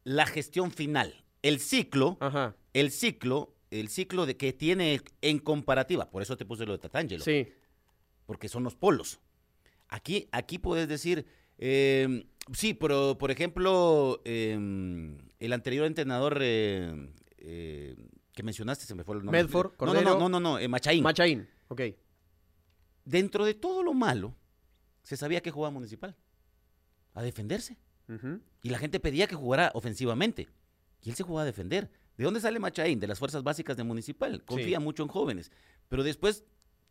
la 0.03 0.25
gestión 0.25 0.73
final. 0.73 1.23
El 1.41 1.61
ciclo, 1.61 2.17
Ajá, 2.19 2.57
el 2.73 2.91
ciclo, 2.91 3.55
el 3.71 3.87
ciclo 3.87 4.25
de 4.25 4.35
que 4.35 4.51
tiene 4.51 4.99
en 5.21 5.39
comparativa, 5.39 6.11
por 6.11 6.21
eso 6.21 6.35
te 6.35 6.43
puse 6.43 6.65
lo 6.65 6.73
de 6.73 6.79
Tatangelo, 6.79 7.23
sí. 7.23 7.47
porque 8.25 8.49
son 8.49 8.65
los 8.65 8.75
polos. 8.75 9.21
Aquí, 9.87 10.27
aquí 10.33 10.57
puedes 10.59 10.89
decir, 10.89 11.25
eh, 11.59 12.25
sí, 12.51 12.73
pero 12.73 13.17
por 13.17 13.31
ejemplo, 13.31 14.21
eh, 14.25 14.53
el 15.39 15.53
anterior 15.53 15.85
entrenador, 15.85 16.39
eh, 16.41 17.09
eh, 17.37 17.95
que 18.33 18.43
mencionaste, 18.43 18.83
se 18.85 18.95
me 18.95 19.05
fue 19.05 19.15
el 19.15 19.23
nombre. 19.23 19.43
Medford, 19.43 19.71
no, 19.71 19.77
Cordero. 19.77 20.09
no, 20.09 20.19
no, 20.19 20.27
no, 20.27 20.39
no, 20.41 20.59
eh, 20.59 20.67
Machaín. 20.67 21.03
Machaín, 21.03 21.47
ok. 21.69 21.81
Dentro 23.05 23.45
de 23.45 23.53
todo 23.53 23.81
lo 23.81 23.93
malo, 23.93 24.35
se 25.03 25.15
sabía 25.17 25.41
que 25.41 25.51
jugaba 25.51 25.71
Municipal. 25.71 26.15
A 27.13 27.21
defenderse. 27.21 27.77
Y 28.61 28.69
la 28.69 28.77
gente 28.79 28.99
pedía 28.99 29.27
que 29.27 29.35
jugara 29.35 29.71
ofensivamente. 29.75 30.47
Y 31.01 31.09
él 31.09 31.15
se 31.15 31.23
jugaba 31.23 31.43
a 31.43 31.45
defender. 31.45 31.89
¿De 32.17 32.23
dónde 32.25 32.39
sale 32.41 32.59
Machaín? 32.59 32.99
De 32.99 33.07
las 33.07 33.19
fuerzas 33.19 33.43
básicas 33.43 33.77
de 33.77 33.83
Municipal. 33.83 34.43
Confía 34.43 34.79
mucho 34.79 35.03
en 35.03 35.09
jóvenes. 35.09 35.51
Pero 35.89 36.03
después 36.03 36.43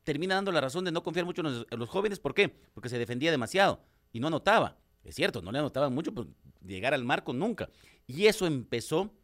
termina 0.04 0.34
dando 0.34 0.52
la 0.52 0.60
razón 0.60 0.84
de 0.84 0.92
no 0.92 1.02
confiar 1.02 1.26
mucho 1.26 1.42
en 1.42 1.46
los, 1.52 1.66
en 1.70 1.78
los 1.78 1.88
jóvenes. 1.88 2.18
¿Por 2.18 2.34
qué? 2.34 2.48
Porque 2.74 2.88
se 2.88 2.98
defendía 2.98 3.30
demasiado 3.30 3.84
y 4.12 4.20
no 4.20 4.26
anotaba. 4.28 4.78
Es 5.04 5.14
cierto, 5.16 5.42
no 5.42 5.52
le 5.52 5.58
anotaban 5.58 5.92
mucho, 5.94 6.12
pero 6.14 6.28
llegar 6.64 6.94
al 6.94 7.04
marco 7.04 7.32
nunca. 7.32 7.68
Y 8.06 8.26
eso 8.26 8.46
empezó 8.46 9.14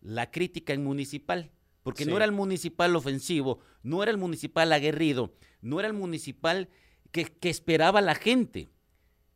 la 0.00 0.30
crítica 0.30 0.72
en 0.72 0.84
Municipal. 0.84 1.50
Porque 1.82 2.04
Sí. 2.04 2.10
no 2.10 2.16
era 2.16 2.24
el 2.26 2.32
municipal 2.32 2.94
ofensivo, 2.94 3.60
no 3.82 4.02
era 4.02 4.10
el 4.12 4.18
municipal 4.18 4.70
aguerrido, 4.72 5.34
no 5.62 5.78
era 5.80 5.88
el 5.88 5.94
municipal 5.94 6.68
que, 7.12 7.36
esperaba 7.48 8.00
la 8.00 8.14
gente. 8.14 8.70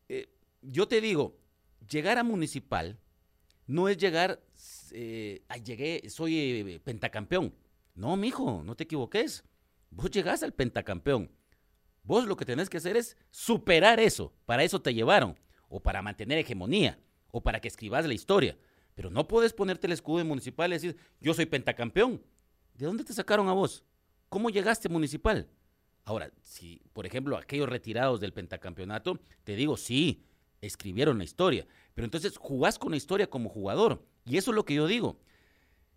Eh, 0.08 0.28
yo 0.62 0.88
te 0.88 1.00
digo, 1.00 1.36
llegar 1.88 2.18
a 2.18 2.24
municipal 2.24 2.98
no 3.66 3.88
es 3.88 3.96
llegar, 3.96 4.42
eh, 4.92 5.42
"Ay, 5.48 5.62
llegué, 5.62 6.08
soy 6.08 6.38
eh, 6.38 6.80
pentacampeón. 6.80 7.54
No, 7.94 8.16
mijo, 8.16 8.62
no 8.64 8.74
te 8.74 8.84
equivoques. 8.84 9.44
Vos 9.90 10.10
llegás 10.10 10.42
al 10.42 10.52
pentacampeón. 10.52 11.30
Vos 12.02 12.26
lo 12.26 12.36
que 12.36 12.44
tenés 12.44 12.68
que 12.68 12.76
hacer 12.78 12.96
es 12.96 13.16
superar 13.30 14.00
eso. 14.00 14.32
Para 14.44 14.64
eso 14.64 14.82
te 14.82 14.92
llevaron. 14.92 15.38
O 15.68 15.80
para 15.80 16.02
mantener 16.02 16.38
hegemonía. 16.38 16.98
O 17.30 17.42
para 17.42 17.60
que 17.60 17.68
escribas 17.68 18.06
la 18.06 18.14
historia. 18.14 18.58
Pero 18.94 19.10
no 19.10 19.26
puedes 19.26 19.52
ponerte 19.52 19.86
el 19.86 19.92
escudo 19.92 20.18
de 20.18 20.24
municipal 20.24 20.70
y 20.70 20.74
decir, 20.74 20.96
yo 21.20 21.32
soy 21.34 21.46
pentacampeón. 21.46 22.22
¿De 22.74 22.86
dónde 22.86 23.04
te 23.04 23.12
sacaron 23.12 23.48
a 23.48 23.52
vos? 23.52 23.84
¿Cómo 24.28 24.50
llegaste 24.50 24.88
municipal? 24.88 25.48
Ahora, 26.04 26.30
si, 26.42 26.82
por 26.92 27.06
ejemplo, 27.06 27.36
aquellos 27.36 27.68
retirados 27.68 28.20
del 28.20 28.32
pentacampeonato, 28.32 29.18
te 29.42 29.56
digo, 29.56 29.76
sí, 29.76 30.24
escribieron 30.60 31.18
la 31.18 31.24
historia. 31.24 31.66
Pero 31.94 32.04
entonces 32.04 32.36
jugás 32.36 32.78
con 32.78 32.90
la 32.90 32.96
historia 32.96 33.28
como 33.28 33.48
jugador. 33.48 34.04
Y 34.24 34.36
eso 34.36 34.50
es 34.50 34.54
lo 34.54 34.64
que 34.64 34.74
yo 34.74 34.86
digo. 34.86 35.18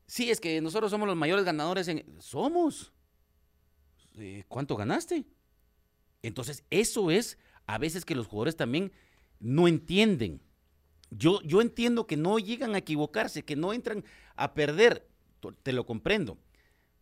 Sí, 0.06 0.30
es 0.30 0.40
que 0.40 0.62
nosotros 0.62 0.92
somos 0.92 1.08
los 1.08 1.18
mayores 1.18 1.44
ganadores 1.44 1.88
en... 1.88 2.06
Somos. 2.20 2.94
Eh, 4.18 4.44
¿Cuánto 4.48 4.76
ganaste? 4.76 5.26
Entonces, 6.22 6.64
eso 6.70 7.12
es 7.12 7.38
a 7.66 7.78
veces 7.78 8.06
que 8.06 8.16
los 8.16 8.28
jugadores 8.28 8.56
también 8.56 8.92
no 9.40 9.68
entienden. 9.68 10.42
Yo, 11.10 11.42
yo 11.42 11.62
entiendo 11.62 12.08
que 12.08 12.18
no 12.18 12.40
llegan 12.40 12.76
a 12.76 12.80
equivocarse, 12.80 13.46
que 13.46 13.56
no 13.56 13.74
entran 13.74 14.04
a 14.36 14.54
perder, 14.54 15.08
te 15.64 15.72
lo 15.72 15.86
comprendo, 15.86 16.38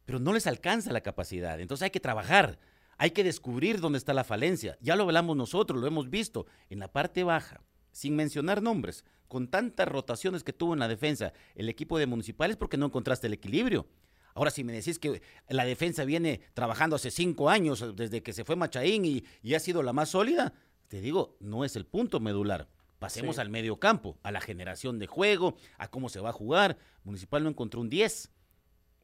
pero 0.06 0.20
no 0.20 0.34
les 0.34 0.48
alcanza 0.48 0.92
la 0.92 1.02
capacidad. 1.02 1.60
Entonces 1.60 1.84
hay 1.84 1.90
que 1.90 2.00
trabajar, 2.00 2.60
hay 2.98 3.12
que 3.12 3.24
descubrir 3.24 3.80
dónde 3.82 3.98
está 3.98 4.14
la 4.14 4.24
falencia. 4.24 4.78
Ya 4.82 4.96
lo 4.96 5.04
hablamos 5.04 5.36
nosotros, 5.36 5.80
lo 5.80 5.88
hemos 5.88 6.10
visto 6.10 6.46
en 6.70 6.80
la 6.80 6.92
parte 6.92 7.24
baja, 7.24 7.62
sin 7.92 8.16
mencionar 8.16 8.62
nombres, 8.62 9.04
con 9.28 9.48
tantas 9.50 9.88
rotaciones 9.88 10.44
que 10.44 10.54
tuvo 10.54 10.74
en 10.74 10.80
la 10.80 10.88
defensa 10.88 11.34
el 11.56 11.68
equipo 11.70 11.98
de 11.98 12.06
municipales 12.08 12.58
porque 12.58 12.78
no 12.78 12.86
encontraste 12.86 13.28
el 13.28 13.34
equilibrio. 13.34 13.88
Ahora, 14.34 14.52
si 14.52 14.64
me 14.64 14.74
decís 14.74 15.00
que 15.00 15.22
la 15.48 15.66
defensa 15.66 16.04
viene 16.04 16.42
trabajando 16.54 16.98
hace 16.98 17.10
cinco 17.10 17.50
años, 17.50 17.96
desde 17.96 18.22
que 18.22 18.34
se 18.34 18.44
fue 18.44 18.56
Machaín 18.58 19.06
y, 19.06 19.24
y 19.42 19.54
ha 19.54 19.60
sido 19.60 19.82
la 19.82 19.94
más 19.94 20.10
sólida, 20.10 20.54
te 20.90 21.00
digo, 21.02 21.38
no 21.40 21.64
es 21.66 21.76
el 21.76 21.86
punto 21.86 22.20
medular. 22.20 22.68
Pasemos 23.00 23.36
Sí. 23.36 23.42
al 23.42 23.50
medio 23.50 23.78
campo, 23.80 24.18
a 24.24 24.32
la 24.32 24.42
generación 24.42 25.00
de 25.00 25.08
juego, 25.08 25.56
a 25.78 25.90
cómo 25.90 26.10
se 26.10 26.20
va 26.20 26.30
a 26.30 26.34
jugar. 26.34 26.78
Municipal 27.04 27.44
no 27.44 27.50
encontró 27.50 27.82
un 27.82 27.90
10. 27.90 28.32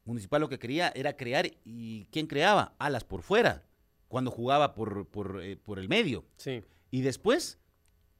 Municipal 0.04 0.40
lo 0.40 0.48
que 0.48 0.58
quería 0.58 0.92
era 0.94 1.16
crear, 1.16 1.46
¿y 1.64 2.06
quién 2.06 2.26
creaba? 2.26 2.74
Alas 2.78 3.04
por 3.04 3.22
fuera, 3.22 3.64
cuando 4.12 4.30
jugaba 4.30 4.74
por, 4.74 5.06
por, 5.06 5.40
eh, 5.42 5.56
por 5.56 5.78
el 5.78 5.88
medio. 5.88 6.26
Sí. 6.36 6.62
Y 6.90 7.00
después 7.00 7.58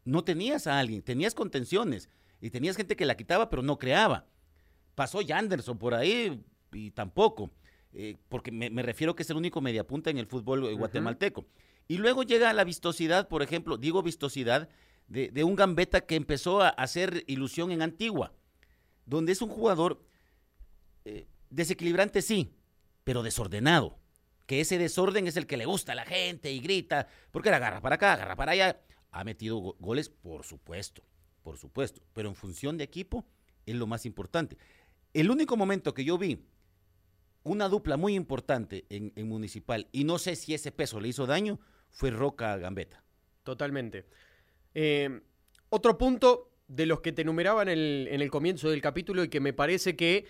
no 0.07 0.24
tenías 0.24 0.66
a 0.66 0.78
alguien, 0.78 1.03
tenías 1.03 1.34
contenciones 1.34 2.09
y 2.40 2.49
tenías 2.49 2.78
gente 2.78 2.97
que 2.97 3.05
la 3.05 3.14
quitaba 3.14 3.51
pero 3.51 3.61
no 3.61 3.78
creaba. 3.78 4.24
Pasó 4.95 5.20
Yanderson 5.20 5.76
por 5.76 5.93
ahí 5.93 6.43
y 6.72 6.93
tampoco, 6.93 7.51
eh, 7.93 8.16
porque 8.30 8.51
me, 8.51 8.70
me 8.70 8.82
refiero 8.82 9.14
que 9.14 9.22
es 9.22 9.28
el 9.28 9.36
único 9.36 9.61
mediapunta 9.61 10.09
en 10.09 10.16
el 10.16 10.24
fútbol 10.24 10.66
eh, 10.66 10.72
guatemalteco. 10.72 11.45
Y 11.88 11.99
luego 11.99 12.22
llega 12.22 12.51
la 12.55 12.64
vistosidad, 12.64 13.28
por 13.28 13.43
ejemplo, 13.43 13.76
digo 13.76 14.03
vistosidad, 14.03 14.70
de, 15.09 15.28
de 15.28 15.45
un 15.45 15.57
gambeta 15.57 16.01
que 16.01 16.16
empezó 16.16 16.62
a 16.62 16.70
hacer 16.70 17.22
ilusión 17.26 17.70
en 17.70 17.82
Antigua, 17.82 18.32
donde 19.05 19.32
es 19.32 19.43
un 19.43 19.51
jugador 19.51 20.03
eh, 21.05 21.26
desequilibrante, 21.51 22.22
sí, 22.22 22.55
pero 23.05 23.22
desordenado. 23.22 23.99
Que 24.53 24.61
ese 24.61 24.77
desorden 24.77 25.27
es 25.27 25.39
el 25.39 25.47
que 25.47 25.57
le 25.57 25.65
gusta 25.65 25.93
a 25.93 25.95
la 25.95 26.05
gente 26.05 26.53
y 26.53 26.61
grita, 26.61 27.09
porque 27.31 27.49
la 27.51 27.57
agarra 27.57 27.81
para 27.81 27.95
acá, 27.95 28.13
agarra 28.13 28.37
para 28.37 28.53
allá. 28.53 28.83
Ha 29.11 29.25
metido 29.25 29.57
go- 29.57 29.77
goles, 29.81 30.11
por 30.11 30.45
supuesto, 30.45 31.03
por 31.43 31.57
supuesto, 31.57 32.03
pero 32.13 32.29
en 32.29 32.35
función 32.35 32.77
de 32.77 32.85
equipo 32.85 33.25
es 33.65 33.75
lo 33.75 33.87
más 33.87 34.05
importante. 34.05 34.59
El 35.15 35.31
único 35.31 35.57
momento 35.57 35.95
que 35.95 36.05
yo 36.05 36.19
vi 36.19 36.45
una 37.45 37.71
dupla 37.71 37.97
muy 37.97 38.15
importante 38.15 38.85
en, 38.91 39.27
Municipal, 39.27 39.89
y 39.91 40.05
no 40.05 40.19
sé 40.19 40.37
si 40.37 40.53
ese 40.53 40.71
peso 40.71 41.01
le 41.01 41.09
hizo 41.09 41.25
daño, 41.25 41.59
fue 41.89 42.11
Roca 42.11 42.55
Gambetta. 42.59 43.03
Totalmente. 43.45 44.05
Eh, 44.75 45.23
otro 45.71 45.97
punto 45.97 46.51
de 46.69 46.85
los 46.85 47.01
que 47.01 47.13
te 47.13 47.23
enumeraba 47.23 47.63
en 47.63 47.71
el, 47.71 48.07
en 48.11 48.21
el 48.21 48.31
comienzo 48.31 48.69
del 48.69 48.83
capítulo 48.83 49.25
y 49.25 49.31
que 49.31 49.41
me 49.41 49.55
parece 49.55 49.97
que 49.97 50.27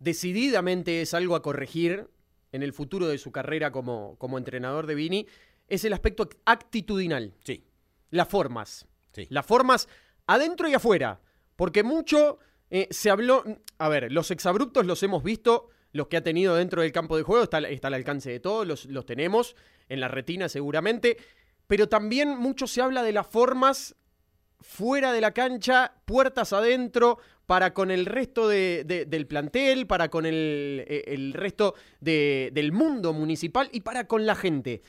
decididamente 0.00 1.00
es 1.00 1.14
algo 1.14 1.34
a 1.34 1.40
corregir 1.40 2.10
en 2.54 2.62
el 2.62 2.72
futuro 2.72 3.08
de 3.08 3.18
su 3.18 3.32
carrera 3.32 3.70
como, 3.72 4.16
como 4.18 4.38
entrenador 4.38 4.86
de 4.86 4.94
Vini, 4.94 5.26
es 5.68 5.84
el 5.84 5.92
aspecto 5.92 6.28
actitudinal, 6.44 7.34
Sí, 7.44 7.64
las 8.10 8.28
formas. 8.28 8.86
sí. 9.12 9.26
Las 9.30 9.44
formas 9.44 9.88
adentro 10.26 10.68
y 10.68 10.74
afuera. 10.74 11.20
Porque 11.56 11.82
mucho 11.82 12.38
eh, 12.70 12.88
se 12.90 13.10
habló. 13.10 13.44
A 13.78 13.88
ver, 13.88 14.10
los 14.12 14.30
exabruptos 14.30 14.86
los 14.86 15.02
hemos 15.02 15.22
visto, 15.22 15.68
los 15.92 16.06
que 16.08 16.16
ha 16.16 16.22
tenido 16.22 16.54
dentro 16.56 16.82
del 16.82 16.92
campo 16.92 17.16
de 17.16 17.22
juego, 17.22 17.44
está, 17.44 17.56
al- 17.58 17.66
está 17.66 17.88
al 17.88 17.94
alcance 17.94 18.30
de 18.30 18.40
todos, 18.40 18.66
los, 18.66 18.86
los 18.86 19.04
tenemos 19.06 19.54
en 19.88 20.00
la 20.00 20.08
retina 20.08 20.48
seguramente. 20.48 21.16
Pero 21.66 21.88
también 21.88 22.36
mucho 22.38 22.66
se 22.66 22.82
habla 22.82 23.02
de 23.02 23.12
las 23.12 23.26
formas 23.26 23.96
fuera 24.64 25.12
de 25.12 25.20
la 25.20 25.32
cancha, 25.32 25.92
puertas 26.06 26.52
adentro, 26.52 27.18
para 27.46 27.74
con 27.74 27.90
el 27.90 28.06
resto 28.06 28.48
de- 28.48 28.84
de- 28.84 29.04
del 29.04 29.26
plantel, 29.26 29.86
para 29.86 30.08
con 30.08 30.24
el, 30.24 30.82
eh, 30.88 31.04
el 31.08 31.34
resto 31.34 31.74
de- 32.00 32.50
del 32.54 32.72
mundo 32.72 33.12
municipal 33.12 33.68
y 33.72 33.82
para 33.82 34.06
con 34.08 34.24
la 34.24 34.34
gente. 34.34 34.80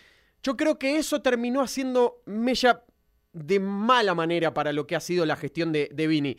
Yo 0.42 0.56
creo 0.56 0.80
que 0.80 0.98
eso 0.98 1.22
terminó 1.22 1.62
haciendo 1.62 2.22
mella 2.26 2.84
de 3.34 3.60
mala 3.60 4.16
manera 4.16 4.54
para 4.54 4.72
lo 4.72 4.88
que 4.88 4.96
ha 4.96 5.02
sido 5.02 5.26
la 5.26 5.36
gestión 5.36 5.74
de, 5.74 5.90
de 5.92 6.08
Vini. 6.08 6.38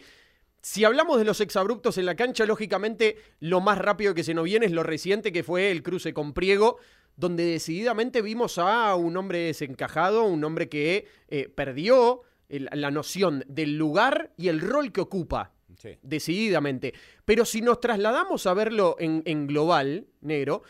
Si 0.62 0.84
hablamos 0.84 1.18
de 1.18 1.24
los 1.26 1.40
exabruptos 1.42 1.98
en 1.98 2.06
la 2.06 2.16
cancha, 2.16 2.46
lógicamente 2.46 3.16
lo 3.40 3.60
más 3.60 3.76
rápido 3.78 4.14
que 4.14 4.24
se 4.24 4.32
nos 4.34 4.44
viene 4.44 4.66
es 4.66 4.72
lo 4.72 4.82
reciente 4.82 5.30
que 5.30 5.42
fue 5.44 5.70
el 5.70 5.82
cruce 5.82 6.14
con 6.14 6.32
Priego, 6.32 6.78
donde 7.16 7.44
decididamente 7.44 8.22
vimos 8.22 8.56
a 8.58 8.94
un 8.94 9.16
hombre 9.18 9.40
desencajado, 9.40 10.24
un 10.24 10.42
hombre 10.44 10.68
que 10.68 11.06
eh, 11.28 11.48
perdió 11.54 12.22
el- 12.48 12.68
la 12.72 12.90
noción 12.90 13.44
del 13.48 13.76
lugar 13.76 14.32
y 14.36 14.48
el 14.48 14.60
rol 14.60 14.92
que 14.92 15.00
ocupa 15.00 15.52
sí. 15.76 15.98
decididamente. 16.02 16.94
Pero 17.24 17.44
si 17.44 17.60
nos 17.60 17.80
trasladamos 17.80 18.46
a 18.46 18.54
verlo 18.54 18.96
en, 18.98 19.22
en 19.26 19.46
global, 19.46 20.06
negro, 20.20 20.62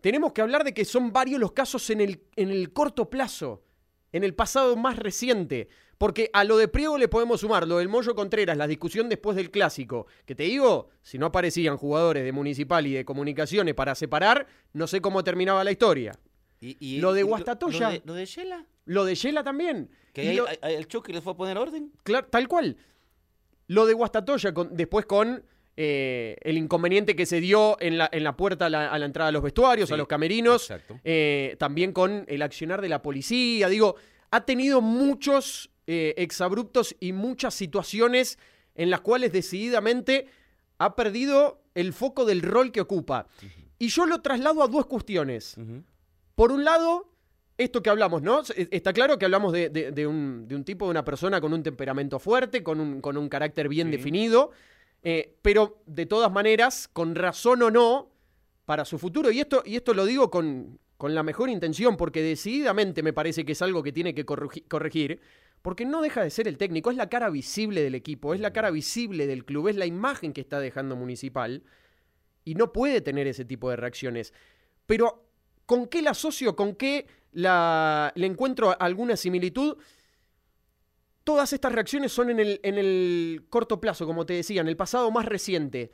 tenemos 0.00 0.32
que 0.32 0.42
hablar 0.42 0.64
de 0.64 0.74
que 0.74 0.84
son 0.84 1.12
varios 1.12 1.40
los 1.40 1.52
casos 1.52 1.88
en 1.90 2.00
el, 2.00 2.22
en 2.36 2.50
el 2.50 2.72
corto 2.72 3.08
plazo, 3.08 3.62
en 4.12 4.24
el 4.24 4.34
pasado 4.34 4.76
más 4.76 4.98
reciente. 4.98 5.68
Porque 5.98 6.30
a 6.32 6.42
lo 6.42 6.56
de 6.56 6.66
Priego 6.66 6.98
le 6.98 7.06
podemos 7.06 7.42
sumar 7.42 7.68
lo 7.68 7.78
del 7.78 7.88
Moyo 7.88 8.16
Contreras, 8.16 8.56
la 8.56 8.66
discusión 8.66 9.08
después 9.08 9.36
del 9.36 9.52
clásico. 9.52 10.08
Que 10.26 10.34
te 10.34 10.42
digo, 10.42 10.88
si 11.00 11.16
no 11.16 11.26
aparecían 11.26 11.76
jugadores 11.76 12.24
de 12.24 12.32
Municipal 12.32 12.84
y 12.88 12.92
de 12.94 13.04
Comunicaciones 13.04 13.74
para 13.74 13.94
separar, 13.94 14.48
no 14.72 14.88
sé 14.88 15.00
cómo 15.00 15.22
terminaba 15.22 15.62
la 15.62 15.70
historia. 15.70 16.18
Y- 16.62 16.76
y- 16.80 17.00
Lo 17.00 17.12
de 17.12 17.22
Guastatoya. 17.24 17.86
Lo, 17.88 17.92
de, 17.92 18.02
lo 18.06 18.14
de 18.14 18.24
Shela. 18.24 18.66
Lo 18.86 19.04
de 19.04 19.14
Yela 19.14 19.42
también. 19.44 19.90
Que 20.14 20.32
lo- 20.34 20.46
el 20.48 20.86
choque 20.88 21.12
les 21.12 21.22
fue 21.22 21.32
a 21.34 21.36
poner 21.36 21.58
orden. 21.58 21.92
Clar- 22.04 22.28
tal 22.30 22.48
cual. 22.48 22.76
Lo 23.66 23.84
de 23.86 23.92
Guastatoya, 23.94 24.54
con- 24.54 24.74
después 24.76 25.04
con 25.06 25.44
eh, 25.76 26.36
el 26.42 26.58
inconveniente 26.58 27.16
que 27.16 27.24
se 27.26 27.40
dio 27.40 27.78
en 27.80 27.96
la, 27.96 28.08
en 28.12 28.24
la 28.24 28.36
puerta 28.36 28.66
a 28.66 28.70
la, 28.70 28.90
a 28.92 28.98
la 28.98 29.06
entrada 29.06 29.30
a 29.30 29.32
los 29.32 29.42
vestuarios, 29.42 29.88
Sí, 29.88 29.94
a 29.94 29.96
los 29.96 30.06
camerinos, 30.06 30.62
exacto. 30.70 31.00
eh, 31.02 31.56
también 31.58 31.92
con 31.92 32.24
el 32.28 32.42
accionar 32.42 32.80
de 32.82 32.88
la 32.90 33.00
policía. 33.00 33.68
Digo, 33.68 33.96
ha 34.30 34.44
tenido 34.44 34.80
muchos 34.82 35.70
eh, 35.86 36.14
exabruptos 36.18 36.94
y 37.00 37.12
muchas 37.12 37.54
situaciones 37.54 38.38
en 38.74 38.90
las 38.90 39.00
cuales 39.00 39.32
decididamente 39.32 40.26
ha 40.78 40.94
perdido 40.94 41.62
el 41.74 41.92
foco 41.94 42.24
del 42.26 42.42
rol 42.42 42.70
que 42.70 42.80
ocupa. 42.82 43.26
Y 43.78 43.88
yo 43.88 44.04
lo 44.06 44.20
traslado 44.20 44.62
a 44.62 44.68
dos 44.68 44.84
cuestiones. 44.86 45.56
Por 46.34 46.52
un 46.52 46.64
lado, 46.64 47.10
esto 47.58 47.82
que 47.82 47.90
hablamos, 47.90 48.22
¿no? 48.22 48.40
S- 48.40 48.68
Está 48.70 48.92
claro 48.92 49.18
que 49.18 49.24
hablamos 49.26 49.52
de, 49.52 49.68
de- 49.68 49.92
de 49.92 50.06
un, 50.06 50.46
de 50.48 50.54
un 50.56 50.64
tipo, 50.64 50.86
de 50.86 50.90
una 50.92 51.04
persona 51.04 51.40
con 51.40 51.52
un 51.52 51.62
temperamento 51.62 52.18
fuerte, 52.18 52.62
con 52.62 52.80
un, 52.80 53.00
con 53.00 53.16
un 53.16 53.28
carácter 53.28 53.68
bien 53.68 53.88
Sí. 53.88 53.96
definido, 53.96 54.50
eh, 55.02 55.36
pero 55.42 55.82
de 55.86 56.06
todas 56.06 56.30
maneras, 56.32 56.88
con 56.92 57.14
razón 57.14 57.62
o 57.62 57.70
no, 57.70 58.10
para 58.64 58.84
su 58.84 58.98
futuro. 58.98 59.30
Y 59.30 59.40
esto, 59.40 59.62
y 59.66 59.76
esto 59.76 59.92
lo 59.94 60.04
digo 60.06 60.30
con, 60.30 60.78
con 60.96 61.14
la 61.14 61.22
mejor 61.22 61.50
intención, 61.50 61.96
porque 61.96 62.22
decididamente 62.22 63.02
me 63.02 63.12
parece 63.12 63.44
que 63.44 63.52
es 63.52 63.62
algo 63.62 63.82
que 63.82 63.92
tiene 63.92 64.14
que 64.14 64.24
corregir, 64.24 65.20
porque 65.60 65.84
no 65.84 66.00
deja 66.02 66.22
de 66.22 66.30
ser 66.30 66.48
el 66.48 66.56
técnico, 66.58 66.90
es 66.90 66.96
la 66.96 67.08
cara 67.08 67.28
visible 67.30 67.82
del 67.82 67.94
equipo, 67.94 68.34
es 68.34 68.40
la 68.40 68.52
cara 68.52 68.70
visible 68.70 69.26
del 69.26 69.44
club, 69.44 69.68
es 69.68 69.76
la 69.76 69.86
imagen 69.86 70.32
que 70.32 70.40
está 70.40 70.58
dejando 70.60 70.96
Municipal, 70.96 71.62
y 72.44 72.54
no 72.54 72.72
puede 72.72 73.00
tener 73.00 73.26
ese 73.28 73.44
tipo 73.44 73.68
de 73.70 73.76
reacciones. 73.76 74.32
Pero, 74.86 75.24
¿con 75.72 75.86
qué 75.86 76.02
la 76.02 76.10
asocio? 76.10 76.54
¿Con 76.54 76.74
qué 76.74 77.06
la, 77.32 78.12
le 78.14 78.26
encuentro 78.26 78.76
alguna 78.78 79.16
similitud? 79.16 79.78
Todas 81.24 81.54
estas 81.54 81.72
reacciones 81.72 82.12
son 82.12 82.28
en 82.28 82.40
el, 82.40 82.60
en 82.62 82.76
el 82.76 83.46
corto 83.48 83.80
plazo, 83.80 84.04
como 84.04 84.26
te 84.26 84.34
decía, 84.34 84.60
en 84.60 84.68
el 84.68 84.76
pasado 84.76 85.10
más 85.10 85.24
reciente. 85.24 85.90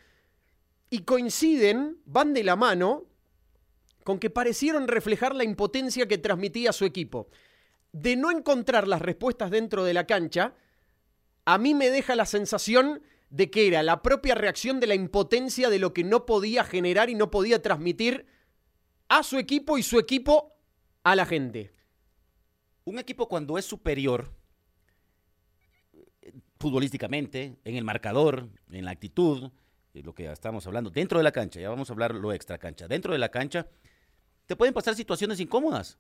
Y 0.90 1.02
coinciden, 1.04 1.98
van 2.06 2.34
de 2.34 2.42
la 2.42 2.56
mano, 2.56 3.04
con 4.02 4.18
que 4.18 4.30
parecieron 4.30 4.88
reflejar 4.88 5.32
la 5.36 5.44
impotencia 5.44 6.08
que 6.08 6.18
transmitía 6.18 6.72
su 6.72 6.84
equipo. 6.84 7.28
De 7.92 8.16
no 8.16 8.32
encontrar 8.32 8.88
las 8.88 9.00
respuestas 9.00 9.52
dentro 9.52 9.84
de 9.84 9.94
la 9.94 10.08
cancha, 10.08 10.54
a 11.44 11.56
mí 11.56 11.74
me 11.74 11.90
deja 11.90 12.16
la 12.16 12.26
sensación 12.26 13.00
de 13.30 13.48
que 13.48 13.68
era 13.68 13.84
la 13.84 14.02
propia 14.02 14.34
reacción 14.34 14.80
de 14.80 14.88
la 14.88 14.96
impotencia 14.96 15.70
de 15.70 15.78
lo 15.78 15.94
que 15.94 16.02
no 16.02 16.26
podía 16.26 16.64
generar 16.64 17.10
y 17.10 17.14
no 17.14 17.30
podía 17.30 17.62
transmitir 17.62 18.26
a 19.08 19.22
su 19.22 19.38
equipo 19.38 19.78
y 19.78 19.82
su 19.82 19.98
equipo 19.98 20.54
a 21.02 21.16
la 21.16 21.26
gente. 21.26 21.72
Un 22.84 22.98
equipo 22.98 23.28
cuando 23.28 23.58
es 23.58 23.64
superior 23.64 24.32
futbolísticamente, 26.58 27.56
en 27.64 27.76
el 27.76 27.84
marcador, 27.84 28.48
en 28.70 28.84
la 28.84 28.90
actitud, 28.90 29.50
lo 29.94 30.14
que 30.14 30.24
ya 30.24 30.32
estamos 30.32 30.66
hablando, 30.66 30.90
dentro 30.90 31.18
de 31.18 31.24
la 31.24 31.32
cancha, 31.32 31.60
ya 31.60 31.70
vamos 31.70 31.90
a 31.90 31.92
hablar 31.92 32.14
lo 32.14 32.32
extra 32.32 32.58
cancha, 32.58 32.86
dentro 32.88 33.12
de 33.12 33.18
la 33.18 33.30
cancha, 33.30 33.66
te 34.46 34.56
pueden 34.56 34.74
pasar 34.74 34.94
situaciones 34.94 35.40
incómodas. 35.40 35.98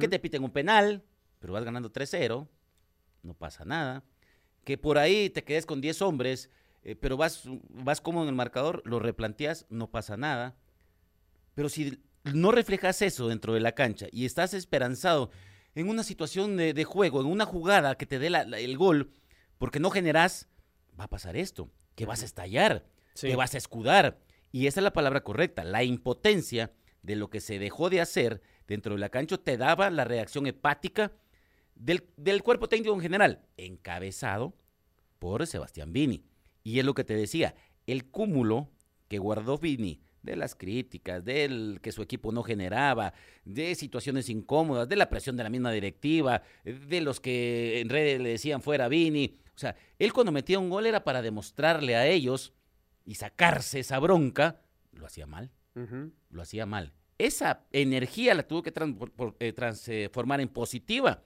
Que 0.00 0.08
te 0.08 0.18
piten 0.18 0.42
un 0.42 0.50
penal, 0.50 1.04
pero 1.38 1.52
vas 1.52 1.64
ganando 1.64 1.92
3-0, 1.92 2.48
no 3.22 3.34
pasa 3.34 3.64
nada. 3.64 4.02
Que 4.64 4.76
por 4.76 4.98
ahí 4.98 5.30
te 5.30 5.44
quedes 5.44 5.66
con 5.66 5.80
10 5.80 6.02
hombres, 6.02 6.50
eh, 6.82 6.96
pero 6.96 7.16
vas, 7.16 7.44
vas 7.68 8.00
cómodo 8.00 8.24
en 8.24 8.30
el 8.30 8.34
marcador, 8.34 8.82
lo 8.84 8.98
replanteas, 8.98 9.66
no 9.70 9.88
pasa 9.88 10.16
nada. 10.16 10.56
Pero 11.54 11.68
si 11.68 12.02
no 12.34 12.52
reflejas 12.52 13.02
eso 13.02 13.28
dentro 13.28 13.54
de 13.54 13.60
la 13.60 13.72
cancha 13.72 14.06
y 14.12 14.24
estás 14.24 14.54
esperanzado 14.54 15.30
en 15.74 15.88
una 15.88 16.02
situación 16.02 16.56
de, 16.56 16.84
juego, 16.84 17.20
en 17.20 17.26
una 17.26 17.44
jugada 17.44 17.96
que 17.96 18.06
te 18.06 18.18
dé 18.18 18.26
el 18.28 18.76
gol, 18.76 19.12
porque 19.58 19.80
no 19.80 19.90
generas, 19.90 20.48
va 20.98 21.04
a 21.04 21.10
pasar 21.10 21.36
esto, 21.36 21.70
que 21.94 22.06
vas 22.06 22.22
a 22.22 22.24
estallar, 22.24 22.84
que 23.20 23.36
vas 23.36 23.54
a 23.54 23.58
escudar. 23.58 24.18
Y 24.50 24.66
esa 24.66 24.80
es 24.80 24.84
la 24.84 24.92
palabra 24.92 25.22
correcta, 25.22 25.62
la 25.64 25.84
impotencia 25.84 26.72
de 27.02 27.16
lo 27.16 27.30
que 27.30 27.40
se 27.40 27.58
dejó 27.58 27.90
de 27.90 28.00
hacer 28.00 28.40
dentro 28.66 28.94
de 28.94 29.00
la 29.00 29.08
cancha 29.08 29.38
te 29.38 29.56
daba 29.56 29.90
la 29.90 30.04
reacción 30.04 30.46
hepática 30.46 31.12
del, 31.74 32.08
del 32.16 32.42
cuerpo 32.42 32.68
técnico 32.68 32.94
en 32.94 33.00
general, 33.00 33.46
encabezado 33.56 34.56
por 35.18 35.46
Sebastián 35.46 35.92
Vini. 35.92 36.24
Y 36.64 36.80
es 36.80 36.84
lo 36.84 36.94
que 36.94 37.04
te 37.04 37.14
decía, 37.14 37.54
el 37.86 38.10
cúmulo 38.10 38.70
que 39.08 39.18
guardó 39.18 39.58
Vini 39.58 40.00
de 40.30 40.36
las 40.36 40.54
críticas, 40.54 41.24
del 41.24 41.78
que 41.82 41.92
su 41.92 42.02
equipo 42.02 42.32
no 42.32 42.42
generaba, 42.42 43.12
de 43.44 43.74
situaciones 43.74 44.28
incómodas, 44.28 44.88
de 44.88 44.96
la 44.96 45.08
presión 45.08 45.36
de 45.36 45.42
la 45.42 45.50
misma 45.50 45.72
directiva, 45.72 46.42
de 46.64 47.00
los 47.00 47.20
que 47.20 47.80
en 47.80 47.88
redes 47.88 48.20
le 48.20 48.30
decían 48.30 48.62
fuera 48.62 48.88
Vini. 48.88 49.38
O 49.54 49.58
sea, 49.58 49.76
él 49.98 50.12
cuando 50.12 50.32
metía 50.32 50.58
un 50.58 50.70
gol 50.70 50.86
era 50.86 51.04
para 51.04 51.22
demostrarle 51.22 51.96
a 51.96 52.06
ellos 52.06 52.52
y 53.04 53.14
sacarse 53.14 53.80
esa 53.80 53.98
bronca, 53.98 54.60
lo 54.92 55.06
hacía 55.06 55.26
mal. 55.26 55.50
Lo 56.30 56.42
hacía 56.42 56.66
mal. 56.66 56.92
Esa 57.18 57.66
energía 57.72 58.34
la 58.34 58.42
tuvo 58.42 58.62
que 58.62 58.72
eh, 59.40 59.52
transformar 59.52 60.40
en 60.40 60.48
positiva 60.48 61.22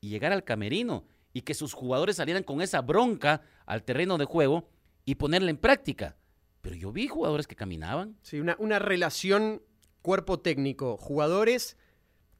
y 0.00 0.10
llegar 0.10 0.32
al 0.32 0.44
camerino 0.44 1.04
y 1.32 1.42
que 1.42 1.54
sus 1.54 1.74
jugadores 1.74 2.16
salieran 2.16 2.42
con 2.42 2.60
esa 2.62 2.80
bronca 2.82 3.42
al 3.66 3.82
terreno 3.82 4.18
de 4.18 4.24
juego 4.24 4.68
y 5.04 5.16
ponerla 5.16 5.50
en 5.50 5.56
práctica. 5.56 6.16
Pero 6.60 6.74
yo 6.76 6.92
vi 6.92 7.08
jugadores 7.08 7.46
que 7.46 7.56
caminaban. 7.56 8.16
Sí, 8.22 8.40
una, 8.40 8.56
una 8.58 8.78
relación 8.78 9.62
cuerpo 10.02 10.40
técnico, 10.40 10.96
jugadores 10.96 11.76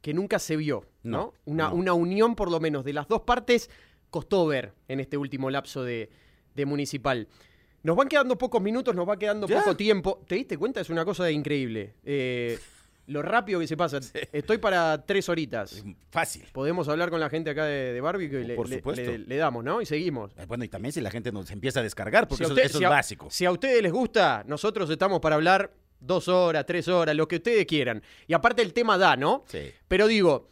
que 0.01 0.15
nunca 0.15 0.39
se 0.39 0.57
vio, 0.57 0.85
¿no? 1.03 1.35
una, 1.45 1.73
una, 1.73 1.93
unión 1.93 2.37
por 2.37 2.51
lo 2.51 2.61
menos 2.61 2.85
de 2.85 2.93
las 2.93 3.09
dos 3.09 3.23
partes 3.23 3.69
costó 4.11 4.47
ver 4.47 4.73
en 4.87 5.01
este 5.01 5.17
último 5.17 5.51
lapso 5.51 5.83
de, 5.83 6.11
de 6.55 6.67
Municipal. 6.67 7.29
Nos 7.83 7.97
van 7.97 8.09
quedando 8.09 8.37
pocos 8.37 8.61
minutos, 8.61 8.95
nos 8.95 9.09
va 9.09 9.19
quedando 9.19 9.47
poco 9.47 9.77
tiempo. 9.77 10.23
¿Te 10.27 10.35
diste 10.35 10.57
cuenta? 10.57 10.81
Es 10.81 10.91
una 10.91 11.05
cosa 11.05 11.31
increíble. 11.31 11.95
Eh, 12.05 12.59
lo 13.09 13.23
rápido 13.23 13.59
que 13.59 13.67
se 13.67 13.77
pasa. 13.77 13.99
Estoy 14.33 14.59
para 14.59 15.05
tres 15.05 15.29
horitas. 15.29 15.83
Fácil. 16.11 16.45
Podemos 16.53 16.89
hablar 16.89 17.11
con 17.11 17.19
la 17.19 17.31
gente 17.31 17.51
acá 17.51 17.65
de, 17.65 17.93
de 17.93 18.01
Barbecue 18.01 18.43
y 18.43 18.45
le, 18.45 18.55
Por 18.55 18.69
supuesto. 18.69 19.11
Le, 19.27 19.37
damos, 19.37 19.65
¿no? 19.65 19.81
Y 19.81 19.87
seguimos. 19.87 20.33
Eh, 20.37 20.45
bueno, 20.47 20.65
y 20.65 20.69
también 20.69 20.93
si 20.93 21.01
la 21.01 21.11
gente 21.11 21.33
nos 21.33 21.51
empieza 21.51 21.81
a 21.81 21.83
descargar, 21.83 22.29
porque 22.29 22.45
eso, 22.45 22.55
es 22.55 22.81
básico. 22.81 23.29
Si 23.31 23.47
a 23.47 23.51
ustedes 23.51 23.83
les 23.83 23.93
gusta, 23.93 24.45
nosotros 24.47 24.89
estamos 24.91 25.21
para 25.21 25.37
hablar 25.37 25.73
dos 25.99 26.29
horas, 26.29 26.67
tres 26.67 26.87
horas, 26.87 27.17
lo 27.17 27.27
que 27.27 27.37
ustedes 27.37 27.67
quieran. 27.67 28.03
Y 28.27 28.35
aparte 28.35 28.63
el 28.63 28.75
tema 28.75 28.99
da, 28.99 29.17
¿no? 29.17 29.45
Sí. 29.47 29.71
Pero 29.89 30.07
digo, 30.07 30.49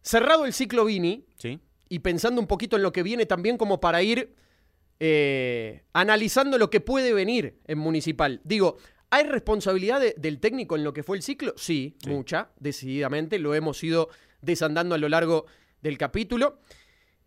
cerrado 0.00 0.46
el 0.46 0.52
ciclo 0.52 0.84
Vini, 0.84 1.26
sí. 1.38 1.58
y 1.88 1.98
pensando 1.98 2.40
un 2.40 2.46
poquito 2.46 2.76
en 2.76 2.82
lo 2.82 2.92
que 2.92 3.02
viene 3.02 3.26
también 3.26 3.58
como 3.58 3.80
para 3.80 4.00
ir 4.02 4.32
eh, 5.00 5.82
analizando 5.92 6.58
lo 6.58 6.70
que 6.70 6.80
puede 6.80 7.12
venir 7.12 7.58
en 7.66 7.78
Municipal. 7.78 8.40
Digo, 8.44 8.78
¿hay 9.10 9.24
responsabilidad 9.24 10.00
del 10.16 10.40
técnico 10.40 10.76
en 10.76 10.84
lo 10.84 10.92
que 10.92 11.02
fue 11.02 11.16
el 11.16 11.22
ciclo? 11.22 11.54
Sí, 11.56 11.96
mucha, 12.06 12.50
decididamente. 12.58 13.38
Lo 13.38 13.54
hemos 13.54 13.82
ido 13.82 14.08
desandando 14.40 14.94
a 14.94 14.98
lo 14.98 15.08
largo 15.08 15.46
del 15.82 15.98
capítulo. 15.98 16.60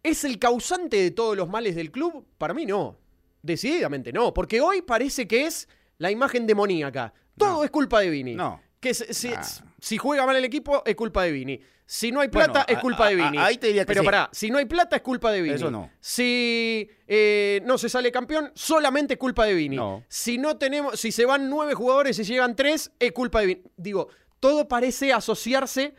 ¿Es 0.03 0.23
el 0.23 0.39
causante 0.39 0.97
de 0.97 1.11
todos 1.11 1.38
los 1.38 1.47
males 1.49 1.75
del 1.75 1.91
club? 1.91 2.25
Para 2.38 2.53
mí 2.53 2.65
no. 2.65 2.97
Decididamente 3.41 4.11
no. 4.11 4.34
Porque 4.34 4.61
hoy 4.61 4.82
parece 4.82 5.27
que 5.27 5.45
es 5.45 5.67
la 5.97 6.11
imagen 6.11 6.47
demoníaca. 6.47 7.13
Todo 7.38 7.63
es 7.63 7.71
culpa 7.71 8.01
de 8.01 8.09
Vini. 8.09 8.36
No. 8.36 8.61
Que 8.82 8.93
si 8.93 9.97
juega 9.97 10.25
mal 10.25 10.36
el 10.36 10.43
equipo, 10.43 10.84
es 10.86 10.95
culpa 10.95 11.23
de 11.23 11.32
Vini. 11.32 11.61
Si 11.86 12.11
no 12.11 12.21
hay 12.21 12.29
plata, 12.29 12.65
es 12.67 12.79
culpa 12.79 13.09
de 13.09 13.15
Vini. 13.15 13.38
ahí 13.38 13.57
te 13.57 13.67
diría 13.67 13.84
que 13.84 13.88
Pero 13.88 14.03
pará, 14.03 14.29
si 14.32 14.49
no 14.49 14.57
hay 14.57 14.65
plata, 14.65 14.95
es 14.95 15.01
culpa 15.01 15.32
de 15.32 15.41
Vini. 15.41 15.55
Eso 15.55 15.69
no. 15.69 15.89
Si 15.99 16.89
eh, 17.05 17.61
no 17.65 17.77
se 17.77 17.89
sale 17.89 18.11
campeón, 18.11 18.51
solamente 18.55 19.15
es 19.15 19.19
culpa 19.19 19.45
de 19.45 19.53
Vini. 19.53 19.77
Si 20.07 20.38
no 20.38 20.57
tenemos, 20.57 20.99
si 20.99 21.11
se 21.11 21.25
van 21.25 21.49
nueve 21.49 21.73
jugadores 21.73 22.17
y 22.17 22.23
llegan 22.23 22.55
tres, 22.55 22.91
es 22.97 23.11
culpa 23.11 23.41
de 23.41 23.47
Vini. 23.47 23.61
Digo, 23.77 24.07
todo 24.39 24.67
parece 24.67 25.13
asociarse 25.13 25.93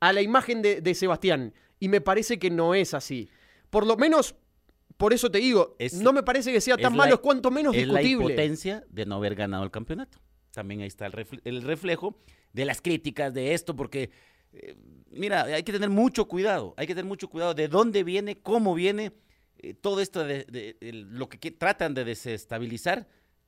a 0.00 0.12
la 0.12 0.22
imagen 0.22 0.62
de, 0.62 0.94
Sebastián. 0.94 1.54
Y 1.80 1.88
me 1.88 2.00
parece 2.00 2.38
que 2.38 2.50
no 2.50 2.74
es 2.74 2.94
así. 2.94 3.30
Por 3.70 3.86
lo 3.86 3.96
menos, 3.96 4.34
por 4.96 5.12
eso 5.12 5.30
te 5.30 5.38
digo, 5.38 5.76
no 5.94 6.12
me 6.12 6.22
parece 6.22 6.52
que 6.52 6.60
sea 6.60 6.76
tan 6.76 6.94
malo, 6.94 7.14
es 7.14 7.20
cuanto 7.20 7.50
menos 7.50 7.74
es 7.74 7.84
discutible. 7.84 8.10
la 8.10 8.32
impotencia 8.32 8.84
de 8.90 9.06
no 9.06 9.16
haber 9.16 9.34
ganado 9.34 9.64
el 9.64 9.70
campeonato. 9.70 10.18
También 10.58 10.80
ahí 10.80 10.88
está 10.88 11.06
el 11.06 11.62
reflejo 11.62 12.18
de 12.52 12.64
las 12.64 12.82
críticas 12.82 13.32
de 13.32 13.54
esto, 13.54 13.76
porque 13.76 14.10
eh, 14.52 14.74
mira, 15.12 15.44
hay 15.44 15.62
que 15.62 15.70
tener 15.70 15.88
mucho 15.88 16.26
cuidado, 16.26 16.74
hay 16.76 16.88
que 16.88 16.96
tener 16.96 17.04
mucho 17.04 17.30
cuidado 17.30 17.54
de 17.54 17.68
dónde 17.68 18.02
viene, 18.02 18.40
cómo 18.40 18.74
viene 18.74 19.12
eh, 19.58 19.72
todo 19.74 20.00
esto 20.00 20.24
de, 20.24 20.76
lo 21.10 21.28
que, 21.28 21.52
tratan 21.52 21.94
de 21.94 22.04
desestabilizar 22.04 23.06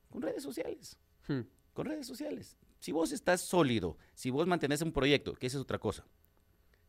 con 0.08 0.22
redes 0.22 0.44
sociales. 0.44 1.00
Hmm. 1.26 1.40
Con 1.72 1.86
redes 1.86 2.06
sociales. 2.06 2.56
Si 2.78 2.92
vos 2.92 3.10
estás 3.10 3.40
sólido, 3.40 3.98
si 4.14 4.30
vos 4.30 4.46
mantenés 4.46 4.80
un 4.80 4.92
proyecto, 4.92 5.34
que 5.34 5.48
esa 5.48 5.56
es 5.56 5.62
otra 5.62 5.80
cosa. 5.80 6.06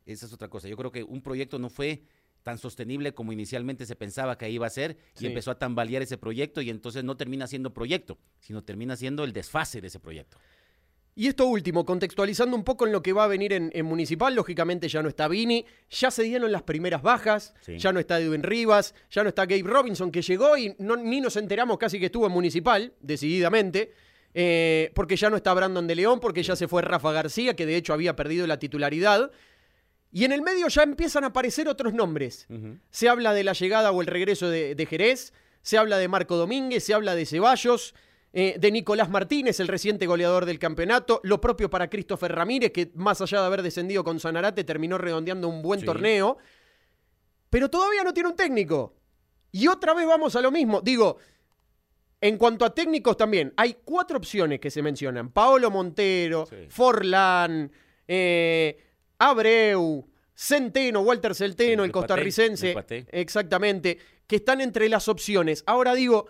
Esa 0.05 0.28
es 0.28 0.34
otra 0.34 0.49
cosa. 0.49 0.67
Yo 0.67 0.78
creo 0.78 0.91
que 0.91 1.03
un 1.03 1.24
proyecto 1.24 1.57
no 1.57 1.72
fue 1.72 2.03
tan 2.44 2.58
sostenible 2.58 3.14
como 3.14 3.32
inicialmente 3.32 3.86
se 3.86 3.96
pensaba 3.96 4.38
que 4.38 4.50
iba 4.50 4.68
a 4.68 4.70
ser 4.70 4.98
y 5.20 5.26
empezó 5.28 5.52
a 5.52 5.60
tambalear 5.60 6.02
ese 6.02 6.18
proyecto 6.18 6.62
y 6.62 6.70
entonces 6.70 7.04
no 7.04 7.18
termina 7.18 7.48
siendo 7.48 7.74
proyecto, 7.74 8.18
sino 8.39 8.64
termina 8.64 8.96
siendo 8.96 9.24
el 9.24 9.34
desfase 9.34 9.82
de 9.82 9.88
ese 9.88 10.00
proyecto. 10.00 10.38
Y 11.14 11.28
esto 11.28 11.46
último, 11.46 11.86
contextualizando 11.86 12.56
un 12.56 12.64
poco 12.64 12.86
en 12.86 12.94
lo 12.94 13.04
que 13.04 13.12
va 13.12 13.26
a 13.26 13.28
venir 13.28 13.52
en, 13.52 13.86
Municipal, 13.86 14.34
lógicamente 14.34 14.88
ya 14.88 15.04
no 15.04 15.10
está 15.10 15.28
Vini, 15.28 15.66
ya 15.89 16.10
se 16.10 16.24
dieron 16.24 16.52
las 16.54 16.64
primeras 16.64 17.02
bajas, 17.02 17.54
ya 17.68 17.92
no 17.92 18.00
está 18.00 18.20
Edwin 18.20 18.44
Rivas, 18.44 18.96
ya 19.10 19.22
no 19.24 19.30
está 19.30 19.46
Gabe 19.46 19.64
Robinson 19.64 20.10
que 20.10 20.22
llegó 20.22 20.56
y 20.58 20.74
ni 20.80 21.20
nos 21.20 21.36
enteramos 21.36 21.78
casi 21.78 22.00
que 22.00 22.06
estuvo 22.06 22.28
en 22.28 22.32
Municipal, 22.32 22.94
decididamente, 23.02 23.92
eh, 24.34 24.92
porque 24.96 25.18
ya 25.18 25.30
no 25.30 25.36
está 25.36 25.54
Brandon 25.54 25.86
de 25.86 25.96
León, 25.96 26.22
porque 26.22 26.44
ya 26.44 26.56
se 26.56 26.70
fue 26.70 26.82
Rafa 26.82 27.12
García, 27.12 27.58
que 27.58 27.66
de 27.66 27.76
hecho 27.76 27.94
había 27.94 28.16
perdido 28.16 28.48
la 28.48 28.60
titularidad. 28.60 29.32
Y 30.12 30.26
en 30.26 30.32
el 30.32 30.41
medio 30.41 30.68
ya 30.68 30.84
empiezan 30.84 31.24
a 31.24 31.28
aparecer 31.28 31.68
otros 31.70 31.93
nombres. 31.93 32.47
Se 32.89 33.07
habla 33.09 33.34
de 33.34 33.43
la 33.43 33.53
llegada 33.53 33.91
o 33.91 34.01
el 34.01 34.07
regreso 34.07 34.49
de, 34.49 34.76
de 34.76 34.86
Jerez, 34.86 35.32
se 35.62 35.78
habla 35.78 35.97
de 35.97 36.07
Marco 36.07 36.36
Domínguez, 36.38 36.84
se 36.84 36.93
habla 36.93 37.16
de 37.16 37.26
Ceballos. 37.26 37.93
Eh, 38.34 38.55
de 38.57 38.72
Nicolás 38.72 39.09
Martínez, 39.09 39.59
el 39.59 39.68
reciente 39.68 40.07
goleador 40.07 40.45
del 40.45 40.57
campeonato. 40.57 41.20
Lo 41.24 41.41
propio 41.41 41.70
para 41.70 41.89
Christopher 41.89 42.32
Ramírez, 42.34 42.72
que 42.72 42.89
más 42.95 43.20
allá 43.20 43.41
de 43.41 43.45
haber 43.45 43.62
descendido 43.62 44.05
con 44.05 44.22
Sanarate, 44.22 44.64
terminó 44.64 44.97
redondeando 44.97 45.49
un 45.49 45.62
buen 45.62 45.84
torneo. 45.84 46.38
Pero 47.49 47.70
todavía 47.70 48.05
no 48.05 48.14
tiene 48.14 48.30
un 48.30 48.36
técnico. 48.38 48.95
Y 49.51 49.68
otra 49.68 49.93
vez 49.93 50.07
vamos 50.07 50.34
a 50.38 50.41
lo 50.41 50.49
mismo. 50.49 50.80
Digo, 50.82 51.18
En 52.22 52.38
cuanto 52.38 52.64
a 52.66 52.74
técnicos 52.74 53.18
también, 53.18 53.51
hay 53.57 53.78
cuatro 53.84 54.18
opciones 54.18 54.59
que 54.59 54.70
se 54.72 54.82
mencionan. 54.84 55.32
Paolo 55.32 55.70
Montero, 55.72 56.45
Sí. 56.45 56.55
Forlán, 56.70 57.72
eh, 58.07 58.78
Abreu, 59.30 60.07
Centeno, 60.36 61.01
Walter 61.01 61.36
Celteno, 61.36 61.84
Sí, 61.84 61.86
el 61.86 61.91
Paté, 61.91 61.99
costarricense. 62.07 62.72
el. 62.72 63.07
Exactamente, 63.11 63.97
que 64.28 64.38
están 64.38 64.61
entre 64.61 64.89
las 64.89 65.07
opciones. 65.07 65.63
Ahora 65.67 65.93
digo, 65.93 66.28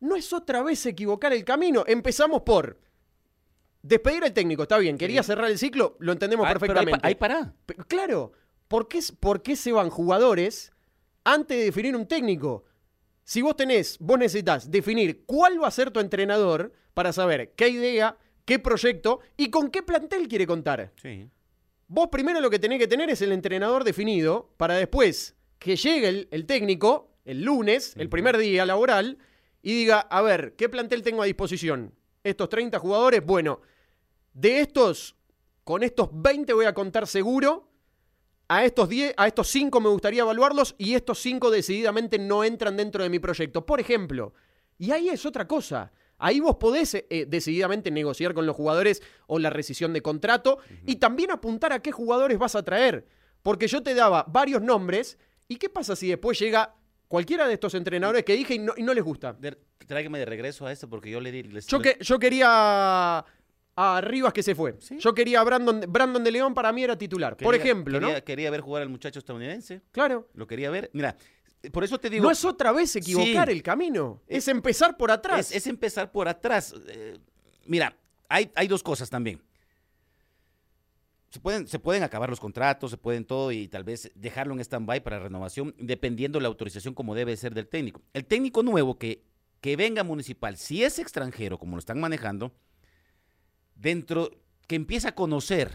no 0.00 0.16
es 0.16 0.32
otra 0.32 0.62
vez 0.62 0.84
equivocar 0.86 1.32
el 1.32 1.44
camino. 1.44 1.84
Empezamos 1.86 2.42
por 2.42 2.78
despedir 3.82 4.24
al 4.24 4.32
técnico, 4.32 4.62
está 4.64 4.78
bien. 4.78 4.98
Quería 4.98 5.22
cerrar 5.22 5.50
el 5.50 5.58
ciclo, 5.58 5.96
lo 6.00 6.12
entendemos 6.12 6.46
Ah, 6.46 6.52
perfectamente. 6.52 7.00
ahí 7.02 7.14
para. 7.14 7.54
Pe- 7.66 7.76
Claro, 7.88 8.32
¿por 8.68 8.88
qué, 8.88 9.00
¿por 9.18 9.42
qué 9.42 9.56
se 9.56 9.72
van 9.72 9.90
jugadores 9.90 10.72
antes 11.24 11.56
de 11.58 11.64
definir 11.64 11.96
un 11.96 12.06
técnico? 12.06 12.64
Si 13.24 13.42
vos 13.42 13.56
tenés, 13.56 13.96
vos 14.00 14.18
necesitas 14.18 14.70
definir 14.70 15.24
cuál 15.24 15.62
va 15.62 15.68
a 15.68 15.70
ser 15.70 15.90
tu 15.90 16.00
entrenador 16.00 16.72
para 16.94 17.12
saber 17.12 17.52
qué 17.56 17.68
idea, 17.68 18.16
qué 18.44 18.58
proyecto 18.58 19.20
y 19.36 19.50
con 19.50 19.70
qué 19.70 19.82
plantel 19.82 20.26
quiere 20.28 20.46
contar. 20.46 20.92
Sí. 21.00 21.28
Vos 21.92 22.06
primero 22.06 22.40
lo 22.40 22.50
que 22.50 22.60
tenés 22.60 22.78
que 22.78 22.86
tener 22.86 23.10
es 23.10 23.20
el 23.20 23.32
entrenador 23.32 23.82
definido 23.82 24.54
para 24.56 24.76
después 24.76 25.34
que 25.58 25.74
llegue 25.74 26.08
el, 26.08 26.28
el 26.30 26.46
técnico 26.46 27.10
el 27.24 27.42
lunes, 27.42 27.94
el 27.96 28.08
primer 28.08 28.38
día 28.38 28.64
laboral, 28.64 29.18
y 29.60 29.72
diga, 29.72 29.98
a 29.98 30.22
ver, 30.22 30.54
¿qué 30.54 30.68
plantel 30.68 31.02
tengo 31.02 31.20
a 31.20 31.26
disposición? 31.26 31.92
Estos 32.22 32.48
30 32.48 32.78
jugadores, 32.78 33.26
bueno, 33.26 33.60
de 34.32 34.60
estos, 34.60 35.16
con 35.64 35.82
estos 35.82 36.10
20 36.12 36.52
voy 36.52 36.66
a 36.66 36.74
contar 36.74 37.08
seguro, 37.08 37.68
a 38.46 38.64
estos 38.64 38.88
10, 38.88 39.14
a 39.16 39.26
estos 39.26 39.48
5 39.48 39.80
me 39.80 39.88
gustaría 39.88 40.22
evaluarlos 40.22 40.76
y 40.78 40.94
estos 40.94 41.18
5 41.18 41.50
decididamente 41.50 42.20
no 42.20 42.44
entran 42.44 42.76
dentro 42.76 43.02
de 43.02 43.10
mi 43.10 43.18
proyecto. 43.18 43.66
Por 43.66 43.80
ejemplo, 43.80 44.32
y 44.78 44.92
ahí 44.92 45.08
es 45.08 45.26
otra 45.26 45.48
cosa. 45.48 45.90
Ahí 46.20 46.38
vos 46.40 46.56
podés 46.56 46.94
eh, 46.94 47.26
decididamente 47.26 47.90
negociar 47.90 48.34
con 48.34 48.46
los 48.46 48.54
jugadores 48.54 49.02
o 49.26 49.38
la 49.38 49.50
rescisión 49.50 49.92
de 49.92 50.02
contrato 50.02 50.58
y 50.86 50.96
también 50.96 51.30
apuntar 51.30 51.72
a 51.72 51.80
qué 51.80 51.90
jugadores 51.92 52.38
vas 52.38 52.54
a 52.54 52.62
traer. 52.62 53.06
Porque 53.42 53.66
yo 53.66 53.82
te 53.82 53.94
daba 53.94 54.24
varios 54.28 54.60
nombres 54.62 55.18
y 55.48 55.56
qué 55.56 55.68
pasa 55.68 55.96
si 55.96 56.08
después 56.08 56.38
llega 56.38 56.74
cualquiera 57.08 57.48
de 57.48 57.54
estos 57.54 57.74
entrenadores 57.74 58.22
que 58.22 58.34
dije 58.34 58.54
y 58.54 58.58
no, 58.58 58.74
y 58.76 58.82
no 58.82 58.94
les 58.94 59.02
gusta. 59.02 59.32
De- 59.32 59.56
tráigame 59.86 60.18
de 60.20 60.26
regreso 60.26 60.66
a 60.66 60.70
esto 60.72 60.88
porque 60.88 61.10
yo 61.10 61.20
le 61.20 61.32
di. 61.32 61.42
les- 61.44 61.66
Yo, 61.66 61.80
que, 61.80 61.96
yo 62.00 62.18
quería 62.18 63.24
a 63.76 64.00
Rivas 64.02 64.32
que 64.32 64.42
se 64.42 64.54
fue. 64.54 64.76
Sí. 64.78 64.98
Yo 64.98 65.14
quería 65.14 65.40
a 65.40 65.44
Brandon, 65.44 65.80
Brandon 65.88 66.22
de 66.22 66.30
León, 66.30 66.52
para 66.54 66.70
mí 66.72 66.84
era 66.84 66.96
titular. 66.98 67.36
Por 67.36 67.54
ejemplo, 67.54 67.98
quería, 67.98 68.14
¿no? 68.18 68.24
Quería 68.24 68.50
ver 68.50 68.60
jugar 68.60 68.82
al 68.82 68.88
muchacho 68.90 69.18
estadounidense. 69.18 69.80
Claro. 69.90 70.28
Lo 70.34 70.46
quería 70.46 70.70
ver. 70.70 70.90
Mira, 70.92 71.16
por 71.72 71.84
eso 71.84 71.98
te 71.98 72.08
digo. 72.10 72.24
No 72.24 72.30
es 72.30 72.44
otra 72.44 72.72
vez 72.72 72.94
equivocar 72.96 73.48
Sí. 73.48 73.52
el 73.54 73.62
camino. 73.62 74.22
Es 74.26 74.48
empezar 74.48 74.96
por 74.96 75.10
atrás. 75.10 75.50
Es, 75.50 75.56
es 75.56 75.66
empezar 75.66 76.10
por 76.10 76.26
atrás. 76.28 76.74
Eh, 76.88 77.18
mira, 77.66 77.96
hay, 78.28 78.50
hay 78.54 78.66
dos 78.68 78.82
cosas 78.82 79.10
también. 79.10 79.42
Se 81.30 81.38
pueden, 81.38 81.68
se 81.68 81.78
pueden 81.78 82.02
acabar 82.02 82.28
los 82.28 82.40
contratos, 82.40 82.90
se 82.90 82.96
pueden 82.96 83.24
todo 83.24 83.52
y 83.52 83.68
tal 83.68 83.84
vez 83.84 84.10
dejarlo 84.16 84.52
en 84.54 84.60
stand-by 84.60 85.00
para 85.04 85.20
renovación, 85.20 85.74
dependiendo 85.78 86.40
la 86.40 86.48
autorización 86.48 86.92
como 86.92 87.14
debe 87.14 87.36
ser 87.36 87.54
del 87.54 87.68
técnico. 87.68 88.02
El 88.14 88.24
técnico 88.24 88.64
nuevo 88.64 88.98
que, 88.98 89.22
que 89.60 89.76
venga 89.76 90.02
municipal, 90.02 90.56
si 90.56 90.82
es 90.82 90.98
extranjero, 90.98 91.56
como 91.58 91.76
lo 91.76 91.78
están 91.78 92.00
manejando, 92.00 92.52
dentro, 93.76 94.30
que 94.66 94.74
empieza 94.74 95.10
a 95.10 95.14
conocer 95.14 95.70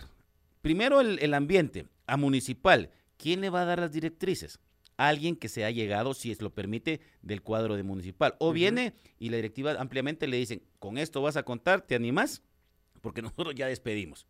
primero 0.61 0.99
el, 0.99 1.19
el 1.19 1.33
ambiente, 1.33 1.87
a 2.05 2.17
municipal, 2.17 2.89
¿quién 3.17 3.39
le 3.39 3.49
va 3.49 3.61
a 3.61 3.65
dar 3.65 3.79
las 3.79 3.93
directrices? 3.93 4.59
Alguien 4.97 5.35
que 5.35 5.49
se 5.49 5.65
ha 5.65 5.71
llegado, 5.71 6.13
si 6.13 6.31
es 6.31 6.41
lo 6.41 6.53
permite, 6.53 7.01
del 7.21 7.41
cuadro 7.41 7.75
de 7.75 7.83
municipal. 7.83 8.35
O 8.39 8.53
viene 8.53 8.93
y 9.19 9.29
la 9.29 9.35
directiva 9.37 9.73
ampliamente 9.79 10.27
le 10.27 10.37
dicen, 10.37 10.61
con 10.79 10.97
esto 10.97 11.21
vas 11.21 11.35
a 11.37 11.43
contar, 11.43 11.81
¿te 11.81 11.95
animás? 11.95 12.41
Porque 13.01 13.21
nosotros 13.21 13.55
ya 13.55 13.67
despedimos. 13.67 14.25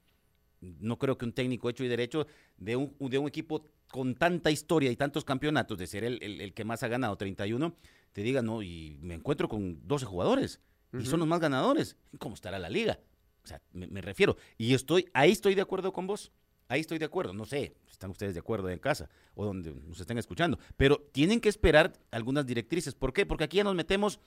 No 0.62 0.98
creo 0.98 1.18
que 1.18 1.26
un 1.26 1.34
técnico 1.34 1.70
hecho 1.70 1.84
y 1.84 1.88
derecho 1.88 2.26
de 2.58 2.76
un, 2.76 2.96
de 3.00 3.18
un 3.20 3.28
equipo 3.28 3.68
con 3.92 4.16
tanta 4.16 4.50
historia 4.50 4.90
y 4.90 4.96
tantos 4.96 5.24
campeonatos, 5.24 5.78
de 5.78 5.86
ser 5.86 6.04
el, 6.04 6.18
el- 6.24 6.42
el 6.42 6.54
que 6.54 6.66
más 6.66 6.82
ha 6.82 6.88
ganado, 6.88 7.16
31, 7.18 7.76
te 8.14 8.24
diga, 8.24 8.42
no, 8.42 8.64
y 8.64 8.98
me 9.02 9.14
encuentro 9.14 9.48
con 9.48 9.86
12 9.88 10.06
jugadores 10.06 10.60
y 10.98 11.06
son 11.06 11.20
los 11.20 11.28
más 11.28 11.40
ganadores. 11.42 11.98
¿Cómo 12.18 12.36
estará 12.36 12.58
la 12.58 12.70
liga? 12.70 13.00
O 13.44 13.48
sea, 13.48 13.62
me, 13.74 13.86
me 13.88 14.02
refiero. 14.02 14.38
Y 14.58 14.74
estoy, 14.74 15.06
ahí 15.14 15.32
estoy 15.32 15.54
de 15.54 15.62
acuerdo 15.62 15.92
con 15.94 16.08
vos. 16.08 16.32
Ahí 16.68 16.82
estoy 16.82 16.98
de 16.98 17.06
acuerdo. 17.06 17.34
No 17.34 17.46
sé, 17.46 17.76
están 17.90 18.10
ustedes 18.12 18.34
de 18.34 18.40
acuerdo 18.40 18.70
en 18.70 18.80
casa 18.80 19.10
o 19.36 19.46
donde 19.46 19.72
nos 19.72 20.00
estén 20.00 20.18
escuchando. 20.18 20.58
Pero 20.78 20.98
tienen 21.12 21.40
que 21.40 21.50
esperar 21.50 21.94
algunas 22.12 22.46
directrices. 22.46 22.96
¿Por 22.96 23.14
qué? 23.14 23.26
Porque 23.26 23.44
aquí 23.44 23.58
ya 23.58 23.64
nos 23.64 23.76
metemos 23.76 24.20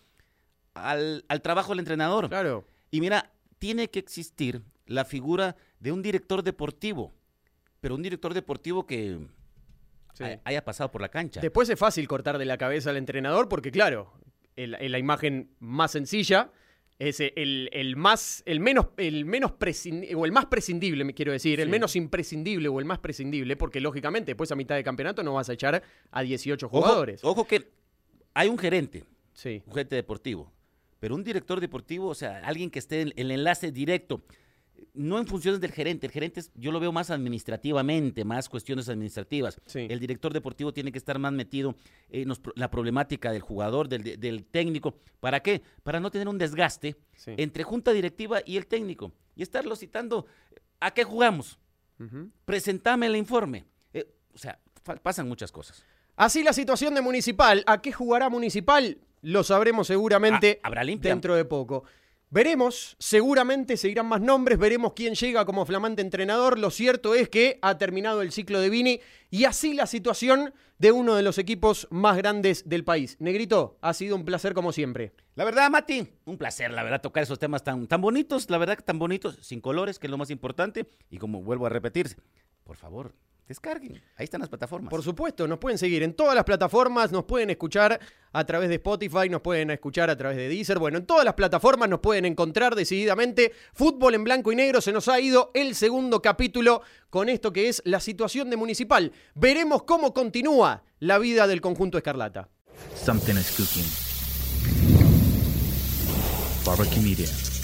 al, 0.74 1.24
al 1.28 1.42
trabajo 1.42 1.70
del 1.72 1.80
entrenador. 1.80 2.28
Claro. 2.28 2.64
Y 2.90 3.00
mira, 3.00 3.32
tiene 3.58 3.88
que 3.90 3.98
existir 3.98 4.62
la 4.86 5.04
figura 5.04 5.56
de 5.80 5.92
un 5.92 6.02
director 6.02 6.42
deportivo. 6.42 7.12
Pero 7.80 7.94
un 7.94 8.02
director 8.02 8.34
deportivo 8.34 8.86
que 8.86 9.18
Sí. 10.14 10.24
haya 10.44 10.64
pasado 10.64 10.90
por 10.90 11.00
la 11.00 11.10
cancha. 11.10 11.40
Después 11.40 11.68
es 11.68 11.78
fácil 11.78 12.08
cortar 12.08 12.38
de 12.38 12.44
la 12.44 12.58
cabeza 12.58 12.90
al 12.90 12.96
entrenador 12.96 13.48
porque, 13.48 13.70
claro, 13.70 14.12
el- 14.56 14.72
la 14.90 14.98
imagen 14.98 15.50
más 15.60 15.92
sencilla 15.92 16.50
es 16.98 17.20
el, 17.20 17.68
el 17.72 17.94
más, 17.96 18.42
el 18.44 18.58
menos, 18.60 18.86
el 18.96 19.24
menos 19.24 19.52
prescindible, 19.52 20.14
o 20.16 20.24
el 20.24 20.32
más 20.32 20.46
prescindible, 20.46 21.04
me 21.04 21.14
quiero 21.14 21.30
decir, 21.32 21.60
el 21.60 21.68
menos 21.68 21.94
imprescindible 21.94 22.68
o 22.68 22.78
el 22.80 22.84
más 22.86 22.98
prescindible, 22.98 23.56
porque 23.56 23.80
lógicamente 23.80 24.30
después 24.32 24.50
a 24.50 24.56
mitad 24.56 24.74
de 24.74 24.82
campeonato 24.82 25.22
no 25.22 25.34
vas 25.34 25.48
a 25.48 25.52
echar 25.52 25.82
a 26.10 26.22
18 26.22 26.66
Ojo- 26.66 26.78
jugadores. 26.80 27.20
ojo 27.24 27.46
que 27.46 27.68
hay 28.34 28.48
un 28.48 28.58
gerente, 28.58 29.04
Sí. 29.32 29.62
un 29.66 29.72
gerente 29.72 29.94
deportivo. 29.96 30.52
Pero 30.98 31.14
un 31.14 31.22
director 31.22 31.60
deportivo, 31.60 32.08
o 32.08 32.14
sea, 32.16 32.40
alguien 32.44 32.70
que 32.70 32.80
esté 32.80 33.02
en 33.02 33.12
el 33.14 33.30
enlace 33.30 33.70
directo, 33.70 34.24
no 34.98 35.18
en 35.18 35.26
funciones 35.26 35.60
del 35.60 35.72
gerente. 35.72 36.06
El 36.06 36.12
gerente 36.12 36.40
es- 36.40 36.50
yo 36.54 36.72
lo 36.72 36.80
veo 36.80 36.92
más 36.92 37.10
administrativamente, 37.10 38.24
más 38.24 38.48
cuestiones 38.48 38.88
administrativas. 38.88 39.60
Sí. 39.66 39.86
El 39.88 40.00
director 40.00 40.32
deportivo 40.32 40.72
tiene 40.72 40.92
que 40.92 40.98
estar 40.98 41.18
más 41.18 41.32
metido 41.32 41.74
en 42.10 42.28
los 42.28 42.40
la 42.56 42.70
problemática 42.70 43.32
del 43.32 43.42
jugador, 43.42 43.88
del, 43.88 44.02
de- 44.02 44.16
del 44.16 44.44
técnico. 44.44 44.98
¿Para 45.20 45.40
qué? 45.40 45.62
Para 45.82 46.00
no 46.00 46.10
tener 46.10 46.28
un 46.28 46.36
desgaste 46.38 46.96
Sí. 47.16 47.32
entre 47.36 47.64
junta 47.64 47.92
directiva 47.92 48.40
y 48.44 48.56
el 48.56 48.66
técnico. 48.66 49.12
Y 49.36 49.42
estarlo 49.42 49.76
citando, 49.76 50.26
¿a 50.80 50.90
qué 50.92 51.04
jugamos? 51.04 51.58
Ujú. 52.00 52.30
Presentame 52.44 53.06
el 53.06 53.16
informe. 53.16 53.64
Eh, 53.92 54.06
o 54.34 54.38
sea, 54.38 54.58
pasan 55.02 55.28
muchas 55.28 55.50
cosas. 55.52 55.82
Así 56.16 56.42
la 56.42 56.52
situación 56.52 56.94
de 56.94 57.00
Municipal. 57.00 57.62
¿A 57.66 57.80
qué 57.80 57.92
jugará 57.92 58.28
Municipal? 58.28 58.98
Lo 59.22 59.42
sabremos 59.44 59.86
seguramente 59.86 60.60
Ah, 60.62 60.66
habrá 60.68 60.84
dentro 60.84 61.34
de 61.36 61.44
poco. 61.44 61.84
Veremos, 62.30 62.94
seguramente 62.98 63.78
seguirán 63.78 64.04
más 64.04 64.20
nombres, 64.20 64.58
veremos 64.58 64.92
quién 64.92 65.14
llega 65.14 65.46
como 65.46 65.64
flamante 65.64 66.02
entrenador. 66.02 66.58
Lo 66.58 66.70
cierto 66.70 67.14
es 67.14 67.30
que 67.30 67.58
ha 67.62 67.78
terminado 67.78 68.20
el 68.20 68.32
ciclo 68.32 68.60
de 68.60 68.68
Vini 68.68 69.00
y 69.30 69.46
así 69.46 69.72
la 69.72 69.86
situación 69.86 70.52
de 70.76 70.92
uno 70.92 71.14
de 71.14 71.22
los 71.22 71.38
equipos 71.38 71.88
más 71.90 72.18
grandes 72.18 72.68
del 72.68 72.84
país. 72.84 73.16
Negrito, 73.18 73.78
ha 73.80 73.94
sido 73.94 74.14
un 74.14 74.26
placer 74.26 74.52
como 74.52 74.72
siempre. 74.72 75.14
La 75.36 75.44
verdad, 75.44 75.70
Mati, 75.70 76.06
un 76.26 76.36
placer, 76.36 76.70
la 76.70 76.82
verdad, 76.82 77.00
tocar 77.00 77.22
esos 77.22 77.38
temas 77.38 77.64
tan, 77.64 77.86
tan 77.86 78.02
bonitos, 78.02 78.50
la 78.50 78.58
verdad 78.58 78.78
tan 78.84 78.98
bonitos, 78.98 79.38
sin 79.40 79.62
colores, 79.62 79.98
que 79.98 80.06
es 80.06 80.10
lo 80.10 80.18
más 80.18 80.28
importante. 80.28 80.86
Y 81.08 81.16
como 81.16 81.42
vuelvo 81.42 81.64
a 81.64 81.70
repetir, 81.70 82.14
por 82.62 82.76
favor, 82.76 83.14
descarguen. 83.48 84.00
Ahí 84.16 84.24
están 84.24 84.40
las 84.40 84.48
plataformas. 84.48 84.90
Por 84.90 85.02
supuesto, 85.02 85.48
nos 85.48 85.58
pueden 85.58 85.78
seguir 85.78 86.02
en 86.02 86.14
todas 86.14 86.34
las 86.34 86.44
plataformas, 86.44 87.10
nos 87.10 87.24
pueden 87.24 87.50
escuchar 87.50 87.98
a 88.32 88.44
través 88.44 88.68
de 88.68 88.76
Spotify, 88.76 89.28
nos 89.28 89.40
pueden 89.40 89.70
escuchar 89.70 90.10
a 90.10 90.16
través 90.16 90.36
de 90.36 90.48
Deezer. 90.48 90.78
Bueno, 90.78 90.98
en 90.98 91.06
todas 91.06 91.24
las 91.24 91.34
plataformas 91.34 91.88
nos 91.88 92.00
pueden 92.00 92.26
encontrar 92.26 92.74
decididamente. 92.74 93.52
Fútbol 93.72 94.14
en 94.14 94.24
blanco 94.24 94.52
y 94.52 94.56
negro, 94.56 94.80
se 94.80 94.92
nos 94.92 95.08
ha 95.08 95.18
ido 95.18 95.50
el 95.54 95.74
segundo 95.74 96.20
capítulo 96.20 96.82
con 97.10 97.28
esto 97.28 97.52
que 97.52 97.68
es 97.68 97.82
la 97.84 98.00
situación 98.00 98.50
de 98.50 98.56
Municipal. 98.56 99.12
Veremos 99.34 99.82
cómo 99.84 100.12
continúa 100.12 100.84
la 101.00 101.18
vida 101.18 101.46
del 101.46 101.60
conjunto 101.60 101.96
Escarlata. 101.96 102.48
Something 102.94 103.34
is 103.34 103.50
cooking. 103.56 104.08
Barbecue 106.64 107.00
Media. 107.00 107.57